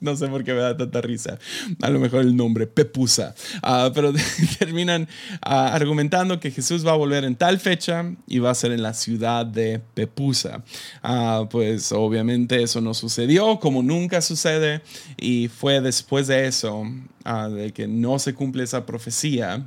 No 0.00 0.16
sé 0.16 0.28
por 0.28 0.44
qué 0.44 0.52
me 0.52 0.60
da 0.60 0.76
tanta 0.76 1.00
risa. 1.00 1.38
A 1.82 1.90
lo 1.90 1.98
mejor 1.98 2.22
el 2.22 2.36
nombre, 2.36 2.66
Pepusa. 2.66 3.34
Ah, 3.62 3.90
pero 3.94 4.12
terminan 4.58 5.08
ah, 5.42 5.72
argumentando 5.74 6.40
que 6.40 6.50
Jesús 6.50 6.86
va 6.86 6.92
a 6.92 6.96
volver 6.96 7.24
en 7.24 7.36
tal 7.36 7.58
fecha 7.58 8.04
y 8.26 8.38
va 8.38 8.50
a 8.50 8.54
ser 8.54 8.72
en 8.72 8.82
la 8.82 8.94
ciudad 8.94 9.46
de 9.46 9.80
Pepusa. 9.94 10.62
Ah, 11.02 11.46
pues 11.50 11.92
obviamente 11.92 12.62
eso 12.62 12.80
no 12.80 12.94
sucedió, 12.94 13.58
como 13.58 13.82
nunca 13.82 14.20
sucede, 14.20 14.82
y 15.16 15.48
fue 15.48 15.80
después 15.80 16.26
de 16.26 16.46
eso, 16.46 16.84
de 17.50 17.72
que 17.72 17.86
no 17.86 18.18
se 18.18 18.34
cumple 18.34 18.64
esa 18.64 18.84
profecía 18.84 19.66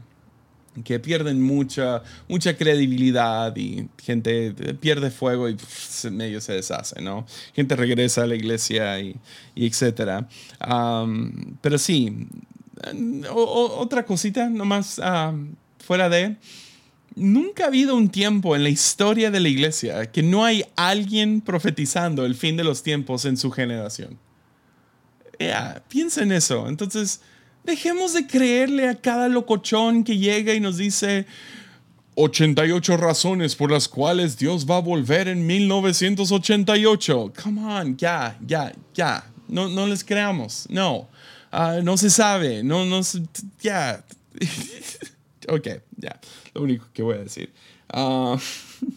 que 0.83 0.99
pierden 0.99 1.41
mucha, 1.41 2.03
mucha 2.27 2.55
credibilidad 2.55 3.55
y 3.55 3.87
gente 4.03 4.53
pierde 4.79 5.11
fuego 5.11 5.49
y 5.49 5.57
medio 6.11 6.41
se 6.41 6.53
deshace, 6.53 7.01
¿no? 7.01 7.25
Gente 7.53 7.75
regresa 7.75 8.23
a 8.23 8.27
la 8.27 8.35
iglesia 8.35 8.99
y, 8.99 9.15
y 9.55 9.67
etcétera. 9.67 10.27
pero 11.61 11.77
sí, 11.77 12.27
otra 13.33 14.05
cosita 14.05 14.49
nomás 14.49 14.99
fuera 15.79 16.09
de... 16.09 16.37
Nunca 17.15 17.63
ha 17.63 17.67
habido 17.67 17.95
un 17.95 18.09
tiempo 18.09 18.55
en 18.55 18.61
la 18.61 18.69
historia 18.69 19.31
de 19.31 19.39
la 19.39 19.49
iglesia 19.49 20.11
que 20.11 20.21
no 20.21 20.45
hay 20.45 20.63
alguien 20.75 21.41
profetizando 21.41 22.27
el 22.27 22.35
fin 22.35 22.55
de 22.57 22.63
los 22.63 22.83
tiempos 22.83 23.25
en 23.25 23.37
su 23.37 23.49
generación. 23.49 24.19
piensa 25.87 26.21
en 26.21 26.31
eso. 26.31 26.69
Entonces, 26.69 27.21
Dejemos 27.67 28.13
de 28.13 28.25
creerle 28.25 28.87
a 28.87 28.95
cada 28.95 29.27
locochón 29.27 30.05
que 30.05 30.17
llega 30.17 30.53
y 30.53 30.61
nos 30.61 30.77
dice 30.77 31.25
88 32.15 32.95
razones 32.95 33.57
por 33.57 33.69
las 33.71 33.89
cuales 33.89 34.37
Dios 34.37 34.65
va 34.65 34.77
a 34.77 34.79
volver 34.79 35.27
en 35.27 35.45
1988. 35.45 37.33
Come 37.43 37.65
on, 37.65 37.97
ya, 37.97 38.39
ya, 38.47 38.71
ya. 38.93 39.29
No, 39.49 39.67
no 39.67 39.85
les 39.85 40.05
creamos. 40.05 40.65
No. 40.69 41.09
Ah, 41.51 41.81
no 41.83 41.97
se 41.97 42.09
sabe. 42.09 42.63
No, 42.63 42.85
no, 42.85 43.01
ya. 43.61 44.01
ok, 45.49 45.67
ya. 45.97 46.17
Lo 46.53 46.61
único 46.61 46.85
que 46.93 47.03
voy 47.03 47.15
a 47.15 47.23
decir. 47.23 47.51
Ah, 47.89 48.37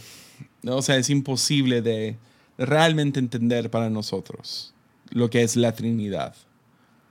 o 0.66 0.82
sea, 0.82 0.98
es 0.98 1.08
imposible 1.08 1.80
de 1.80 2.18
realmente 2.58 3.20
entender 3.20 3.70
para 3.70 3.88
nosotros 3.88 4.74
lo 5.08 5.30
que 5.30 5.42
es 5.42 5.56
la 5.56 5.72
Trinidad. 5.72 6.34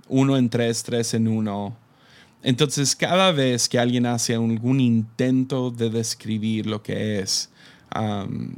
Uno 0.07 0.38
en 0.38 0.47
tres, 0.47 0.84
tres 0.84 1.15
en 1.15 1.28
uno. 1.28 1.75
Entonces, 2.43 2.95
cada 2.95 3.32
vez 3.32 3.67
que 3.67 3.80
alguien 3.80 4.05
hace 4.05 4.36
algún 4.36 4.80
intento 4.80 5.71
de 5.71 5.89
describir 5.89 6.67
lo 6.67 6.84
que 6.84 7.19
es, 7.19 7.49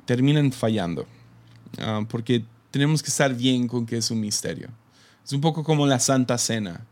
terminan 0.06 0.52
fallando. 0.52 1.08
Ah, 1.78 2.06
porque 2.10 2.44
tenemos 2.72 3.04
que 3.04 3.10
estar 3.10 3.34
bien 3.34 3.68
con 3.68 3.86
que 3.86 3.98
es 3.98 4.10
un 4.12 4.20
misterio. 4.20 4.70
Es 5.24 5.34
un 5.34 5.42
poco 5.42 5.64
como 5.64 5.86
la 5.86 6.00
Santa 6.00 6.38
Cena. 6.38 6.86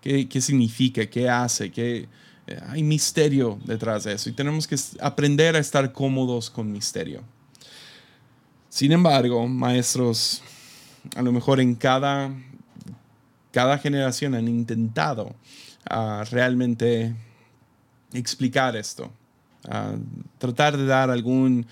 ¿Qué, 0.00 0.28
qué 0.28 0.40
significa? 0.40 1.06
¿Qué 1.06 1.28
hace? 1.28 1.70
¿Qué, 1.70 2.08
eh, 2.46 2.58
hay 2.68 2.82
misterio 2.82 3.58
detrás 3.64 4.04
de 4.04 4.14
eso 4.14 4.28
y 4.28 4.32
tenemos 4.32 4.66
que 4.66 4.76
aprender 5.00 5.54
a 5.54 5.60
estar 5.60 5.92
cómodos 5.92 6.50
con 6.50 6.72
misterio. 6.72 7.22
Sin 8.68 8.90
embargo, 8.90 9.46
maestros, 9.46 10.42
a 11.14 11.22
lo 11.22 11.30
mejor 11.30 11.60
en 11.60 11.74
cada, 11.74 12.34
cada 13.52 13.78
generación 13.78 14.34
han 14.34 14.48
intentado 14.48 15.34
ah, 15.88 16.24
realmente 16.30 17.14
explicar 18.12 18.74
esto, 18.74 19.12
ah, 19.68 19.94
tratar 20.38 20.76
de 20.76 20.86
dar 20.86 21.10
algún 21.10 21.66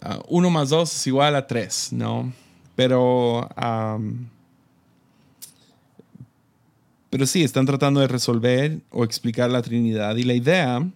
Ah, 0.00 0.20
uno 0.28 0.50
más 0.50 0.70
dos 0.70 0.94
es 0.94 1.06
igual 1.06 1.34
a 1.34 1.46
tres, 1.46 1.88
¿no? 1.92 2.32
Pero, 2.76 3.48
pero 7.10 7.26
sí, 7.26 7.42
están 7.42 7.66
tratando 7.66 8.00
de 8.00 8.06
resolver 8.06 8.80
o 8.90 9.02
explicar 9.02 9.50
la 9.50 9.62
Trinidad. 9.62 10.16
Y 10.16 10.22
la 10.22 10.34
idea 10.34 10.88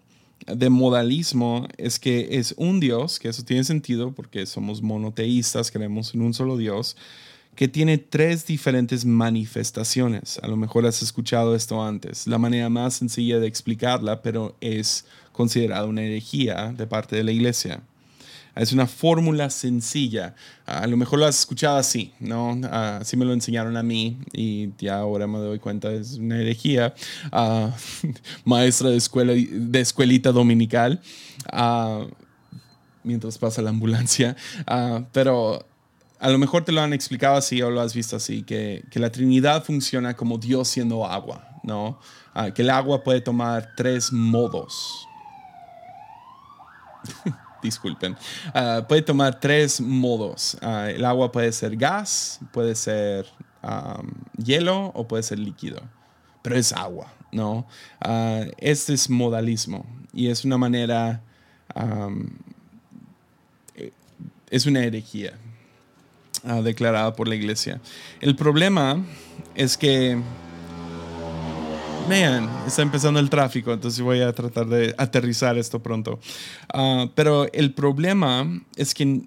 de 0.47 0.71
modalismo 0.71 1.67
es 1.77 1.99
que 1.99 2.29
es 2.39 2.55
un 2.57 2.79
Dios, 2.81 3.19
que 3.19 3.29
eso 3.29 3.45
tiene 3.45 3.65
sentido 3.65 4.13
porque 4.13 4.47
somos 4.47 4.83
monoteístas, 4.83 5.71
creemos 5.71 6.15
en 6.15 6.23
un 6.23 6.35
solo 6.35 6.57
Dios, 6.57 6.97
que 7.55 7.69
tiene 7.69 7.99
tres 7.99 8.47
diferentes 8.47 9.05
manifestaciones. 9.05 10.39
A 10.43 10.49
lo 10.49 10.57
mejor 10.57 10.87
has 10.87 11.03
escuchado 11.03 11.55
esto 11.55 11.83
antes. 11.83 12.27
La 12.27 12.39
manera 12.39 12.69
más 12.71 12.95
sencilla 12.95 13.39
de 13.41 13.47
explicarla, 13.47 14.23
pero 14.23 14.57
es 14.61 15.05
considerada 15.33 15.87
una 15.87 16.03
herejía 16.03 16.73
de 16.73 16.87
parte 16.87 17.17
de 17.17 17.25
la 17.25 17.33
iglesia. 17.33 17.83
Es 18.55 18.73
una 18.73 18.87
fórmula 18.87 19.49
sencilla. 19.49 20.35
A 20.67 20.87
lo 20.87 20.99
mejor 20.99 21.19
lo 21.19 21.27
has 21.27 21.39
escuchado 21.39 21.79
así, 21.79 22.13
¿no? 22.21 22.61
Así 22.71 23.17
me 23.17 23.25
lo 23.25 23.33
enseñaron 23.33 23.79
a 23.79 23.83
mí 23.83 24.19
y 24.33 24.71
ya 24.79 24.99
ahora 24.99 25.27
me 25.27 25.39
doy 25.39 25.59
cuenta, 25.59 25.91
es 25.91 26.19
una 26.19 26.39
herejía. 26.39 26.95
maestra 28.45 28.91
de, 28.91 28.97
escuela, 28.97 29.33
de 29.33 29.81
escuelita 29.81 30.33
dominical, 30.33 31.01
mientras 33.03 33.39
pasa 33.39 33.63
la 33.63 33.71
ambulancia. 33.71 34.37
pero 35.13 35.65
a 36.21 36.29
lo 36.29 36.39
mejor 36.39 36.65
te 36.65 36.73
lo 36.73 36.83
han 36.83 36.93
explicado 36.93 37.37
así 37.37 37.63
o 37.63 37.71
lo 37.71 37.81
has 37.81 37.95
visto 37.95 38.17
así, 38.17 38.43
que, 38.43 38.85
que 38.91 39.01
la 39.01 39.11
Trinidad 39.11 39.65
funciona 39.65 40.15
como 40.15 40.37
Dios 40.37 40.69
siendo 40.69 41.07
agua, 41.07 41.59
¿no? 41.63 41.99
que 42.55 42.63
el 42.63 42.71
agua 42.71 43.03
puede 43.03 43.23
tomar 43.23 43.73
tres 43.77 44.13
modos. 44.13 45.09
disculpen, 47.63 48.17
ah, 48.55 48.85
puede 48.89 49.03
tomar 49.03 49.39
tres 49.39 49.81
modos. 49.81 50.57
Ah, 50.61 50.91
el 50.91 51.05
agua 51.05 51.31
puede 51.33 51.53
ser 51.53 51.77
gas, 51.77 52.41
puede 52.53 52.75
ser 52.75 53.27
hielo 54.37 54.87
o 54.95 55.07
puede 55.07 55.23
ser 55.23 55.39
líquido, 55.39 55.81
pero 56.43 56.57
es 56.57 56.73
agua, 56.73 57.13
¿no? 57.31 57.65
Uh, 58.05 58.51
este 58.59 58.93
es 58.93 59.09
modalismo 59.09 59.87
y 60.13 60.29
es 60.29 60.45
una 60.45 60.59
manera, 60.59 61.23
es 64.51 64.67
una 64.67 64.85
herejía 64.85 65.35
declarada 66.65 67.15
por 67.15 67.29
la 67.29 67.37
iglesia. 67.37 67.81
El 68.21 68.35
problema 68.35 69.01
es 69.55 69.79
que 69.79 70.21
man, 72.09 72.49
está 72.67 72.83
empezando 72.83 73.21
el 73.21 73.31
tráfico, 73.31 73.73
entonces 73.73 74.01
voy 74.01 74.21
a 74.21 74.33
tratar 74.33 74.67
de 74.67 74.95
aterrizar 74.99 75.57
esto 75.59 75.83
pronto. 75.83 76.19
Ah, 76.73 77.07
pero 77.15 77.51
el 77.53 77.73
problema 77.73 78.47
es 78.77 78.95
que 78.95 79.23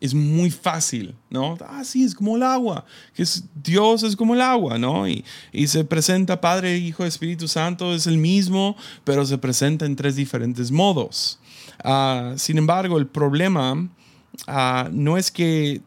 es 0.00 0.14
muy 0.14 0.50
fácil, 0.50 1.14
¿no? 1.30 1.56
Ah, 1.66 1.82
sí, 1.84 2.04
es 2.04 2.14
como 2.14 2.36
el 2.36 2.42
agua, 2.42 2.84
que 3.14 3.24
Dios 3.54 4.02
es 4.02 4.14
como 4.14 4.34
el 4.34 4.40
agua, 4.40 4.78
¿no? 4.78 5.08
Y, 5.08 5.24
se 5.66 5.84
presenta 5.84 6.40
Padre, 6.40 6.76
Hijo, 6.76 7.04
Espíritu 7.04 7.48
Santo, 7.48 7.94
es 7.94 8.06
el 8.06 8.18
mismo, 8.18 8.76
pero 9.04 9.24
se 9.24 9.38
presenta 9.38 9.86
en 9.86 9.96
tres 9.96 10.16
diferentes 10.16 10.70
modos. 10.70 11.38
Uh, 11.84 12.36
sin 12.38 12.58
embargo, 12.58 12.98
el 12.98 13.06
problema 13.06 13.72
uh, 13.72 14.88
no 14.92 15.16
es 15.16 15.30
que... 15.30 15.80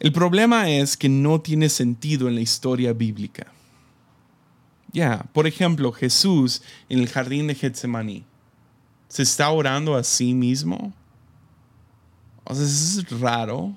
El 0.00 0.12
problema 0.12 0.70
es 0.70 0.96
que 0.96 1.08
no 1.08 1.40
tiene 1.40 1.68
sentido 1.68 2.28
en 2.28 2.36
la 2.36 2.40
historia 2.40 2.92
bíblica. 2.92 3.52
Ya, 4.92 5.26
por 5.32 5.46
ejemplo, 5.46 5.92
Jesús 5.92 6.62
en 6.88 7.00
el 7.00 7.08
jardín 7.08 7.46
de 7.46 7.54
Getsemaní, 7.54 8.24
¿se 9.08 9.22
está 9.22 9.50
orando 9.50 9.96
a 9.96 10.04
sí 10.04 10.34
mismo? 10.34 10.92
O 12.44 12.54
sea, 12.54 12.64
es 12.64 13.20
raro. 13.20 13.76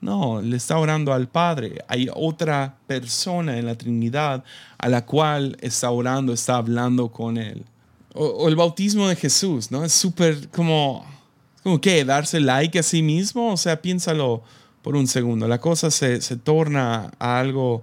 No, 0.00 0.42
le 0.42 0.56
está 0.56 0.78
orando 0.78 1.12
al 1.12 1.28
Padre. 1.28 1.78
Hay 1.88 2.08
otra 2.14 2.76
persona 2.86 3.58
en 3.58 3.66
la 3.66 3.76
Trinidad 3.76 4.44
a 4.78 4.88
la 4.88 5.06
cual 5.06 5.56
está 5.60 5.90
orando, 5.90 6.32
está 6.32 6.56
hablando 6.56 7.08
con 7.10 7.38
Él. 7.38 7.64
O, 8.14 8.48
el 8.48 8.56
bautismo 8.56 9.08
de 9.08 9.16
Jesús, 9.16 9.70
¿no? 9.70 9.84
Es 9.84 9.92
súper 9.92 10.48
como, 10.50 11.04
como 11.62 11.80
que 11.80 12.04
darse 12.04 12.40
like 12.40 12.78
a 12.78 12.82
sí 12.82 13.02
mismo. 13.02 13.52
O 13.52 13.56
sea, 13.56 13.80
piénsalo 13.80 14.42
por 14.82 14.96
un 14.96 15.06
segundo. 15.06 15.48
La 15.48 15.60
cosa 15.60 15.90
se, 15.90 16.20
se 16.20 16.36
torna 16.36 17.12
a 17.18 17.38
algo... 17.38 17.82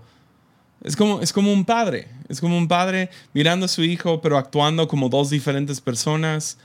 Es 0.83 0.95
como, 0.95 1.21
es 1.21 1.33
como 1.33 1.51
un 1.51 1.65
padre. 1.65 2.07
Es 2.29 2.39
como 2.39 2.57
un 2.57 2.67
padre 2.67 3.09
mirando 3.33 3.65
a 3.65 3.69
su 3.69 3.83
hijo, 3.83 4.21
pero 4.21 4.37
actuando 4.37 4.87
como 4.87 5.09
dos 5.09 5.29
diferentes 5.29 5.81
personas 5.81 6.57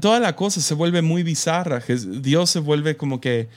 toda 0.00 0.20
la 0.20 0.36
cosa 0.36 0.60
se 0.60 0.74
vuelve 0.74 1.02
muy 1.02 1.22
bizarra. 1.22 1.82
Dios 2.20 2.50
se 2.50 2.60
vuelve 2.60 2.96
como 2.96 3.20
que, 3.20 3.48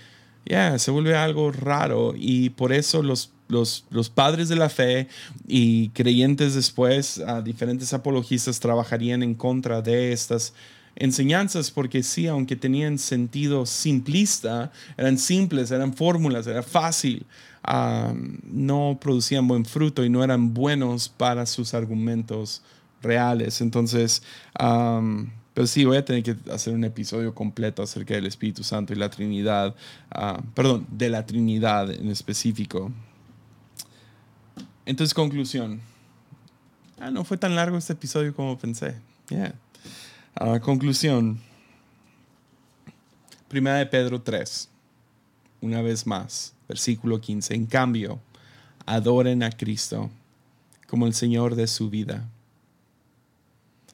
ya, 0.46 0.78
se 0.78 0.92
vuelve 0.92 1.16
algo 1.16 1.52
raro 1.52 2.14
y 2.16 2.50
por 2.52 2.74
eso 2.74 3.02
los, 3.02 3.32
los, 3.48 3.86
los, 3.90 4.10
padres 4.10 4.50
de 4.50 4.56
la 4.56 4.70
fe 4.70 5.08
y 5.48 5.90
creyentes 5.90 6.54
después, 6.54 7.20
a 7.20 7.42
diferentes 7.42 7.94
apologistas, 7.94 8.60
trabajarían 8.60 9.24
en 9.24 9.36
contra 9.36 9.82
de 9.82 10.12
estas 10.12 10.54
enseñanzas 10.96 11.72
porque 11.72 12.04
sí, 12.04 12.28
aunque 12.28 12.56
tenían 12.56 13.00
sentido 13.00 13.66
simplista, 13.66 14.72
eran 14.98 15.18
simples, 15.18 15.72
eran 15.72 15.94
fórmulas, 15.94 16.46
era 16.46 16.62
fácil, 16.62 17.26
no 17.66 18.98
producían 19.00 19.48
buen 19.48 19.66
fruto 19.66 20.04
y 20.04 20.10
no 20.10 20.24
eran 20.24 20.54
buenos 20.54 21.10
para 21.10 21.46
sus 21.46 21.74
argumentos 21.74 22.62
reales. 23.02 23.62
Entonces, 23.62 24.24
pero 25.54 25.68
sí, 25.68 25.86
voy 25.86 25.98
a 25.98 26.06
tener 26.06 26.24
que 26.24 26.36
hacer 26.52 26.74
un 26.74 26.84
episodio 26.84 27.36
completo 27.36 27.84
acerca 27.84 28.16
del 28.16 28.26
Espíritu 28.26 28.64
Santo 28.64 28.92
y 28.92 28.96
la 28.96 29.10
Trinidad. 29.10 29.76
Ah, 30.10 30.42
perdón, 30.56 30.88
de 30.90 31.10
la 31.10 31.26
Trinidad 31.26 31.92
en 31.92 32.10
específico. 32.10 32.92
Entonces, 34.86 35.14
conclusión. 35.14 35.80
Ah, 37.00 37.12
no 37.12 37.24
fue 37.24 37.38
tan 37.38 37.56
largo 37.56 37.78
este 37.78 37.94
episodio 37.94 38.34
como 38.36 38.58
pensé. 38.58 38.96
Ah, 40.36 40.60
conclusión. 40.60 41.40
Primera 43.48 43.78
de 43.78 43.86
Pedro 43.86 44.22
3. 44.22 44.70
Una 45.64 45.82
vez 45.82 46.06
más, 46.06 46.54
versículo 46.68 47.20
15. 47.20 47.56
En 47.56 47.66
cambio, 47.66 48.20
adoren 48.86 49.44
a 49.44 49.50
Cristo 49.50 50.12
como 50.88 51.08
el 51.08 51.14
Señor 51.14 51.56
de 51.56 51.68
su 51.68 51.90
vida 51.90 52.30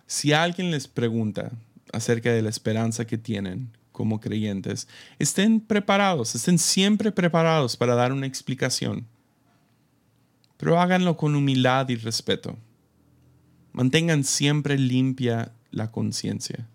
si 0.09 0.34
alguien 0.34 0.72
les 0.72 0.88
pregunta 0.88 1.51
acerca 1.93 2.32
de 2.32 2.41
la 2.41 2.49
esperanza 2.49 3.05
que 3.05 3.20
tienen 3.20 3.70
como 3.91 4.20
creyentes, 4.20 4.88
estén 5.20 5.61
preparados, 5.61 6.34
estén 6.34 6.57
siempre 6.57 7.11
preparados 7.11 7.78
para 7.78 7.93
dar 7.93 8.11
una 8.11 8.26
explicación. 8.26 9.05
Pero 10.57 10.82
háganlo 10.82 11.15
con 11.15 11.36
humildad 11.36 11.88
y 11.89 11.95
respeto. 11.95 12.57
Mantengan 13.72 14.24
siempre 14.24 14.80
limpia 14.80 15.51
la 15.70 15.91
conciencia. 15.91 16.67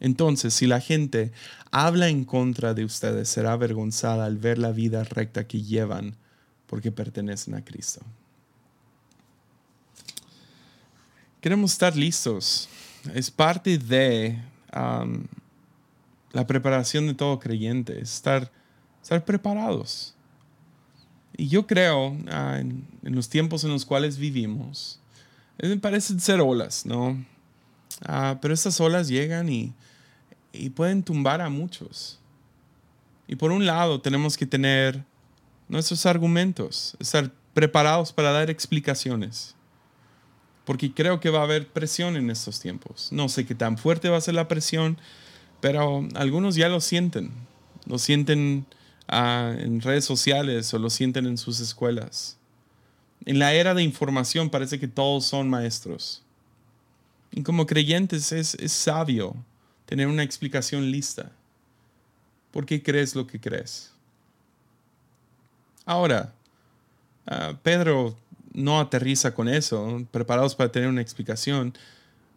Entonces, 0.00 0.54
si 0.54 0.66
la 0.66 0.80
gente 0.80 1.32
habla 1.70 2.08
en 2.08 2.24
contra 2.24 2.74
de 2.74 2.84
ustedes, 2.84 3.28
será 3.28 3.52
avergonzada 3.52 4.24
al 4.24 4.38
ver 4.38 4.58
la 4.58 4.72
vida 4.72 5.04
recta 5.04 5.46
que 5.46 5.62
llevan 5.62 6.16
porque 6.66 6.92
pertenecen 6.92 7.54
a 7.54 7.64
Cristo. 7.64 8.04
queremos 11.44 11.72
estar 11.72 11.94
listos. 11.94 12.70
Es 13.12 13.30
parte 13.30 13.76
de 13.76 14.40
la 16.32 16.46
preparación 16.46 17.06
de 17.06 17.12
todo 17.12 17.38
creyente, 17.38 18.00
estar, 18.00 18.50
estar 19.02 19.22
preparados. 19.26 20.14
Y 21.36 21.48
yo 21.48 21.66
creo, 21.66 22.16
ah, 22.30 22.56
en, 22.58 22.86
los 23.02 23.28
tiempos 23.28 23.62
en 23.62 23.72
los 23.72 23.84
cuales 23.84 24.16
vivimos, 24.16 25.00
me 25.58 25.76
parecen 25.76 26.18
ser 26.18 26.40
olas, 26.40 26.86
¿no? 26.86 27.22
Ah, 28.02 28.38
pero 28.40 28.54
estas 28.54 28.80
olas 28.80 29.08
llegan 29.08 29.48
y, 29.48 29.72
pueden 30.74 31.02
tumbar 31.02 31.40
a 31.40 31.48
muchos. 31.48 32.20
Y 33.26 33.36
por 33.36 33.52
un 33.52 33.66
lado 33.66 34.00
tenemos 34.00 34.36
que 34.36 34.46
tener 34.46 35.04
nuestros 35.68 36.06
argumentos, 36.06 36.96
estar 37.00 37.30
preparados 37.54 38.12
para 38.12 38.30
dar 38.32 38.50
explicaciones 38.50 39.54
porque 40.64 40.92
creo 40.92 41.20
que 41.20 41.30
va 41.30 41.40
a 41.40 41.44
haber 41.44 41.68
presión 41.68 42.16
en 42.16 42.30
estos 42.30 42.60
tiempos. 42.60 43.08
No 43.12 43.28
sé 43.28 43.44
qué 43.46 43.54
tan 43.54 43.78
fuerte 43.78 44.08
va 44.08 44.16
a 44.16 44.22
ser 44.22 44.34
la 44.34 44.48
presión, 44.48 44.98
pero 45.60 46.06
algunos 46.14 46.56
ya 46.56 46.68
lo 46.68 46.80
sienten. 46.80 47.32
Lo 47.86 47.98
sienten 47.98 48.66
ah, 49.08 49.54
en 49.58 49.80
redes 49.80 50.04
sociales 50.04 50.72
o 50.72 50.78
lo 50.78 50.90
sienten 50.90 51.26
en 51.26 51.36
sus 51.36 51.60
escuelas. 51.60 52.38
En 53.26 53.38
la 53.38 53.52
era 53.52 53.74
de 53.74 53.82
información 53.82 54.50
parece 54.50 54.80
que 54.80 54.88
todos 54.88 55.24
son 55.24 55.50
maestros. 55.50 56.22
Y 57.36 57.42
como 57.42 57.66
creyentes 57.66 58.30
es, 58.30 58.56
sabio 58.70 59.34
tener 59.86 60.06
una 60.06 60.22
explicación 60.22 60.92
lista. 60.92 61.32
¿Por 62.52 62.64
qué 62.64 62.80
crees 62.80 63.16
lo 63.16 63.26
que 63.26 63.40
crees? 63.40 63.92
Ahora, 65.84 66.32
ah, 67.26 67.54
Pedro 67.64 68.16
no 68.52 68.78
aterriza 68.78 69.34
con 69.34 69.48
eso, 69.48 70.06
preparados 70.12 70.54
para 70.54 70.70
tener 70.70 70.88
una 70.88 71.00
explicación, 71.00 71.74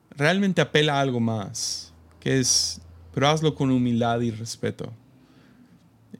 realmente 0.09 0.61
apela 0.61 0.95
a 0.95 1.01
algo 1.01 1.19
más, 1.19 1.93
que 2.19 2.39
es, 2.39 2.81
pero 3.13 3.27
hazlo 3.27 3.53
con 3.53 3.69
humildad 3.69 4.21
y 4.21 4.31
respeto. 4.31 4.91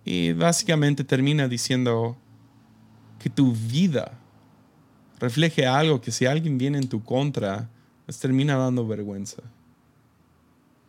Y 0.05 0.33
básicamente 0.33 1.03
termina 1.03 1.47
diciendo 1.47 2.15
que 3.17 3.31
tu 3.31 3.53
vida 3.53 4.19
refleje 5.19 5.65
algo 5.65 5.99
que 5.99 6.11
si 6.11 6.27
alguien 6.27 6.59
viene 6.59 6.77
en 6.77 6.87
tu 6.87 7.03
contra, 7.03 7.67
les 8.07 8.17
termina 8.17 8.55
dando 8.55 8.87
vergüenza. 8.87 9.43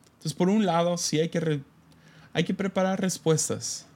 Entonces, 0.06 0.34
por 0.34 0.48
un 0.48 0.64
lado, 0.64 0.96
sí 0.96 1.20
hay 1.20 1.28
que, 1.28 1.60
hay 2.32 2.44
que 2.44 2.54
preparar 2.54 3.00
respuestas. 3.00 3.86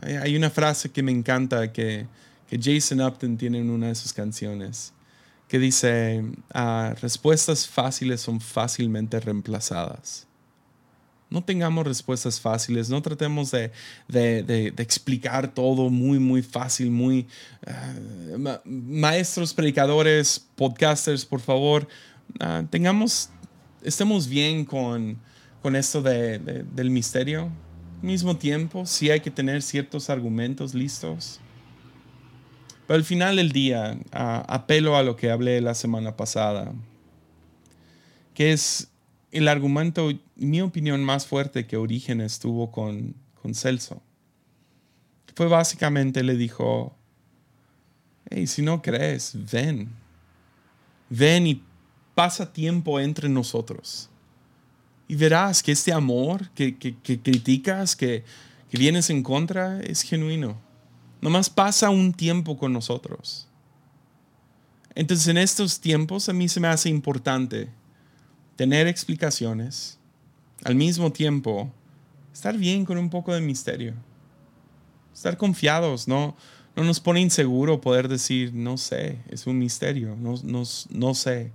hay 0.00 0.36
una 0.36 0.50
frase 0.50 0.90
que 0.90 1.02
me 1.02 1.12
encanta 1.12 1.72
que 1.72 2.06
que 2.48 2.58
Jason 2.60 3.00
Upton 3.00 3.36
tiene 3.36 3.58
en 3.58 3.70
una 3.70 3.88
de 3.88 3.94
sus 3.94 4.12
canciones, 4.12 4.92
que 5.46 5.58
dice, 5.58 6.24
ah, 6.52 6.94
respuestas 7.00 7.68
fáciles 7.68 8.20
son 8.20 8.40
fácilmente 8.40 9.20
reemplazadas. 9.20 10.26
No 11.30 11.44
tengamos 11.44 11.86
respuestas 11.86 12.40
fáciles, 12.40 12.88
no 12.88 13.02
tratemos 13.02 13.50
de, 13.50 13.70
explicar 14.78 15.52
todo 15.52 15.90
muy, 15.90 16.18
muy 16.18 16.42
fácil, 16.42 16.90
muy... 16.90 17.26
Ah, 17.66 18.62
maestros, 18.64 19.52
predicadores, 19.52 20.42
podcasters, 20.56 21.26
por 21.26 21.40
favor, 21.40 21.86
ah, 22.40 22.64
tengamos, 22.70 23.30
estemos 23.82 24.28
bien 24.28 24.64
con, 24.64 25.18
con 25.62 25.76
esto 25.76 26.02
del 26.02 26.90
misterio. 26.90 27.50
Mismo 28.02 28.36
tiempo, 28.36 28.86
sí 28.86 29.10
hay 29.10 29.20
que 29.20 29.30
tener 29.30 29.60
ciertos 29.62 30.08
argumentos 30.08 30.72
listos 30.74 31.40
pero 32.88 32.96
al 32.96 33.04
final 33.04 33.36
del 33.36 33.52
día, 33.52 33.98
apelo 34.12 34.96
a 34.96 35.02
lo 35.02 35.14
que 35.14 35.30
hablé 35.30 35.60
la 35.60 35.74
semana 35.74 36.16
pasada, 36.16 36.72
que 38.32 38.52
es 38.52 38.88
el 39.30 39.46
argumento, 39.46 40.10
mi 40.36 40.62
opinión 40.62 41.04
más 41.04 41.26
fuerte 41.26 41.66
que 41.66 41.76
Orígenes 41.76 42.38
tuvo 42.38 42.72
con, 42.72 43.14
con 43.42 43.54
Celso. 43.54 44.00
Fue 45.36 45.48
básicamente, 45.48 46.22
le 46.22 46.34
dijo, 46.34 46.96
hey, 48.30 48.46
si 48.46 48.62
no 48.62 48.80
crees, 48.80 49.36
ven. 49.52 49.90
Ven 51.10 51.46
y 51.46 51.62
pasa 52.18 52.52
tiempo 52.52 52.98
entre 52.98 53.28
nosotros. 53.28 54.10
Y 55.06 55.14
verás 55.14 55.62
que 55.62 55.70
este 55.70 55.92
amor 55.92 56.50
que, 56.50 56.76
que, 56.76 56.96
criticas, 57.20 57.94
que, 57.94 58.24
que 58.68 58.76
vienes 58.76 59.08
en 59.10 59.22
contra, 59.22 59.78
es 59.82 60.02
genuino 60.02 60.60
Nomás 61.20 61.48
pasa 61.48 61.90
un 61.90 62.12
tiempo 62.12 62.58
con 62.58 62.72
nosotros. 62.72 63.46
Entonces 64.96 65.28
en 65.28 65.38
estos 65.38 65.78
tiempos 65.78 66.28
a 66.28 66.32
mí 66.32 66.48
se 66.48 66.58
me 66.58 66.66
hace 66.66 66.88
importante 66.88 67.68
tener 68.56 68.88
explicaciones, 68.88 70.00
al 70.64 70.74
mismo 70.74 71.12
tiempo 71.12 71.72
estar 72.32 72.58
bien 72.58 72.84
con 72.84 72.98
un 72.98 73.10
poco 73.10 73.32
de 73.32 73.40
misterio. 73.40 73.94
Estar 75.14 75.36
confiados, 75.36 76.08
no, 76.08 76.36
no 76.74 76.82
nos 76.82 76.98
pone 76.98 77.20
inseguro 77.20 77.80
poder 77.80 78.08
decir, 78.08 78.52
no 78.52 78.76
sé, 78.76 79.20
es 79.28 79.46
un 79.46 79.56
misterio, 79.56 80.16
no, 80.16 80.34
no, 80.42 80.64
no 80.90 81.14
sé. 81.14 81.52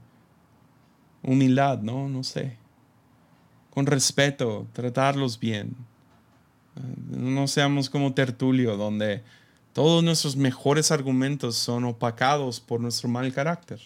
Humildad, 1.24 1.80
no, 1.80 2.10
no 2.10 2.24
sé. 2.24 2.58
Con 3.70 3.86
respeto, 3.86 4.68
tratarlos 4.74 5.40
bien. 5.40 5.76
No 7.10 7.48
seamos 7.48 7.90
como 7.90 8.14
Tertulio, 8.14 8.78
donde 8.78 9.24
todos 9.74 10.04
nuestros 10.04 10.36
mejores 10.36 10.92
argumentos 10.92 11.56
son 11.56 11.86
opacados 11.86 12.60
por 12.60 12.80
nuestro 12.80 13.10
mal 13.10 13.34
carácter 13.34 13.80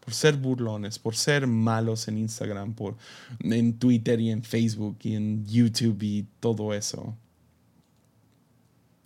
por 0.00 0.14
ser 0.14 0.36
burlones, 0.36 0.98
por 0.98 1.14
ser 1.14 1.46
malos 1.46 2.08
en 2.08 2.18
Instagram, 2.18 2.74
por, 2.74 2.96
en 3.38 3.78
Twitter 3.78 4.20
y 4.20 4.30
en 4.30 4.42
Facebook 4.42 4.98
y 5.02 5.14
en 5.14 5.46
YouTube 5.46 6.02
y 6.02 6.26
todo 6.40 6.74
eso. 6.74 7.14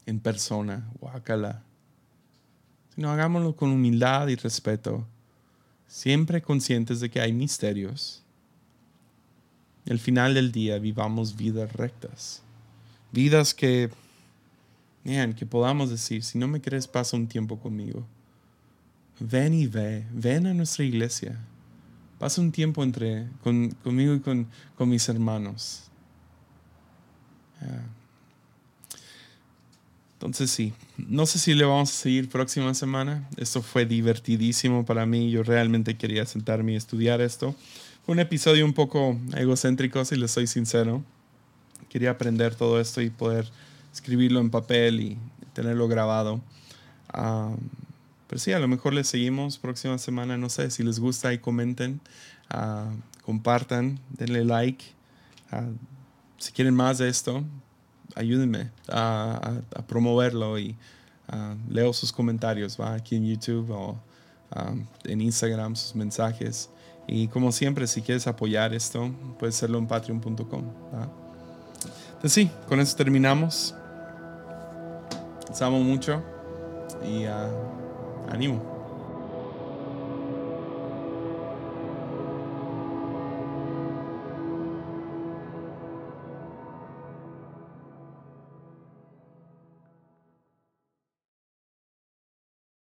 En 0.06 0.20
persona, 0.20 0.90
guácala. 1.00 1.62
Sino 2.94 3.10
hagámoslo 3.10 3.56
con 3.56 3.70
humildad 3.70 4.28
y 4.28 4.36
respeto, 4.36 5.06
siempre 5.94 6.42
conscientes 6.42 7.00
de 7.00 7.10
que 7.10 7.20
hay 7.20 7.32
misterios. 7.32 8.22
Al 9.88 9.98
final 9.98 10.34
del 10.34 10.50
día 10.50 10.78
vivamos 10.78 11.36
vidas 11.36 11.72
rectas. 11.72 12.42
Vidas 13.12 13.54
que, 13.54 13.90
vean, 15.04 15.34
que 15.34 15.46
podamos 15.46 15.90
decir, 15.90 16.22
si 16.24 16.38
no 16.38 16.48
me 16.48 16.60
crees, 16.60 16.88
pasa 16.88 17.16
un 17.16 17.28
tiempo 17.28 17.58
conmigo 17.60 18.06
ven 19.20 19.54
y 19.54 19.66
ve, 19.66 20.06
ven 20.12 20.46
a 20.46 20.54
nuestra 20.54 20.84
iglesia. 20.84 21.38
Pasa 22.18 22.40
un 22.40 22.52
tiempo 22.52 22.82
entre, 22.82 23.28
conmigo 23.42 24.14
y 24.14 24.20
con, 24.20 24.48
mis 24.78 25.08
hermanos. 25.08 25.84
Entonces 30.24 30.50
sí, 30.50 30.72
no 30.96 31.26
sé 31.26 31.38
si 31.38 31.52
le 31.52 31.66
vamos 31.66 31.90
a 31.90 31.92
seguir 31.92 32.30
próxima 32.30 32.72
semana. 32.72 33.28
Esto 33.36 33.60
fue 33.60 33.84
divertidísimo 33.84 34.86
para 34.86 35.04
mí. 35.04 35.30
Yo 35.30 35.42
realmente 35.42 35.98
quería 35.98 36.24
sentarme 36.24 36.72
y 36.72 36.76
estudiar 36.76 37.20
esto. 37.20 37.54
Fue 38.06 38.14
un 38.14 38.20
episodio 38.20 38.64
un 38.64 38.72
poco 38.72 39.18
egocéntrico, 39.36 40.02
si 40.06 40.16
les 40.16 40.30
soy 40.30 40.46
sincero. 40.46 41.04
Quería 41.90 42.12
aprender 42.12 42.54
todo 42.54 42.80
esto 42.80 43.02
y 43.02 43.10
poder 43.10 43.50
escribirlo 43.92 44.40
en 44.40 44.48
papel 44.48 45.00
y 45.00 45.18
tenerlo 45.52 45.88
grabado. 45.88 46.40
Pero 47.12 48.38
sí, 48.38 48.52
a 48.52 48.58
lo 48.58 48.66
mejor 48.66 48.94
les 48.94 49.06
seguimos 49.08 49.58
próxima 49.58 49.98
semana. 49.98 50.38
No 50.38 50.48
sé 50.48 50.70
si 50.70 50.82
les 50.82 51.00
gusta 51.00 51.34
y 51.34 51.38
comenten, 51.38 52.00
ah, 52.48 52.90
compartan, 53.26 54.00
denle 54.08 54.46
like. 54.46 54.86
Ah, 55.50 55.68
si 56.38 56.50
quieren 56.52 56.74
más 56.74 56.96
de 56.96 57.10
esto, 57.10 57.44
ayúdenme 58.14 58.70
a, 58.88 59.60
promoverlo 59.86 60.58
y 60.58 60.76
ah, 61.28 61.54
leo 61.68 61.92
sus 61.92 62.12
comentarios 62.12 62.78
¿va? 62.80 62.94
aquí 62.94 63.16
en 63.16 63.26
YouTube 63.26 63.70
o 63.70 63.98
en 65.04 65.20
Instagram, 65.20 65.74
sus 65.74 65.94
mensajes. 65.96 66.70
Y 67.06 67.28
como 67.28 67.52
siempre, 67.52 67.86
si 67.86 68.02
quieres 68.02 68.26
apoyar 68.26 68.72
esto, 68.72 69.10
puedes 69.38 69.56
hacerlo 69.56 69.78
en 69.78 69.86
patreon.com. 69.86 70.64
Entonces 72.12 72.32
sí, 72.32 72.50
con 72.68 72.80
eso 72.80 72.96
terminamos. 72.96 73.74
Les 75.48 75.60
amo 75.60 75.80
mucho 75.80 76.22
y... 77.06 77.24
Ánimo. 78.30 78.73